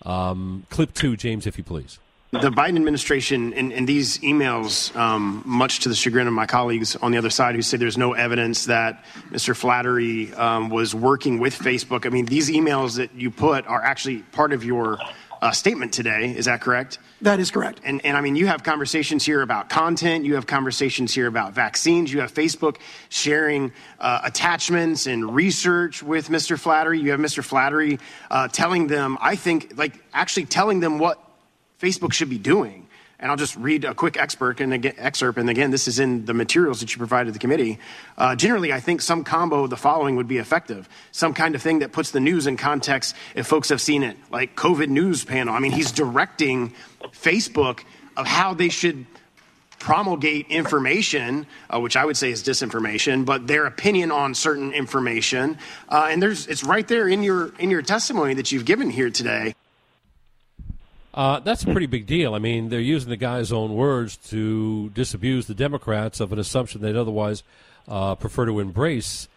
Um, 0.02 0.64
clip 0.70 0.94
two, 0.94 1.16
James, 1.16 1.46
if 1.46 1.58
you 1.58 1.64
please. 1.64 1.98
The 2.40 2.50
Biden 2.50 2.76
administration, 2.76 3.52
in, 3.52 3.70
in 3.70 3.86
these 3.86 4.18
emails, 4.18 4.94
um, 4.96 5.42
much 5.46 5.80
to 5.80 5.88
the 5.88 5.94
chagrin 5.94 6.26
of 6.26 6.32
my 6.32 6.46
colleagues 6.46 6.96
on 6.96 7.12
the 7.12 7.18
other 7.18 7.30
side 7.30 7.54
who 7.54 7.62
say 7.62 7.76
there's 7.76 7.96
no 7.96 8.12
evidence 8.12 8.64
that 8.64 9.04
Mr. 9.30 9.54
Flaherty 9.54 10.34
um, 10.34 10.68
was 10.68 10.96
working 10.96 11.38
with 11.38 11.56
Facebook. 11.56 12.06
I 12.06 12.08
mean, 12.08 12.24
these 12.24 12.50
emails 12.50 12.96
that 12.96 13.14
you 13.14 13.30
put 13.30 13.66
are 13.68 13.82
actually 13.82 14.22
part 14.32 14.52
of 14.52 14.64
your 14.64 14.98
uh, 15.42 15.52
statement 15.52 15.92
today. 15.92 16.34
Is 16.36 16.46
that 16.46 16.60
correct? 16.60 16.98
That 17.20 17.38
is 17.38 17.50
correct. 17.50 17.80
And, 17.84 18.04
and 18.04 18.16
I 18.16 18.20
mean, 18.20 18.34
you 18.34 18.46
have 18.46 18.62
conversations 18.62 19.24
here 19.24 19.42
about 19.42 19.68
content. 19.68 20.24
You 20.24 20.34
have 20.34 20.46
conversations 20.46 21.14
here 21.14 21.26
about 21.26 21.52
vaccines. 21.52 22.12
You 22.12 22.20
have 22.20 22.32
Facebook 22.34 22.78
sharing 23.10 23.72
uh, 24.00 24.22
attachments 24.24 25.06
and 25.06 25.34
research 25.34 26.02
with 26.02 26.30
Mr. 26.30 26.58
Flaherty. 26.58 26.98
You 26.98 27.12
have 27.12 27.20
Mr. 27.20 27.44
Flaherty 27.44 27.98
uh, 28.30 28.48
telling 28.48 28.86
them, 28.86 29.18
I 29.20 29.36
think, 29.36 29.74
like 29.76 30.02
actually 30.12 30.46
telling 30.46 30.80
them 30.80 30.98
what 30.98 31.23
Facebook 31.80 32.12
should 32.12 32.30
be 32.30 32.38
doing. 32.38 32.88
And 33.20 33.30
I'll 33.30 33.36
just 33.36 33.56
read 33.56 33.84
a 33.84 33.94
quick 33.94 34.16
excerpt, 34.16 34.60
and 34.60 34.74
again, 34.74 34.94
excerpt, 34.98 35.38
and 35.38 35.48
again, 35.48 35.70
this 35.70 35.86
is 35.88 35.98
in 35.98 36.24
the 36.26 36.34
materials 36.34 36.80
that 36.80 36.92
you 36.92 36.98
provided 36.98 37.32
the 37.32 37.38
committee. 37.38 37.78
Uh, 38.18 38.34
generally, 38.34 38.72
I 38.72 38.80
think 38.80 39.00
some 39.00 39.24
combo 39.24 39.64
of 39.64 39.70
the 39.70 39.76
following 39.76 40.16
would 40.16 40.28
be 40.28 40.38
effective. 40.38 40.88
Some 41.12 41.32
kind 41.32 41.54
of 41.54 41.62
thing 41.62 41.78
that 41.78 41.92
puts 41.92 42.10
the 42.10 42.20
news 42.20 42.46
in 42.46 42.56
context 42.56 43.14
if 43.34 43.46
folks 43.46 43.68
have 43.68 43.80
seen 43.80 44.02
it, 44.02 44.16
like 44.30 44.56
COVID 44.56 44.88
news 44.88 45.24
panel. 45.24 45.54
I 45.54 45.60
mean, 45.60 45.72
he's 45.72 45.92
directing 45.92 46.74
Facebook 47.12 47.84
of 48.16 48.26
how 48.26 48.52
they 48.52 48.68
should 48.68 49.06
promulgate 49.78 50.48
information, 50.48 51.46
uh, 51.70 51.78
which 51.78 51.96
I 51.96 52.04
would 52.04 52.16
say 52.16 52.30
is 52.30 52.42
disinformation, 52.42 53.24
but 53.24 53.46
their 53.46 53.64
opinion 53.66 54.10
on 54.10 54.34
certain 54.34 54.72
information. 54.72 55.58
Uh, 55.88 56.08
and 56.10 56.22
there's, 56.22 56.46
it's 56.46 56.64
right 56.64 56.86
there 56.88 57.08
in 57.08 57.22
your, 57.22 57.54
in 57.58 57.70
your 57.70 57.82
testimony 57.82 58.34
that 58.34 58.50
you've 58.50 58.64
given 58.64 58.90
here 58.90 59.10
today. 59.10 59.54
Uh, 61.14 61.38
that's 61.38 61.62
a 61.62 61.66
pretty 61.66 61.86
big 61.86 62.06
deal. 62.06 62.34
I 62.34 62.40
mean, 62.40 62.70
they're 62.70 62.80
using 62.80 63.08
the 63.08 63.16
guy's 63.16 63.52
own 63.52 63.74
words 63.74 64.16
to 64.30 64.90
disabuse 64.90 65.46
the 65.46 65.54
Democrats 65.54 66.18
of 66.18 66.32
an 66.32 66.40
assumption 66.40 66.82
they'd 66.82 66.96
otherwise 66.96 67.44
uh, 67.86 68.16
prefer 68.16 68.46
to 68.46 68.58
embrace. 68.58 69.28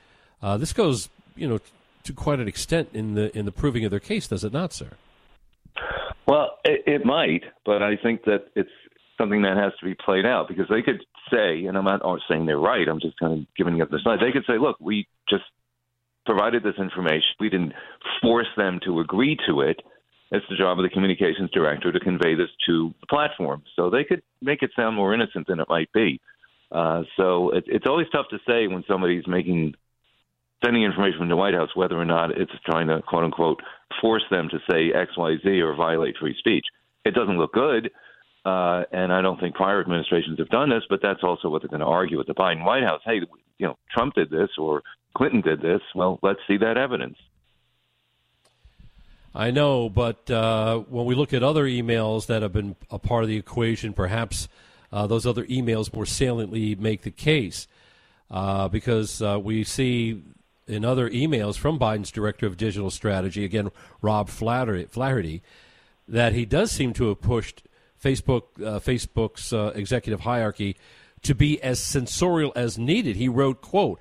Uh, 0.41 0.57
this 0.57 0.73
goes, 0.73 1.07
you 1.35 1.47
know, 1.47 1.59
to 2.03 2.13
quite 2.13 2.39
an 2.39 2.47
extent 2.47 2.89
in 2.93 3.13
the 3.13 3.37
in 3.37 3.45
the 3.45 3.51
proving 3.51 3.85
of 3.85 3.91
their 3.91 3.99
case, 3.99 4.27
does 4.27 4.43
it 4.43 4.51
not, 4.51 4.73
sir? 4.73 4.89
Well, 6.27 6.57
it, 6.65 6.81
it 6.87 7.05
might, 7.05 7.43
but 7.63 7.83
I 7.83 7.95
think 7.95 8.23
that 8.25 8.47
it's 8.55 8.69
something 9.17 9.43
that 9.43 9.55
has 9.57 9.73
to 9.79 9.85
be 9.85 9.93
played 9.93 10.25
out 10.25 10.47
because 10.47 10.65
they 10.69 10.81
could 10.81 11.03
say, 11.31 11.65
and 11.65 11.77
I'm 11.77 11.85
not 11.85 12.01
saying 12.27 12.47
they're 12.47 12.57
right. 12.57 12.87
I'm 12.87 12.99
just 12.99 13.19
kind 13.19 13.33
of 13.33 13.55
giving 13.55 13.81
up 13.81 13.91
the 13.91 13.99
side. 14.03 14.19
They 14.19 14.31
could 14.31 14.45
say, 14.47 14.57
look, 14.57 14.77
we 14.79 15.07
just 15.29 15.43
provided 16.25 16.63
this 16.63 16.75
information. 16.79 17.27
We 17.39 17.49
didn't 17.49 17.73
force 18.21 18.47
them 18.57 18.79
to 18.85 18.99
agree 18.99 19.37
to 19.47 19.61
it 19.61 19.79
it's 20.31 20.45
the 20.49 20.55
job 20.55 20.77
of 20.79 20.83
the 20.83 20.89
communications 20.89 21.49
director 21.51 21.91
to 21.91 21.99
convey 21.99 22.35
this 22.35 22.49
to 22.67 22.93
the 22.99 23.07
platform. 23.07 23.63
So 23.75 23.89
they 23.89 24.03
could 24.03 24.21
make 24.41 24.61
it 24.61 24.71
sound 24.75 24.95
more 24.95 25.13
innocent 25.13 25.47
than 25.47 25.59
it 25.59 25.67
might 25.69 25.91
be. 25.93 26.19
Uh, 26.71 27.03
so 27.15 27.51
it, 27.51 27.63
it's 27.67 27.85
always 27.87 28.07
tough 28.11 28.25
to 28.31 28.39
say 28.47 28.67
when 28.67 28.83
somebody's 28.87 29.27
making 29.27 29.73
sending 30.63 30.83
information 30.83 31.19
from 31.19 31.29
the 31.29 31.35
White 31.35 31.53
House 31.53 31.69
whether 31.75 31.95
or 31.95 32.05
not 32.05 32.31
it's 32.31 32.51
trying 32.65 32.87
to 32.87 33.01
quote 33.03 33.23
unquote 33.23 33.61
force 34.01 34.23
them 34.29 34.49
to 34.49 34.59
say 34.69 34.91
X, 34.91 35.11
Y, 35.17 35.35
Z 35.43 35.61
or 35.61 35.75
violate 35.75 36.15
free 36.19 36.35
speech. 36.37 36.65
It 37.05 37.13
doesn't 37.13 37.37
look 37.37 37.53
good. 37.53 37.91
Uh, 38.45 38.83
and 38.91 39.11
I 39.11 39.21
don't 39.21 39.39
think 39.39 39.55
prior 39.55 39.81
administrations 39.81 40.39
have 40.39 40.49
done 40.49 40.69
this, 40.69 40.83
but 40.89 41.01
that's 41.01 41.19
also 41.21 41.49
what 41.49 41.61
they're 41.61 41.69
going 41.69 41.81
to 41.81 41.85
argue 41.85 42.17
with 42.17 42.27
the 42.27 42.33
Biden 42.33 42.63
White 42.63 42.83
House. 42.83 43.01
Hey, 43.03 43.19
you 43.57 43.67
know, 43.67 43.77
Trump 43.93 44.13
did 44.13 44.29
this 44.29 44.49
or 44.57 44.83
Clinton 45.15 45.41
did 45.41 45.61
this. 45.61 45.81
Well, 45.93 46.17
let's 46.23 46.39
see 46.47 46.57
that 46.57 46.77
evidence. 46.77 47.17
I 49.37 49.51
know, 49.51 49.87
but 49.87 50.31
uh, 50.31 50.79
when 50.79 51.05
we 51.05 51.13
look 51.13 51.31
at 51.31 51.43
other 51.43 51.65
emails 51.65 52.25
that 52.25 52.41
have 52.41 52.53
been 52.53 52.75
a 52.89 52.97
part 52.97 53.21
of 53.21 53.29
the 53.29 53.37
equation, 53.37 53.93
perhaps 53.93 54.47
uh, 54.91 55.05
those 55.05 55.27
other 55.27 55.45
emails 55.45 55.93
more 55.93 56.07
saliently 56.07 56.73
make 56.73 57.03
the 57.03 57.11
case. 57.11 57.67
Uh, 58.31 58.67
because 58.67 59.21
uh, 59.21 59.39
we 59.41 59.63
see 59.63 60.23
in 60.67 60.83
other 60.83 61.07
emails 61.11 61.55
from 61.55 61.77
Biden's 61.77 62.09
director 62.09 62.47
of 62.47 62.57
digital 62.57 62.89
strategy, 62.89 63.45
again, 63.45 63.69
Rob 64.01 64.27
Flaherty, 64.27 65.43
that 66.07 66.33
he 66.33 66.43
does 66.43 66.71
seem 66.71 66.91
to 66.93 67.09
have 67.09 67.21
pushed 67.21 67.61
Facebook, 68.03 68.43
uh, 68.57 68.79
Facebook's 68.79 69.53
uh, 69.53 69.71
executive 69.75 70.21
hierarchy 70.21 70.75
to 71.21 71.35
be 71.35 71.61
as 71.61 71.79
censorial 71.79 72.51
as 72.55 72.79
needed. 72.79 73.15
He 73.15 73.29
wrote, 73.29 73.61
quote, 73.61 73.99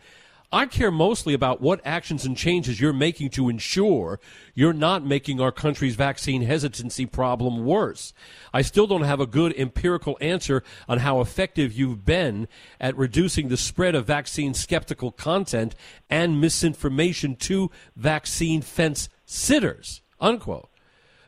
I 0.53 0.67
care 0.67 0.91
mostly 0.91 1.35
about 1.35 1.61
what 1.61 1.81
actions 1.85 2.25
and 2.25 2.37
changes 2.37 2.81
you're 2.81 2.93
making 2.93 3.31
to 3.31 3.49
ensure 3.49 4.21
you're 4.55 4.73
not 4.73 5.05
making 5.05 5.41
our 5.41 5.53
country's 5.53 5.97
vaccine 5.97 6.43
hesitancy 6.43 7.07
problem 7.07 7.65
worse. 7.65 8.13
I 8.53 8.63
still 8.63 8.87
don't 8.87 9.03
have 9.03 9.21
a 9.21 9.27
good 9.27 9.55
empirical 9.59 10.17
answer 10.21 10.63
on 10.89 10.99
how 10.99 11.21
effective 11.21 11.73
you've 11.73 12.05
been 12.05 12.49
at 12.81 12.97
reducing 12.97 13.49
the 13.49 13.57
spread 13.57 13.95
of 13.95 14.07
vaccine 14.07 14.55
skeptical 14.55 15.11
content 15.11 15.75
and 16.09 16.41
misinformation 16.41 17.37
to 17.37 17.71
vaccine 17.97 18.63
fence 18.63 19.09
sitters. 19.25 20.03
Unquote. 20.21 20.71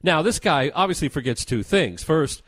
Now, 0.02 0.22
this 0.22 0.38
guy 0.38 0.70
obviously 0.74 1.08
forgets 1.08 1.44
two 1.44 1.62
things. 1.62 2.02
First, 2.02 2.42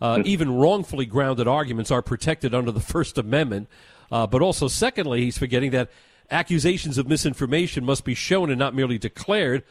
uh, 0.00 0.22
even 0.24 0.56
wrongfully 0.56 1.06
grounded 1.06 1.46
arguments 1.46 1.90
are 1.90 2.02
protected 2.02 2.54
under 2.54 2.70
the 2.72 2.80
First 2.80 3.18
Amendment. 3.18 3.68
Uh, 4.10 4.26
but 4.26 4.42
also, 4.42 4.68
secondly, 4.68 5.22
he's 5.22 5.38
forgetting 5.38 5.70
that 5.72 5.90
accusations 6.30 6.98
of 6.98 7.08
misinformation 7.08 7.84
must 7.84 8.04
be 8.04 8.14
shown 8.14 8.50
and 8.50 8.58
not 8.58 8.74
merely 8.74 8.98
declared. 8.98 9.62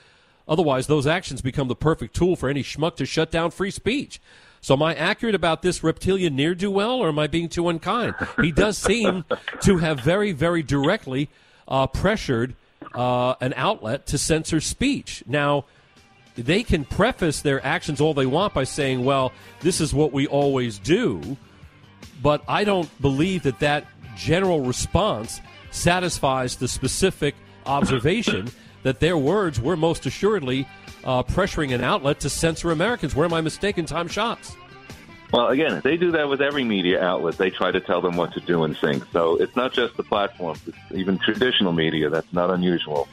Otherwise, 0.47 0.87
those 0.87 1.07
actions 1.07 1.41
become 1.41 1.67
the 1.67 1.75
perfect 1.75 2.15
tool 2.15 2.35
for 2.35 2.49
any 2.49 2.63
schmuck 2.63 2.95
to 2.97 3.05
shut 3.05 3.31
down 3.31 3.51
free 3.51 3.71
speech. 3.71 4.19
So, 4.61 4.75
am 4.75 4.83
I 4.83 4.95
accurate 4.95 5.35
about 5.35 5.61
this 5.61 5.83
reptilian 5.83 6.35
near 6.35 6.55
do 6.55 6.71
well, 6.71 6.93
or 6.93 7.09
am 7.09 7.19
I 7.19 7.27
being 7.27 7.49
too 7.49 7.67
unkind? 7.67 8.15
He 8.41 8.51
does 8.51 8.77
seem 8.77 9.25
to 9.61 9.77
have 9.77 9.99
very, 9.99 10.31
very 10.31 10.63
directly 10.63 11.29
uh, 11.67 11.87
pressured 11.87 12.55
uh, 12.93 13.35
an 13.41 13.53
outlet 13.57 14.05
to 14.07 14.17
censor 14.17 14.61
speech. 14.61 15.23
Now, 15.27 15.65
they 16.35 16.63
can 16.63 16.85
preface 16.85 17.41
their 17.41 17.63
actions 17.65 18.01
all 18.01 18.13
they 18.13 18.25
want 18.25 18.53
by 18.53 18.63
saying, 18.63 19.03
well, 19.03 19.31
this 19.59 19.81
is 19.81 19.93
what 19.93 20.13
we 20.13 20.27
always 20.27 20.79
do. 20.79 21.37
But 22.21 22.43
I 22.47 22.63
don't 22.63 22.89
believe 23.01 23.43
that 23.43 23.59
that 23.59 23.85
general 24.15 24.61
response 24.61 25.41
satisfies 25.73 26.55
the 26.55 26.67
specific 26.67 27.35
observation 27.65 28.49
that 28.83 28.99
their 28.99 29.17
words 29.17 29.59
were 29.59 29.75
most 29.75 30.05
assuredly 30.05 30.67
uh, 31.03 31.23
pressuring 31.23 31.73
an 31.73 31.83
outlet 31.83 32.19
to 32.21 32.29
censor 32.29 32.71
Americans. 32.71 33.15
Where 33.15 33.25
am 33.25 33.33
I 33.33 33.41
mistaken? 33.41 33.85
Tom 33.85 34.07
Schatz. 34.07 34.55
Well, 35.31 35.47
again, 35.47 35.81
they 35.83 35.97
do 35.97 36.11
that 36.11 36.29
with 36.29 36.41
every 36.41 36.63
media 36.63 37.03
outlet. 37.03 37.39
They 37.39 37.49
try 37.49 37.71
to 37.71 37.81
tell 37.81 38.01
them 38.01 38.17
what 38.17 38.33
to 38.33 38.39
do 38.39 38.63
and 38.63 38.77
think. 38.77 39.03
So 39.11 39.35
it's 39.37 39.55
not 39.55 39.73
just 39.73 39.97
the 39.97 40.03
platforms, 40.03 40.61
it's 40.67 40.77
even 40.91 41.17
traditional 41.17 41.73
media. 41.73 42.09
That's 42.09 42.31
not 42.31 42.51
unusual. 42.51 43.07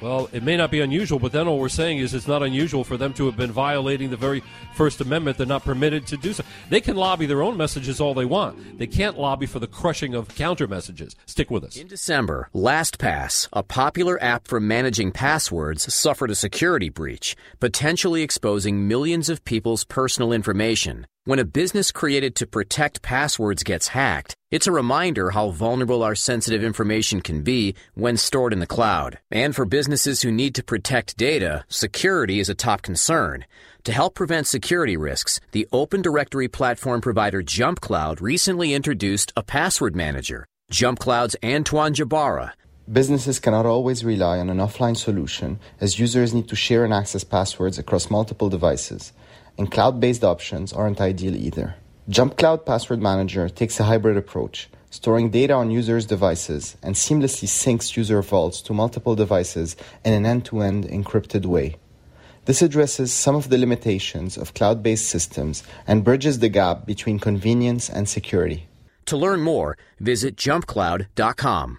Well, 0.00 0.28
it 0.32 0.42
may 0.42 0.56
not 0.56 0.70
be 0.70 0.80
unusual, 0.80 1.18
but 1.18 1.32
then 1.32 1.48
all 1.48 1.58
we're 1.58 1.70
saying 1.70 1.98
is 1.98 2.12
it's 2.12 2.28
not 2.28 2.42
unusual 2.42 2.84
for 2.84 2.98
them 2.98 3.14
to 3.14 3.26
have 3.26 3.36
been 3.36 3.50
violating 3.50 4.10
the 4.10 4.16
very 4.16 4.42
First 4.74 5.00
Amendment. 5.00 5.38
They're 5.38 5.46
not 5.46 5.64
permitted 5.64 6.06
to 6.08 6.18
do 6.18 6.34
so. 6.34 6.44
They 6.68 6.82
can 6.82 6.96
lobby 6.96 7.24
their 7.24 7.42
own 7.42 7.56
messages 7.56 8.00
all 8.00 8.12
they 8.12 8.26
want. 8.26 8.78
They 8.78 8.86
can't 8.86 9.18
lobby 9.18 9.46
for 9.46 9.58
the 9.58 9.66
crushing 9.66 10.14
of 10.14 10.34
counter 10.34 10.66
messages. 10.66 11.16
Stick 11.24 11.50
with 11.50 11.64
us. 11.64 11.76
In 11.76 11.86
December, 11.86 12.50
LastPass, 12.54 13.48
a 13.52 13.62
popular 13.62 14.22
app 14.22 14.46
for 14.46 14.60
managing 14.60 15.12
passwords, 15.12 15.92
suffered 15.92 16.30
a 16.30 16.34
security 16.34 16.90
breach, 16.90 17.34
potentially 17.58 18.22
exposing 18.22 18.86
millions 18.86 19.30
of 19.30 19.44
people's 19.44 19.84
personal 19.84 20.32
information. 20.32 21.06
When 21.26 21.40
a 21.40 21.44
business 21.44 21.90
created 21.90 22.36
to 22.36 22.46
protect 22.46 23.02
passwords 23.02 23.64
gets 23.64 23.88
hacked, 23.88 24.36
it's 24.52 24.68
a 24.68 24.78
reminder 24.80 25.30
how 25.30 25.50
vulnerable 25.50 26.04
our 26.04 26.14
sensitive 26.14 26.62
information 26.62 27.20
can 27.20 27.42
be 27.42 27.74
when 27.94 28.16
stored 28.16 28.52
in 28.52 28.60
the 28.60 28.74
cloud. 28.76 29.18
And 29.32 29.52
for 29.52 29.64
businesses 29.64 30.22
who 30.22 30.30
need 30.30 30.54
to 30.54 30.62
protect 30.62 31.16
data, 31.16 31.64
security 31.68 32.38
is 32.38 32.48
a 32.48 32.54
top 32.54 32.82
concern. 32.82 33.44
To 33.82 33.90
help 33.92 34.14
prevent 34.14 34.46
security 34.46 34.96
risks, 34.96 35.40
the 35.50 35.66
Open 35.72 36.00
Directory 36.00 36.46
platform 36.46 37.00
provider 37.00 37.42
JumpCloud 37.42 38.20
recently 38.20 38.72
introduced 38.72 39.32
a 39.36 39.42
password 39.42 39.96
manager. 39.96 40.46
JumpCloud's 40.70 41.34
Antoine 41.42 41.94
Jabara 41.94 42.52
Businesses 42.92 43.40
cannot 43.40 43.66
always 43.66 44.04
rely 44.04 44.38
on 44.38 44.48
an 44.48 44.58
offline 44.58 44.96
solution 44.96 45.58
as 45.80 45.98
users 45.98 46.32
need 46.32 46.46
to 46.46 46.54
share 46.54 46.84
and 46.84 46.94
access 46.94 47.24
passwords 47.24 47.80
across 47.80 48.10
multiple 48.10 48.48
devices 48.48 49.12
and 49.58 49.70
cloud 49.70 50.00
based 50.00 50.24
options 50.24 50.72
aren't 50.72 51.00
ideal 51.00 51.34
either. 51.34 51.76
JumpCloud 52.10 52.64
Password 52.64 53.02
Manager 53.02 53.48
takes 53.48 53.80
a 53.80 53.84
hybrid 53.84 54.16
approach, 54.16 54.68
storing 54.90 55.30
data 55.30 55.54
on 55.54 55.70
users' 55.70 56.06
devices 56.06 56.76
and 56.82 56.94
seamlessly 56.94 57.48
syncs 57.48 57.96
user 57.96 58.22
vaults 58.22 58.62
to 58.62 58.72
multiple 58.72 59.16
devices 59.16 59.76
in 60.04 60.12
an 60.12 60.24
end 60.24 60.44
to 60.44 60.60
end 60.60 60.84
encrypted 60.84 61.46
way. 61.46 61.76
This 62.44 62.62
addresses 62.62 63.12
some 63.12 63.34
of 63.34 63.48
the 63.48 63.58
limitations 63.58 64.36
of 64.36 64.54
cloud 64.54 64.82
based 64.82 65.06
systems 65.06 65.64
and 65.86 66.04
bridges 66.04 66.38
the 66.38 66.48
gap 66.48 66.86
between 66.86 67.18
convenience 67.18 67.90
and 67.90 68.08
security. 68.08 68.68
To 69.06 69.16
learn 69.16 69.40
more, 69.40 69.76
visit 69.98 70.36
jumpcloud.com. 70.36 71.78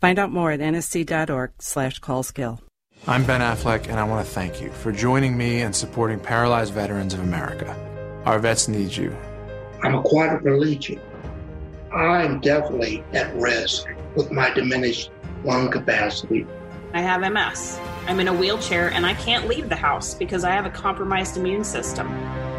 Find 0.00 0.18
out 0.18 0.30
more 0.30 0.50
at 0.50 0.60
nsc.org 0.60 1.52
slash 1.58 2.00
callskill. 2.00 2.60
I'm 3.06 3.24
Ben 3.24 3.40
Affleck, 3.40 3.88
and 3.88 3.98
I 3.98 4.04
want 4.04 4.26
to 4.26 4.32
thank 4.32 4.60
you 4.60 4.70
for 4.70 4.92
joining 4.92 5.36
me 5.36 5.60
and 5.60 5.74
supporting 5.74 6.18
Paralyzed 6.18 6.74
Veterans 6.74 7.14
of 7.14 7.20
America. 7.20 7.74
Our 8.26 8.38
vets 8.38 8.68
need 8.68 8.94
you. 8.94 9.16
I'm 9.82 9.94
a 9.94 10.02
quadriplegic. 10.02 11.00
I'm 11.92 12.40
definitely 12.40 13.04
at 13.12 13.34
risk 13.36 13.86
with 14.16 14.30
my 14.32 14.50
diminished 14.50 15.10
lung 15.44 15.70
capacity. 15.70 16.46
I 16.92 17.00
have 17.00 17.20
MS. 17.20 17.78
I'm 18.06 18.20
in 18.20 18.28
a 18.28 18.34
wheelchair 18.34 18.90
and 18.90 19.06
I 19.06 19.14
can't 19.14 19.46
leave 19.46 19.68
the 19.68 19.76
house 19.76 20.14
because 20.14 20.44
I 20.44 20.50
have 20.50 20.66
a 20.66 20.70
compromised 20.70 21.36
immune 21.36 21.64
system. 21.64 22.08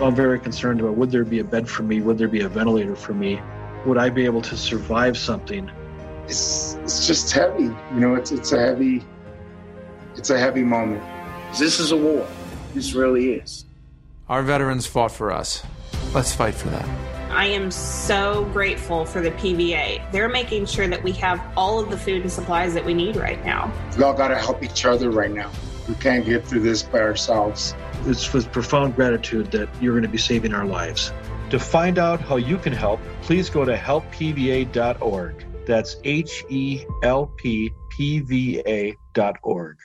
I'm 0.01 0.15
very 0.15 0.39
concerned 0.39 0.79
about 0.79 0.95
would 0.95 1.11
there 1.11 1.25
be 1.25 1.39
a 1.39 1.43
bed 1.43 1.67
for 1.67 1.83
me? 1.83 2.01
Would 2.01 2.17
there 2.17 2.27
be 2.27 2.41
a 2.41 2.49
ventilator 2.49 2.95
for 2.95 3.13
me? 3.13 3.41
Would 3.85 3.97
I 3.97 4.09
be 4.09 4.25
able 4.25 4.41
to 4.43 4.55
survive 4.55 5.17
something? 5.17 5.69
It's, 6.27 6.75
it's 6.83 7.07
just 7.07 7.31
heavy. 7.31 7.63
You 7.63 7.99
know, 7.99 8.15
it's, 8.15 8.31
it's 8.31 8.51
a 8.51 8.59
heavy, 8.59 9.03
it's 10.15 10.29
a 10.29 10.37
heavy 10.37 10.63
moment. 10.63 11.03
This 11.57 11.79
is 11.79 11.91
a 11.91 11.97
war. 11.97 12.27
This 12.73 12.93
really 12.93 13.33
is. 13.33 13.65
Our 14.29 14.43
veterans 14.43 14.85
fought 14.85 15.11
for 15.11 15.31
us. 15.31 15.63
Let's 16.13 16.33
fight 16.33 16.53
for 16.53 16.69
them. 16.69 16.89
I 17.29 17.45
am 17.45 17.71
so 17.71 18.45
grateful 18.51 19.05
for 19.05 19.21
the 19.21 19.31
PVA. 19.31 20.11
They're 20.11 20.29
making 20.29 20.65
sure 20.65 20.87
that 20.87 21.01
we 21.03 21.11
have 21.13 21.41
all 21.55 21.79
of 21.79 21.89
the 21.89 21.97
food 21.97 22.21
and 22.23 22.31
supplies 22.31 22.73
that 22.73 22.83
we 22.83 22.93
need 22.93 23.15
right 23.15 23.43
now. 23.45 23.71
We 23.97 24.03
all 24.03 24.13
got 24.13 24.29
to 24.29 24.37
help 24.37 24.63
each 24.63 24.85
other 24.85 25.11
right 25.11 25.31
now. 25.31 25.51
We 25.87 25.95
can't 25.95 26.25
get 26.25 26.45
through 26.45 26.61
this 26.61 26.83
by 26.83 26.99
ourselves. 26.99 27.73
It's 28.05 28.33
with 28.33 28.51
profound 28.51 28.95
gratitude 28.95 29.51
that 29.51 29.69
you're 29.81 29.93
going 29.93 30.03
to 30.03 30.09
be 30.09 30.17
saving 30.17 30.53
our 30.53 30.65
lives. 30.65 31.13
To 31.51 31.59
find 31.59 31.97
out 31.97 32.19
how 32.19 32.35
you 32.35 32.57
can 32.57 32.73
help, 32.73 32.99
please 33.21 33.49
go 33.49 33.63
to 33.63 33.75
helppva.org. 33.75 35.46
That's 35.67 35.97
H 36.05 36.45
E 36.47 36.85
L 37.03 37.27
P 37.35 37.73
P 37.89 38.19
V 38.21 38.63
A 38.65 38.95
dot 39.13 39.35
org. 39.43 39.75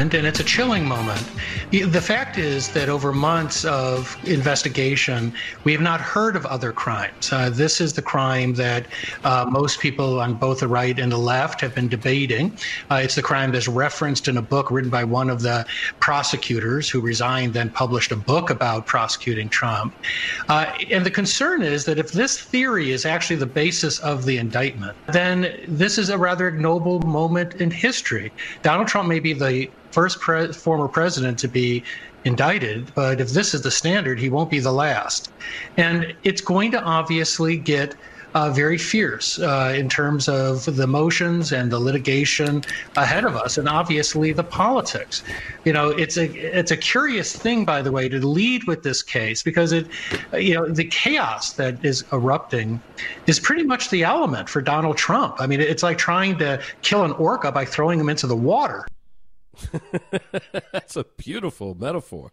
And 0.00 0.10
then 0.10 0.24
it's 0.24 0.40
a 0.40 0.44
chilling 0.44 0.88
moment. 0.88 1.22
The 1.70 2.00
fact 2.00 2.36
is 2.36 2.68
that 2.70 2.88
over 2.88 3.12
months 3.12 3.64
of 3.64 4.18
investigation, 4.26 5.32
we 5.62 5.70
have 5.70 5.80
not 5.80 6.00
heard 6.00 6.34
of 6.34 6.44
other 6.46 6.72
crimes. 6.72 7.32
Uh, 7.32 7.48
this 7.48 7.80
is 7.80 7.92
the 7.92 8.02
crime 8.02 8.54
that 8.54 8.86
uh, 9.22 9.46
most 9.48 9.78
people 9.78 10.20
on 10.20 10.34
both 10.34 10.60
the 10.60 10.66
right 10.66 10.98
and 10.98 11.12
the 11.12 11.16
left 11.16 11.60
have 11.60 11.72
been 11.72 11.86
debating. 11.86 12.58
Uh, 12.90 12.96
it's 13.04 13.14
the 13.14 13.22
crime 13.22 13.52
that's 13.52 13.68
referenced 13.68 14.26
in 14.26 14.36
a 14.36 14.42
book 14.42 14.72
written 14.72 14.90
by 14.90 15.04
one 15.04 15.30
of 15.30 15.42
the 15.42 15.64
prosecutors 16.00 16.90
who 16.90 17.00
resigned, 17.00 17.54
then 17.54 17.70
published 17.70 18.10
a 18.10 18.16
book 18.16 18.50
about 18.50 18.86
prosecuting 18.86 19.48
Trump. 19.48 19.94
Uh, 20.48 20.76
and 20.90 21.06
the 21.06 21.10
concern 21.10 21.62
is 21.62 21.84
that 21.84 21.98
if 21.98 22.10
this 22.10 22.36
theory 22.36 22.90
is 22.90 23.06
actually 23.06 23.36
the 23.36 23.46
basis 23.46 24.00
of 24.00 24.24
the 24.24 24.38
indictment, 24.38 24.96
then 25.06 25.54
this 25.68 25.98
is 25.98 26.08
a 26.08 26.18
rather 26.18 26.48
ignoble 26.48 26.98
moment 27.02 27.54
in 27.54 27.70
history. 27.70 28.32
Donald 28.62 28.88
Trump 28.88 29.08
may 29.08 29.20
be 29.20 29.32
the 29.32 29.70
first 29.92 30.20
pre- 30.20 30.52
former 30.52 30.88
president 30.88 31.38
to 31.40 31.48
be 31.48 31.84
indicted, 32.24 32.92
but 32.94 33.20
if 33.20 33.30
this 33.30 33.54
is 33.54 33.62
the 33.62 33.70
standard, 33.70 34.18
he 34.18 34.28
won't 34.28 34.50
be 34.50 34.60
the 34.60 34.72
last. 34.72 35.32
And 35.76 36.14
it's 36.22 36.40
going 36.40 36.70
to 36.72 36.82
obviously 36.82 37.56
get 37.56 37.94
uh, 38.34 38.50
very 38.50 38.78
fierce 38.78 39.38
uh, 39.40 39.72
in 39.76 39.88
terms 39.88 40.28
of 40.28 40.64
the 40.76 40.86
motions 40.86 41.52
and 41.52 41.70
the 41.70 41.78
litigation 41.78 42.62
ahead 42.96 43.24
of 43.24 43.36
us, 43.36 43.58
and 43.58 43.68
obviously 43.68 44.32
the 44.32 44.44
politics. 44.44 45.22
You 45.64 45.72
know, 45.72 45.88
it's 45.90 46.16
a 46.16 46.30
it's 46.30 46.70
a 46.70 46.76
curious 46.76 47.36
thing, 47.36 47.64
by 47.64 47.82
the 47.82 47.90
way, 47.90 48.08
to 48.08 48.26
lead 48.26 48.64
with 48.64 48.82
this 48.82 49.02
case 49.02 49.42
because 49.42 49.72
it, 49.72 49.88
you 50.32 50.54
know, 50.54 50.68
the 50.68 50.84
chaos 50.84 51.54
that 51.54 51.84
is 51.84 52.04
erupting 52.12 52.80
is 53.26 53.40
pretty 53.40 53.64
much 53.64 53.90
the 53.90 54.04
element 54.04 54.48
for 54.48 54.62
Donald 54.62 54.96
Trump. 54.96 55.36
I 55.40 55.46
mean, 55.46 55.60
it's 55.60 55.82
like 55.82 55.98
trying 55.98 56.38
to 56.38 56.62
kill 56.82 57.04
an 57.04 57.12
orca 57.12 57.50
by 57.50 57.64
throwing 57.64 57.98
him 57.98 58.08
into 58.08 58.26
the 58.26 58.36
water. 58.36 58.86
That's 60.72 60.96
a 60.96 61.04
beautiful 61.16 61.74
metaphor. 61.74 62.32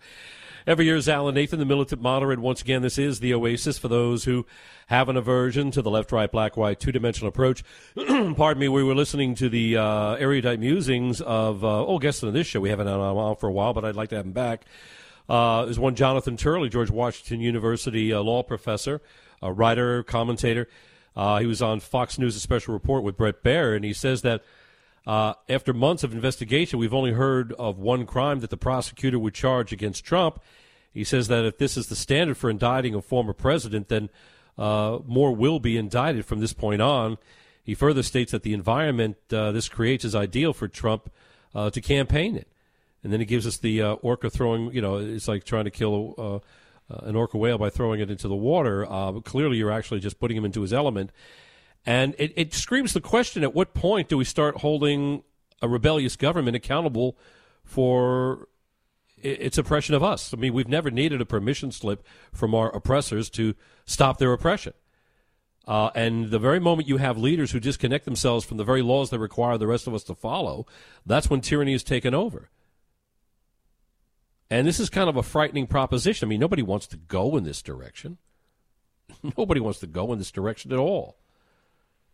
Every 0.68 0.84
year 0.84 0.98
is 0.98 1.08
Alan 1.08 1.36
Nathan, 1.36 1.60
the 1.60 1.66
militant 1.66 2.02
moderate. 2.02 2.40
Once 2.40 2.62
again, 2.62 2.82
this 2.82 2.98
is 2.98 3.22
the 3.22 3.34
oasis 3.34 3.78
for 3.78 3.88
those 3.88 4.26
who 4.26 4.46
have 4.88 5.08
an 5.08 5.16
aversion 5.16 5.72
to 5.72 5.82
the 5.82 5.90
left, 5.90 6.12
right, 6.12 6.30
black, 6.30 6.58
white, 6.58 6.80
two 6.80 6.92
dimensional 6.92 7.30
approach. 7.30 7.64
Pardon 7.96 8.60
me, 8.60 8.68
we 8.68 8.84
were 8.84 8.94
listening 8.94 9.34
to 9.36 9.48
the 9.48 9.78
uh, 9.78 10.16
erudite 10.16 10.60
musings 10.60 11.22
of, 11.22 11.64
uh, 11.64 11.86
oh, 11.86 12.00
guest 12.00 12.22
on 12.24 12.34
this 12.34 12.48
show. 12.48 12.60
We 12.60 12.70
haven't 12.70 12.88
had 12.88 12.96
on 12.98 13.36
for 13.38 13.48
a 13.48 13.52
while, 13.52 13.74
but 13.74 13.86
I'd 13.86 13.96
like 13.96 14.10
to 14.10 14.18
have 14.18 14.26
him 14.26 14.34
back. 14.34 14.66
Uh, 15.30 15.72
one 15.76 15.96
Jonathan 15.96 16.36
Turley, 16.36 16.68
George 16.68 16.92
Washington 16.92 17.40
University 17.40 18.12
uh, 18.12 18.22
law 18.22 18.44
professor, 18.44 19.02
a 19.42 19.54
writer, 19.54 20.04
commentator. 20.04 20.68
Uh, 21.16 21.40
he 21.40 21.46
was 21.46 21.62
on 21.62 21.80
Fox 21.80 22.20
News' 22.20 22.36
a 22.36 22.40
special 22.40 22.74
report 22.74 23.04
with 23.04 23.18
Bret 23.18 23.44
Baier, 23.44 23.76
and 23.76 23.84
he 23.84 23.94
says 23.94 24.22
that 24.22 24.44
uh, 25.08 25.34
after 25.48 25.74
months 25.74 26.04
of 26.04 26.14
investigation, 26.14 26.78
we've 26.78 26.94
only 26.94 27.14
heard 27.14 27.54
of 27.54 27.80
one 27.80 28.06
crime 28.06 28.42
that 28.42 28.50
the 28.50 28.58
prosecutor 28.58 29.18
would 29.18 29.34
charge 29.34 29.72
against 29.72 30.04
Trump. 30.04 30.42
He 30.94 31.06
says 31.06 31.30
that 31.30 31.46
if 31.46 31.58
this 31.58 31.78
is 31.78 31.88
the 31.88 31.96
standard 31.96 32.36
for 32.36 32.50
indicting 32.50 32.94
a 32.94 33.02
former 33.02 33.32
president, 33.32 33.88
then 33.88 34.10
uh, 34.58 35.00
more 35.06 35.34
will 35.34 35.62
be 35.62 35.78
indicted 35.78 36.26
from 36.26 36.42
this 36.42 36.52
point 36.52 36.82
on. 36.82 37.18
He 37.64 37.74
further 37.74 38.04
states 38.04 38.34
that 38.34 38.44
the 38.44 38.54
environment 38.54 39.16
uh, 39.32 39.54
this 39.54 39.70
creates 39.70 40.04
is 40.04 40.14
ideal 40.14 40.52
for 40.52 40.68
Trump 40.68 41.10
uh, 41.56 41.70
to 41.70 41.80
campaign 41.80 42.36
in. 42.36 42.46
And 43.02 43.14
then 43.14 43.22
he 43.22 43.26
gives 43.26 43.48
us 43.48 43.56
the 43.56 43.82
uh, 43.82 43.94
orca 43.94 44.30
throwing, 44.30 44.74
you 44.74 44.82
know, 44.82 44.98
it's 44.98 45.30
like 45.30 45.46
trying 45.46 45.66
to 45.66 45.72
kill 45.72 46.16
uh, 46.90 46.98
an 47.06 47.16
orca 47.16 47.38
whale 47.38 47.58
by 47.58 47.70
throwing 47.70 48.02
it 48.02 48.12
into 48.12 48.28
the 48.28 48.36
water. 48.36 48.86
clearly, 49.24 49.56
you're 49.56 49.72
actually 49.72 50.02
just 50.02 50.20
putting 50.20 50.36
him 50.36 50.44
into 50.44 50.62
his 50.62 50.74
element. 50.74 51.12
And 51.88 52.16
it, 52.18 52.34
it 52.36 52.54
screams 52.54 52.92
the 52.92 53.00
question 53.00 53.44
at 53.44 53.56
what 53.56 53.74
point 53.74 54.10
do 54.10 54.18
we 54.18 54.26
start 54.26 54.58
holding 54.58 55.24
a 55.62 55.70
rebellious 55.70 56.18
government 56.18 56.58
accountable 56.58 57.18
for 57.64 58.50
its 59.16 59.58
oppression 59.58 59.96
of 59.96 60.04
us? 60.04 60.34
I 60.34 60.38
mean, 60.38 60.54
we've 60.54 60.68
never 60.68 60.92
needed 60.92 61.22
a 61.22 61.26
permission 61.26 61.72
slip 61.72 62.06
from 62.34 62.54
our 62.54 62.76
oppressors 62.76 63.30
to 63.32 63.56
stop 63.86 64.18
their 64.18 64.34
oppression. 64.34 64.74
Uh, 65.66 65.90
and 65.96 66.30
the 66.30 66.40
very 66.40 66.60
moment 66.60 66.90
you 66.90 66.98
have 66.98 67.18
leaders 67.18 67.52
who 67.52 67.60
disconnect 67.62 68.04
themselves 68.04 68.44
from 68.44 68.58
the 68.58 68.66
very 68.66 68.82
laws 68.82 69.10
that 69.12 69.20
require 69.20 69.58
the 69.58 69.68
rest 69.68 69.88
of 69.88 69.94
us 69.94 70.04
to 70.04 70.14
follow, 70.14 70.66
that's 71.06 71.30
when 71.30 71.40
tyranny 71.40 71.74
is 71.74 71.86
taken 71.86 72.14
over. 72.14 72.50
And 74.50 74.68
this 74.68 74.80
is 74.80 74.90
kind 74.90 75.10
of 75.10 75.16
a 75.16 75.24
frightening 75.24 75.68
proposition. 75.68 76.28
I 76.28 76.30
mean, 76.30 76.42
nobody 76.42 76.64
wants 76.64 76.88
to 76.88 76.98
go 76.98 77.38
in 77.38 77.46
this 77.46 77.62
direction. 77.62 78.18
Nobody 79.38 79.62
wants 79.62 79.80
to 79.80 79.88
go 79.88 80.12
in 80.12 80.20
this 80.20 80.32
direction 80.32 80.74
at 80.74 80.80
all. 80.80 81.18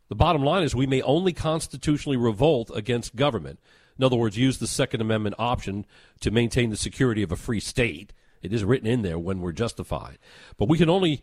The 0.09 0.15
bottom 0.15 0.43
line 0.43 0.63
is 0.63 0.75
we 0.75 0.87
may 0.87 1.01
only 1.01 1.33
constitutionally 1.33 2.17
revolt 2.17 2.71
against 2.73 3.15
government. 3.15 3.59
In 3.97 4.03
other 4.03 4.15
words, 4.15 4.37
use 4.37 4.57
the 4.57 4.67
Second 4.67 5.01
Amendment 5.01 5.35
option 5.39 5.85
to 6.21 6.31
maintain 6.31 6.69
the 6.69 6.77
security 6.77 7.23
of 7.23 7.31
a 7.31 7.35
free 7.35 7.59
state. 7.59 8.13
It 8.41 8.53
is 8.53 8.63
written 8.63 8.87
in 8.87 9.01
there 9.01 9.19
when 9.19 9.39
we're 9.39 9.53
justified. 9.53 10.19
But 10.57 10.67
we 10.67 10.77
can 10.77 10.89
only 10.89 11.21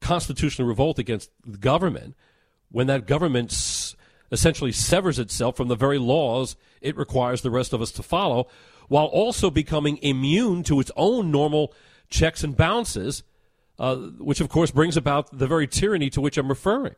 constitutionally 0.00 0.68
revolt 0.68 0.98
against 0.98 1.30
the 1.44 1.58
government 1.58 2.16
when 2.70 2.86
that 2.88 3.06
government 3.06 3.50
essentially 4.30 4.72
severs 4.72 5.18
itself 5.18 5.56
from 5.56 5.68
the 5.68 5.76
very 5.76 5.98
laws 5.98 6.56
it 6.80 6.96
requires 6.96 7.40
the 7.42 7.50
rest 7.50 7.72
of 7.72 7.80
us 7.80 7.90
to 7.92 8.02
follow, 8.02 8.46
while 8.88 9.06
also 9.06 9.50
becoming 9.50 9.98
immune 10.02 10.62
to 10.62 10.80
its 10.80 10.90
own 10.96 11.30
normal 11.30 11.72
checks 12.10 12.44
and 12.44 12.56
balances, 12.56 13.22
uh, 13.78 13.96
which 13.96 14.40
of 14.40 14.48
course 14.48 14.70
brings 14.70 14.96
about 14.96 15.36
the 15.36 15.46
very 15.46 15.66
tyranny 15.66 16.10
to 16.10 16.20
which 16.20 16.36
I'm 16.36 16.48
referring. 16.48 16.94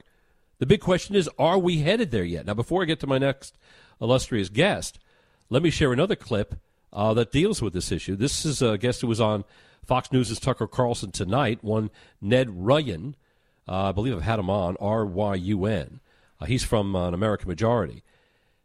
The 0.61 0.67
big 0.67 0.83
question 0.83 1.17
is, 1.17 1.29
are 1.39 1.59
we 1.59 1.79
headed 1.79 2.11
there 2.11 2.23
yet? 2.23 2.45
Now, 2.45 2.53
before 2.53 2.83
I 2.83 2.85
get 2.85 3.01
to 3.01 3.07
my 3.07 3.17
next 3.17 3.57
illustrious 3.99 4.51
guest, 4.51 4.99
let 5.49 5.63
me 5.63 5.71
share 5.71 5.91
another 5.91 6.15
clip 6.15 6.61
uh, 6.93 7.15
that 7.15 7.33
deals 7.33 7.63
with 7.63 7.73
this 7.73 7.91
issue. 7.91 8.15
This 8.15 8.45
is 8.45 8.61
a 8.61 8.77
guest 8.77 9.01
who 9.01 9.07
was 9.07 9.23
on 9.23 9.45
Fox 9.87 10.13
News' 10.13 10.39
Tucker 10.39 10.67
Carlson 10.67 11.13
tonight, 11.13 11.65
one 11.65 11.91
Ned 12.21 12.49
Ryun. 12.49 13.15
Uh, 13.67 13.89
I 13.89 13.93
believe 13.93 14.15
I've 14.15 14.21
had 14.21 14.39
him 14.39 14.51
on, 14.51 14.77
R 14.79 15.07
Y 15.07 15.35
U 15.37 15.65
N. 15.65 16.01
Uh, 16.39 16.45
he's 16.45 16.63
from 16.63 16.95
an 16.95 17.15
American 17.15 17.49
majority. 17.49 18.03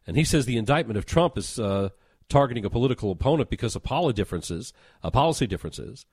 And 0.06 0.18
he 0.18 0.24
says 0.24 0.44
the 0.44 0.58
indictment 0.58 0.98
of 0.98 1.06
Trump 1.06 1.38
is 1.38 1.58
uh, 1.58 1.88
targeting 2.28 2.66
a 2.66 2.70
political 2.70 3.10
opponent 3.10 3.48
because 3.48 3.74
of 3.74 4.14
differences, 4.14 4.74
uh, 5.02 5.10
policy 5.10 5.46
differences, 5.46 6.04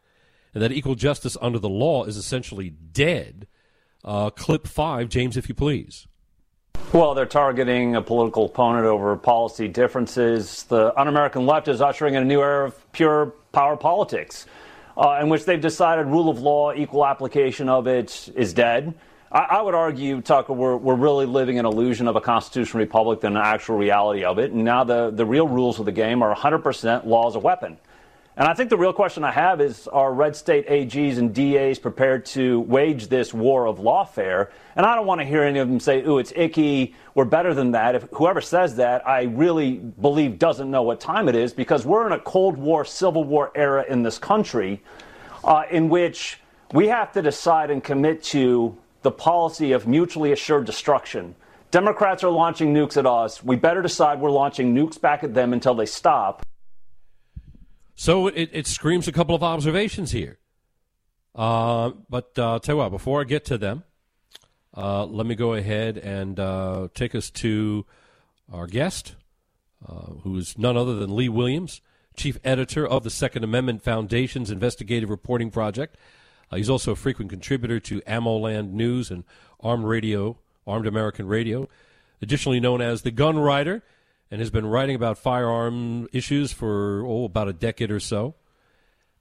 and 0.54 0.64
that 0.64 0.72
equal 0.72 0.96
justice 0.96 1.36
under 1.42 1.60
the 1.60 1.68
law 1.68 2.06
is 2.06 2.16
essentially 2.16 2.70
dead 2.70 3.48
uh, 4.04 4.30
clip 4.30 4.68
five, 4.68 5.10
James, 5.10 5.38
if 5.38 5.50
you 5.50 5.56
please. 5.56 6.08
Well, 6.92 7.16
they're 7.16 7.26
targeting 7.26 7.96
a 7.96 8.02
political 8.02 8.46
opponent 8.46 8.86
over 8.86 9.16
policy 9.16 9.68
differences. 9.68 10.64
The 10.64 10.98
un 11.00 11.08
American 11.08 11.46
left 11.46 11.68
is 11.68 11.82
ushering 11.82 12.14
in 12.14 12.22
a 12.22 12.26
new 12.26 12.40
era 12.40 12.68
of 12.68 12.92
pure 12.92 13.34
power 13.52 13.76
politics, 13.76 14.46
uh, 14.96 15.18
in 15.20 15.30
which 15.30 15.46
they've 15.46 15.60
decided 15.60 16.06
rule 16.06 16.30
of 16.30 16.40
law, 16.40 16.72
equal 16.72 17.06
application 17.06 17.68
of 17.68 17.88
it 17.88 18.30
is 18.36 18.54
dead. 18.54 18.94
I, 19.32 19.40
I 19.40 19.62
would 19.64 19.74
argue, 19.74 20.22
Tucker, 20.22 20.54
we're, 20.54 20.78
we're 20.78 20.96
really 20.96 21.26
living 21.26 21.58
an 21.58 21.66
illusion 21.66 22.08
of 22.08 22.16
a 22.16 22.22
constitutional 22.22 22.82
republic 22.82 23.22
than 23.22 23.36
an 23.36 23.44
actual 23.44 23.78
reality 23.78 24.24
of 24.24 24.38
it. 24.38 24.52
And 24.52 24.64
now 24.64 24.84
the, 24.84 25.10
the 25.10 25.26
real 25.26 25.48
rules 25.48 25.80
of 25.80 25.86
the 25.86 25.92
game 25.92 26.22
are 26.22 26.36
100% 26.36 27.06
law 27.06 27.28
as 27.28 27.36
a 27.36 27.40
weapon. 27.40 27.78
And 28.36 28.48
I 28.48 28.56
think 28.56 28.72
the 28.72 28.78
real 28.78 28.94
question 28.94 29.24
I 29.24 29.32
have 29.32 29.62
is 29.62 29.88
are 29.88 30.12
red 30.12 30.36
state 30.36 30.68
AGs 30.68 31.20
and 31.20 31.36
DAs 31.36 31.78
prepared 31.78 32.26
to 32.28 32.62
wage 32.62 33.08
this 33.08 33.32
war 33.32 33.68
of 33.68 33.78
lawfare? 33.78 34.50
And 34.76 34.88
I 34.88 34.96
don't 34.96 35.06
want 35.06 35.22
to 35.22 35.26
hear 35.26 35.44
any 35.44 35.60
of 35.60 35.68
them 35.68 35.80
say, 35.80 36.02
ooh, 36.02 36.18
it's 36.18 36.34
icky, 36.36 36.96
we're 37.14 37.26
better 37.26 37.54
than 37.54 37.72
that. 37.72 37.94
If 37.94 38.08
whoever 38.12 38.42
says 38.42 38.78
that, 38.78 39.08
I 39.08 39.24
really 39.24 39.76
believe 39.76 40.40
doesn't 40.40 40.72
know 40.72 40.82
what 40.82 41.00
time 41.00 41.30
it 41.30 41.36
is 41.36 41.54
because 41.54 41.86
we're 41.86 42.08
in 42.08 42.14
a 42.14 42.20
Cold 42.20 42.58
War, 42.58 42.84
Civil 42.86 43.24
War 43.24 43.52
era 43.54 43.86
in 43.88 44.02
this 44.02 44.18
country 44.18 44.82
uh, 45.44 45.64
in 45.70 45.90
which 45.90 46.40
we 46.74 46.88
have 46.88 47.12
to 47.12 47.22
decide 47.22 47.70
and 47.70 47.84
commit 47.84 48.24
to 48.24 48.76
the 49.04 49.12
policy 49.12 49.74
of 49.74 49.86
mutually 49.86 50.32
assured 50.32 50.66
destruction. 50.66 51.36
Democrats 51.70 52.24
are 52.24 52.32
launching 52.32 52.74
nukes 52.74 52.98
at 52.98 53.06
us. 53.06 53.44
We 53.44 53.58
better 53.58 53.84
decide 53.84 54.20
we're 54.20 54.32
launching 54.32 54.74
nukes 54.74 55.00
back 55.00 55.24
at 55.24 55.36
them 55.36 55.54
until 55.54 55.76
they 55.76 55.86
stop. 55.86 56.44
So 57.96 58.28
it, 58.28 58.50
it 58.52 58.68
screams 58.68 59.08
a 59.08 59.12
couple 59.12 59.36
of 59.36 59.44
observations 59.44 60.12
here. 60.12 60.40
Uh, 61.36 61.92
but 62.10 62.38
uh, 62.38 62.60
tell 62.60 62.76
you 62.76 62.80
what, 62.80 62.90
before 62.90 63.22
I 63.22 63.24
get 63.24 63.46
to 63.46 63.58
them, 63.58 63.84
Uh, 64.76 65.06
let 65.06 65.28
me 65.28 65.36
go 65.36 65.54
ahead 65.54 66.00
and 66.00 66.40
uh, 66.40 66.88
take 66.96 67.14
us 67.14 67.30
to 67.30 67.86
our 68.52 68.66
guest, 68.66 69.16
uh, 69.88 70.18
who 70.24 70.36
is 70.36 70.58
none 70.58 70.76
other 70.76 70.96
than 70.96 71.16
Lee 71.16 71.30
Williams, 71.30 71.80
chief 72.16 72.40
editor 72.44 72.84
of 72.88 73.04
the 73.04 73.12
Second 73.12 73.44
Amendment 73.44 73.84
Foundation's 73.84 74.50
investigative 74.50 75.12
reporting 75.12 75.52
project. 75.52 75.96
Uh, 76.50 76.58
he's 76.58 76.72
also 76.72 76.92
a 76.92 76.96
frequent 76.96 77.30
contributor 77.30 77.80
to 77.82 78.02
AmmoLand 78.08 78.72
News 78.72 79.12
and 79.12 79.24
Armed 79.60 79.86
Radio, 79.86 80.38
Armed 80.66 80.88
American 80.88 81.28
Radio, 81.28 81.70
additionally 82.20 82.60
known 82.60 82.82
as 82.82 83.04
the 83.04 83.12
Gun 83.12 83.38
Writer, 83.38 83.84
and 84.34 84.40
has 84.40 84.50
been 84.50 84.66
writing 84.66 84.96
about 84.96 85.20
firearm 85.20 86.08
issues 86.12 86.52
for 86.52 87.06
oh 87.06 87.26
about 87.26 87.48
a 87.48 87.54
decade 87.54 87.92
or 87.92 88.00
so. 88.00 88.34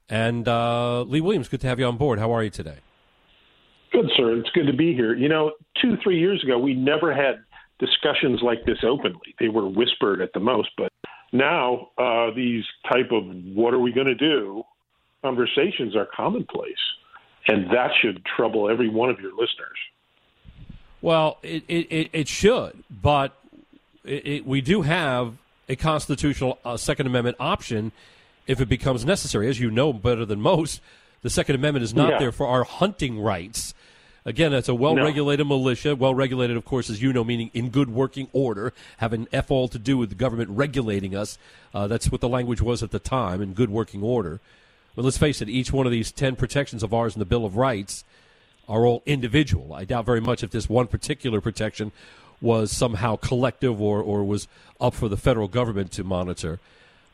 And 0.09 0.47
uh, 0.47 1.03
Lee 1.03 1.21
Williams, 1.21 1.47
good 1.49 1.61
to 1.61 1.67
have 1.67 1.79
you 1.79 1.85
on 1.85 1.97
board. 1.97 2.17
How 2.17 2.33
are 2.33 2.41
you 2.41 2.49
today? 2.49 2.77
Good, 3.91 4.09
sir. 4.17 4.35
It's 4.35 4.49
good 4.55 4.65
to 4.65 4.73
be 4.73 4.95
here. 4.95 5.13
You 5.13 5.29
know, 5.29 5.51
two, 5.79 5.97
three 6.03 6.19
years 6.19 6.43
ago, 6.43 6.57
we 6.57 6.73
never 6.73 7.13
had 7.13 7.43
discussions 7.77 8.39
like 8.41 8.65
this 8.65 8.79
openly. 8.83 9.35
They 9.39 9.49
were 9.49 9.69
whispered 9.69 10.19
at 10.19 10.33
the 10.33 10.39
most, 10.39 10.69
but 10.79 10.91
now 11.31 11.89
uh, 11.99 12.31
these 12.35 12.63
type 12.91 13.11
of 13.11 13.23
"what 13.53 13.75
are 13.75 13.79
we 13.79 13.91
going 13.91 14.07
to 14.07 14.15
do" 14.15 14.63
conversations 15.21 15.95
are 15.95 16.07
commonplace, 16.07 16.73
and 17.47 17.67
that 17.67 17.91
should 18.01 18.25
trouble 18.35 18.67
every 18.67 18.89
one 18.89 19.11
of 19.11 19.19
your 19.19 19.33
listeners. 19.33 19.77
Well, 21.03 21.37
it 21.43 21.65
it, 21.67 22.09
it 22.13 22.27
should, 22.27 22.83
but 22.89 23.37
it, 24.05 24.27
it, 24.27 24.45
we 24.45 24.61
do 24.61 24.81
have 24.81 25.35
a 25.69 25.75
constitutional 25.75 26.59
uh, 26.65 26.77
Second 26.77 27.07
Amendment 27.07 27.37
option 27.39 27.91
if 28.47 28.59
it 28.59 28.67
becomes 28.67 29.05
necessary. 29.05 29.47
As 29.49 29.59
you 29.59 29.71
know 29.71 29.93
better 29.93 30.25
than 30.25 30.41
most, 30.41 30.81
the 31.21 31.29
Second 31.29 31.55
Amendment 31.55 31.83
is 31.83 31.93
not 31.93 32.11
yeah. 32.11 32.19
there 32.19 32.31
for 32.31 32.47
our 32.47 32.63
hunting 32.63 33.19
rights. 33.19 33.73
Again, 34.25 34.53
it's 34.53 34.69
a 34.69 34.75
well 34.75 34.95
regulated 34.95 35.47
no. 35.47 35.57
militia. 35.57 35.95
Well 35.95 36.15
regulated, 36.15 36.55
of 36.55 36.63
course, 36.63 36.89
as 36.89 37.01
you 37.01 37.11
know, 37.11 37.23
meaning 37.23 37.51
in 37.53 37.69
good 37.69 37.89
working 37.89 38.29
order, 38.31 38.73
having 38.97 39.27
F 39.33 39.51
all 39.51 39.67
to 39.67 39.79
do 39.79 39.97
with 39.97 40.09
the 40.09 40.15
government 40.15 40.49
regulating 40.51 41.15
us. 41.15 41.37
Uh, 41.73 41.87
that's 41.87 42.11
what 42.11 42.21
the 42.21 42.29
language 42.29 42.61
was 42.61 42.81
at 42.83 42.91
the 42.91 42.99
time, 42.99 43.41
in 43.41 43.53
good 43.53 43.69
working 43.69 44.01
order. 44.01 44.39
But 44.95 45.03
let's 45.03 45.17
face 45.17 45.41
it, 45.41 45.49
each 45.49 45.73
one 45.73 45.85
of 45.85 45.91
these 45.91 46.11
10 46.11 46.35
protections 46.35 46.83
of 46.83 46.93
ours 46.93 47.15
in 47.15 47.19
the 47.19 47.25
Bill 47.25 47.45
of 47.45 47.57
Rights 47.57 48.03
are 48.69 48.85
all 48.85 49.03
individual. 49.05 49.73
I 49.73 49.83
doubt 49.83 50.05
very 50.05 50.21
much 50.21 50.43
if 50.43 50.51
this 50.51 50.69
one 50.69 50.87
particular 50.87 51.41
protection 51.41 51.91
was 52.43 52.71
somehow 52.71 53.15
collective 53.15 53.81
or, 53.81 54.01
or 54.01 54.23
was 54.23 54.47
up 54.79 54.93
for 54.93 55.07
the 55.07 55.17
federal 55.17 55.47
government 55.47 55.91
to 55.93 56.03
monitor. 56.03 56.59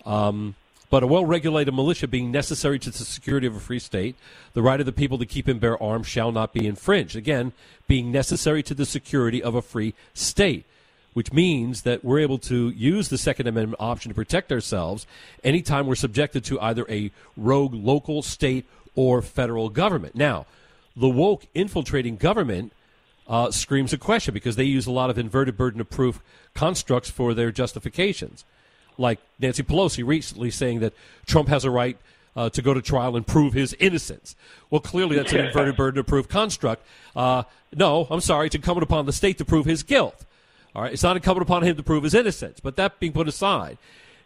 Um, 0.06 0.56
but 0.90 1.04
a 1.04 1.08
well 1.08 1.24
regulated 1.24 1.74
militia 1.74 2.08
being 2.08 2.32
necessary 2.32 2.80
to 2.80 2.90
the 2.90 2.98
security 2.98 3.46
of 3.46 3.56
a 3.56 3.60
free 3.60 3.78
state, 3.78 4.16
the 4.54 4.64
right 4.64 4.80
of 4.80 4.88
the 4.88 4.92
people 4.92 5.20
to 5.20 5.26
keep 5.26 5.48
and 5.48 5.60
bear 5.60 5.82
arms 5.82 6.08
shall 6.08 6.32
not 6.32 6.52
be 6.52 6.66
infringed. 6.66 7.16
Again, 7.16 7.54
being 7.88 8.12
necessary 8.12 8.64
to 8.64 8.74
the 8.74 8.88
security 8.88 9.42
of 9.42 9.54
a 9.54 9.62
free 9.62 9.94
state, 10.16 10.66
which 11.14 11.32
means 11.32 11.84
that 11.84 12.04
we're 12.04 12.20
able 12.20 12.40
to 12.40 12.70
use 12.70 13.10
the 13.10 13.20
Second 13.20 13.46
Amendment 13.48 13.80
option 13.80 14.10
to 14.10 14.16
protect 14.16 14.52
ourselves 14.52 15.06
anytime 15.44 15.86
we're 15.86 15.94
subjected 15.94 16.44
to 16.46 16.60
either 16.60 16.88
a 16.90 17.12
rogue 17.38 17.76
local, 17.76 18.24
state, 18.24 18.66
or 18.96 19.22
federal 19.22 19.70
government. 19.70 20.16
Now, 20.16 20.48
the 20.96 21.08
woke 21.08 21.46
infiltrating 21.54 22.16
government 22.16 22.74
uh, 23.30 23.52
screams 23.52 23.94
a 23.94 23.98
question 23.98 24.34
because 24.34 24.58
they 24.58 24.64
use 24.66 24.88
a 24.88 24.92
lot 24.92 25.10
of 25.10 25.18
inverted 25.18 25.56
burden 25.56 25.80
of 25.80 25.90
proof 25.90 26.22
constructs 26.54 27.10
for 27.10 27.34
their 27.34 27.52
justifications 27.52 28.44
like 29.00 29.20
Nancy 29.40 29.64
Pelosi 29.64 30.06
recently 30.06 30.52
saying 30.52 30.82
that 30.82 30.94
Trump 31.26 31.48
has 31.48 31.64
a 31.64 31.72
right 31.72 31.98
uh, 32.36 32.50
to 32.50 32.62
go 32.62 32.74
to 32.74 32.82
trial 32.82 33.16
and 33.16 33.26
prove 33.26 33.54
his 33.54 33.76
innocence. 33.80 34.36
Well, 34.70 34.82
clearly 34.82 35.16
that's 35.16 35.32
an 35.34 35.46
inverted 35.46 35.76
burden 35.78 36.00
of 36.00 36.06
proof 36.06 36.28
construct. 36.28 36.86
Uh, 37.16 37.44
no, 37.74 38.08
I'm 38.12 38.22
sorry, 38.22 38.48
it's 38.48 38.56
incumbent 38.56 38.84
upon 38.84 39.06
the 39.06 39.14
state 39.14 39.38
to 39.40 39.46
prove 39.46 39.66
his 39.66 39.84
guilt. 39.84 40.26
All 40.76 40.84
right, 40.84 40.94
it's 40.94 41.02
not 41.02 41.16
incumbent 41.16 41.48
upon 41.48 41.64
him 41.64 41.76
to 41.78 41.84
prove 41.84 42.04
his 42.04 42.14
innocence. 42.14 42.60
But 42.60 42.76
that 42.76 43.00
being 43.00 43.14
put 43.14 43.28
aside, 43.28 43.78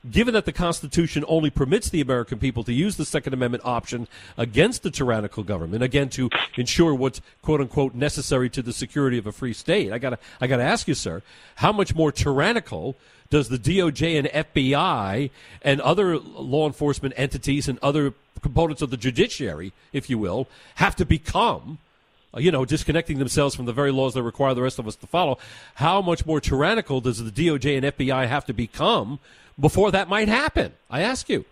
given 0.09 0.33
that 0.33 0.45
the 0.45 0.51
Constitution 0.51 1.23
only 1.27 1.49
permits 1.49 1.89
the 1.89 2.01
American 2.01 2.39
people 2.39 2.63
to 2.63 2.73
use 2.73 2.97
the 2.97 3.05
Second 3.05 3.33
Amendment 3.33 3.63
option 3.65 4.07
against 4.37 4.83
the 4.83 4.91
tyrannical 4.91 5.43
government, 5.43 5.83
again 5.83 6.09
to 6.09 6.29
ensure 6.57 6.93
what's 6.93 7.21
quote 7.41 7.61
unquote 7.61 7.93
necessary 7.95 8.49
to 8.49 8.61
the 8.61 8.73
security 8.73 9.17
of 9.17 9.27
a 9.27 9.31
free 9.31 9.53
state, 9.53 9.91
I 9.91 9.97
gotta 9.97 10.19
I 10.41 10.47
gotta 10.47 10.63
ask 10.63 10.87
you, 10.87 10.93
sir, 10.93 11.21
how 11.55 11.71
much 11.71 11.95
more 11.95 12.11
tyrannical 12.11 12.95
does 13.29 13.49
the 13.49 13.57
DOJ 13.57 14.19
and 14.19 14.27
FBI 14.27 15.31
and 15.63 15.81
other 15.81 16.17
law 16.17 16.67
enforcement 16.67 17.13
entities 17.17 17.67
and 17.67 17.79
other 17.81 18.13
components 18.41 18.81
of 18.81 18.89
the 18.89 18.97
judiciary, 18.97 19.73
if 19.91 20.09
you 20.09 20.17
will, 20.17 20.47
have 20.75 20.95
to 20.97 21.05
become? 21.05 21.79
Uh, 22.35 22.39
you 22.39 22.51
know, 22.51 22.65
disconnecting 22.65 23.19
themselves 23.19 23.55
from 23.55 23.65
the 23.65 23.73
very 23.73 23.91
laws 23.91 24.15
that 24.15 24.23
require 24.23 24.53
the 24.53 24.61
rest 24.61 24.79
of 24.79 24.87
us 24.87 24.95
to 24.95 25.07
follow. 25.07 25.37
How 25.75 26.01
much 26.01 26.25
more 26.25 26.41
tyrannical 26.41 26.99
does 26.99 27.23
the 27.23 27.31
DOJ 27.31 27.77
and 27.77 27.85
FBI 27.85 28.27
have 28.27 28.45
to 28.45 28.53
become 28.53 29.19
before 29.59 29.91
that 29.91 30.09
might 30.09 30.27
happen? 30.27 30.73
I 30.89 31.01
ask 31.01 31.29
you. 31.29 31.45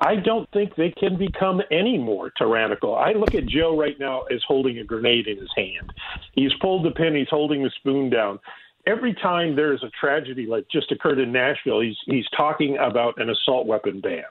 I 0.00 0.16
don't 0.16 0.50
think 0.50 0.74
they 0.74 0.90
can 0.90 1.16
become 1.16 1.62
any 1.70 1.96
more 1.96 2.30
tyrannical. 2.30 2.96
I 2.96 3.12
look 3.12 3.36
at 3.36 3.46
Joe 3.46 3.78
right 3.78 3.98
now 4.00 4.22
as 4.22 4.42
holding 4.48 4.78
a 4.78 4.84
grenade 4.84 5.28
in 5.28 5.36
his 5.36 5.50
hand. 5.54 5.92
He's 6.32 6.50
pulled 6.60 6.84
the 6.84 6.90
pin, 6.90 7.14
he's 7.14 7.28
holding 7.30 7.62
the 7.62 7.70
spoon 7.78 8.10
down 8.10 8.40
every 8.86 9.14
time 9.14 9.54
there's 9.54 9.82
a 9.82 9.90
tragedy 10.00 10.46
like 10.46 10.66
just 10.70 10.90
occurred 10.92 11.18
in 11.18 11.32
Nashville, 11.32 11.80
he's 11.80 11.96
he's 12.06 12.26
talking 12.36 12.76
about 12.78 13.20
an 13.20 13.30
assault 13.30 13.66
weapon 13.66 14.00
ban. 14.00 14.24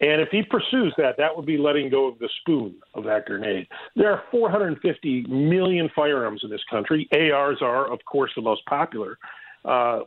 And 0.00 0.20
if 0.20 0.28
he 0.30 0.42
pursues 0.42 0.92
that, 0.98 1.16
that 1.18 1.34
would 1.36 1.46
be 1.46 1.56
letting 1.56 1.88
go 1.88 2.08
of 2.08 2.18
the 2.18 2.28
spoon 2.40 2.74
of 2.94 3.04
that 3.04 3.26
grenade. 3.26 3.68
There 3.94 4.10
are 4.10 4.24
450 4.30 5.26
million 5.28 5.88
firearms 5.94 6.40
in 6.42 6.50
this 6.50 6.64
country. 6.68 7.08
ARs 7.12 7.58
are, 7.62 7.90
of 7.90 8.00
course, 8.04 8.32
the 8.34 8.42
most 8.42 8.66
popular. 8.66 9.18
Uh, 9.64 10.00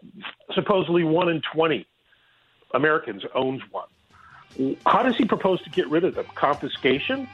supposedly, 0.54 1.04
one 1.04 1.30
in 1.30 1.42
20 1.54 1.86
Americans 2.74 3.24
owns 3.34 3.62
one. 3.72 3.88
How 4.86 5.04
does 5.04 5.16
he 5.16 5.26
propose 5.26 5.62
to 5.64 5.70
get 5.70 5.90
rid 5.90 6.04
of 6.04 6.16
them? 6.16 6.26
Confiscation? 6.36 7.28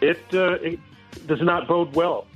It, 0.00 0.18
uh, 0.32 0.54
it 0.54 0.78
does 1.26 1.40
not 1.40 1.68
bode 1.68 1.94
well 1.94 2.26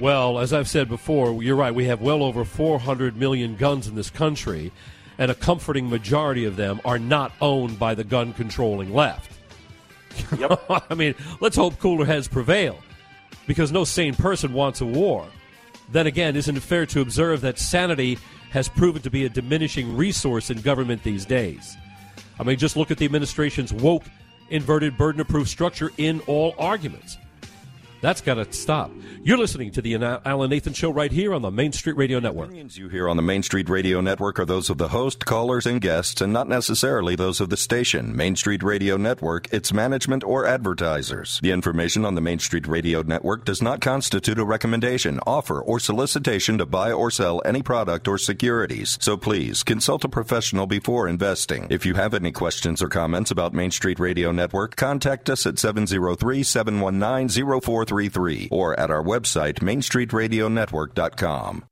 well, 0.00 0.38
as 0.38 0.52
I've 0.52 0.68
said 0.68 0.88
before, 0.88 1.42
you're 1.42 1.56
right. 1.56 1.74
We 1.74 1.84
have 1.86 2.00
well 2.00 2.22
over 2.22 2.44
400 2.44 3.16
million 3.16 3.56
guns 3.56 3.86
in 3.86 3.94
this 3.94 4.10
country, 4.10 4.72
and 5.18 5.30
a 5.30 5.34
comforting 5.34 5.88
majority 5.88 6.44
of 6.44 6.56
them 6.56 6.80
are 6.84 6.98
not 6.98 7.32
owned 7.40 7.78
by 7.78 7.94
the 7.94 8.04
gun 8.04 8.32
controlling 8.32 8.92
left. 8.92 9.30
Yep. 10.36 10.64
I 10.90 10.94
mean, 10.94 11.14
let's 11.40 11.56
hope 11.56 11.78
cooler 11.78 12.04
heads 12.04 12.28
prevail 12.28 12.78
because 13.46 13.70
no 13.70 13.84
sane 13.84 14.14
person 14.14 14.52
wants 14.52 14.80
a 14.80 14.86
war. 14.86 15.26
Then 15.90 16.06
again, 16.06 16.36
isn't 16.36 16.56
it 16.56 16.62
fair 16.62 16.86
to 16.86 17.00
observe 17.00 17.40
that 17.42 17.58
sanity 17.58 18.18
has 18.50 18.68
proven 18.68 19.02
to 19.02 19.10
be 19.10 19.24
a 19.24 19.28
diminishing 19.28 19.96
resource 19.96 20.50
in 20.50 20.60
government 20.60 21.02
these 21.02 21.24
days? 21.24 21.76
I 22.38 22.42
mean, 22.42 22.58
just 22.58 22.76
look 22.76 22.90
at 22.90 22.98
the 22.98 23.04
administration's 23.04 23.72
woke, 23.72 24.04
inverted 24.50 24.96
burden 24.96 25.20
of 25.20 25.28
proof 25.28 25.48
structure 25.48 25.92
in 25.98 26.20
all 26.26 26.54
arguments. 26.58 27.18
That's 28.04 28.20
got 28.20 28.34
to 28.34 28.52
stop. 28.52 28.90
You're 29.22 29.38
listening 29.38 29.70
to 29.70 29.80
the 29.80 29.94
Alan 30.26 30.50
Nathan 30.50 30.74
Show 30.74 30.90
right 30.90 31.10
here 31.10 31.32
on 31.32 31.40
the 31.40 31.50
Main 31.50 31.72
Street 31.72 31.96
Radio 31.96 32.20
Network. 32.20 32.48
Opinions 32.48 32.76
you 32.76 32.90
hear 32.90 33.08
on 33.08 33.16
the 33.16 33.22
Main 33.22 33.42
Street 33.42 33.70
Radio 33.70 34.02
Network 34.02 34.38
are 34.38 34.44
those 34.44 34.68
of 34.68 34.76
the 34.76 34.88
host, 34.88 35.24
callers, 35.24 35.64
and 35.64 35.80
guests, 35.80 36.20
and 36.20 36.30
not 36.30 36.46
necessarily 36.46 37.16
those 37.16 37.40
of 37.40 37.48
the 37.48 37.56
station, 37.56 38.14
Main 38.14 38.36
Street 38.36 38.62
Radio 38.62 38.98
Network, 38.98 39.50
its 39.54 39.72
management, 39.72 40.22
or 40.22 40.44
advertisers. 40.44 41.40
The 41.42 41.50
information 41.50 42.04
on 42.04 42.14
the 42.14 42.20
Main 42.20 42.40
Street 42.40 42.66
Radio 42.66 43.00
Network 43.00 43.46
does 43.46 43.62
not 43.62 43.80
constitute 43.80 44.38
a 44.38 44.44
recommendation, 44.44 45.18
offer, 45.26 45.58
or 45.62 45.80
solicitation 45.80 46.58
to 46.58 46.66
buy 46.66 46.92
or 46.92 47.10
sell 47.10 47.40
any 47.46 47.62
product 47.62 48.06
or 48.06 48.18
securities. 48.18 48.98
So 49.00 49.16
please 49.16 49.62
consult 49.62 50.04
a 50.04 50.10
professional 50.10 50.66
before 50.66 51.08
investing. 51.08 51.68
If 51.70 51.86
you 51.86 51.94
have 51.94 52.12
any 52.12 52.32
questions 52.32 52.82
or 52.82 52.88
comments 52.90 53.30
about 53.30 53.54
Main 53.54 53.70
Street 53.70 53.98
Radio 53.98 54.30
Network, 54.30 54.76
contact 54.76 55.30
us 55.30 55.46
at 55.46 55.58
703 55.58 56.42
719 56.42 57.28
0433 57.94 58.48
or 58.50 58.78
at 58.78 58.90
our 58.90 59.02
website, 59.02 59.60
mainstreetradionetwork.com. 59.60 61.64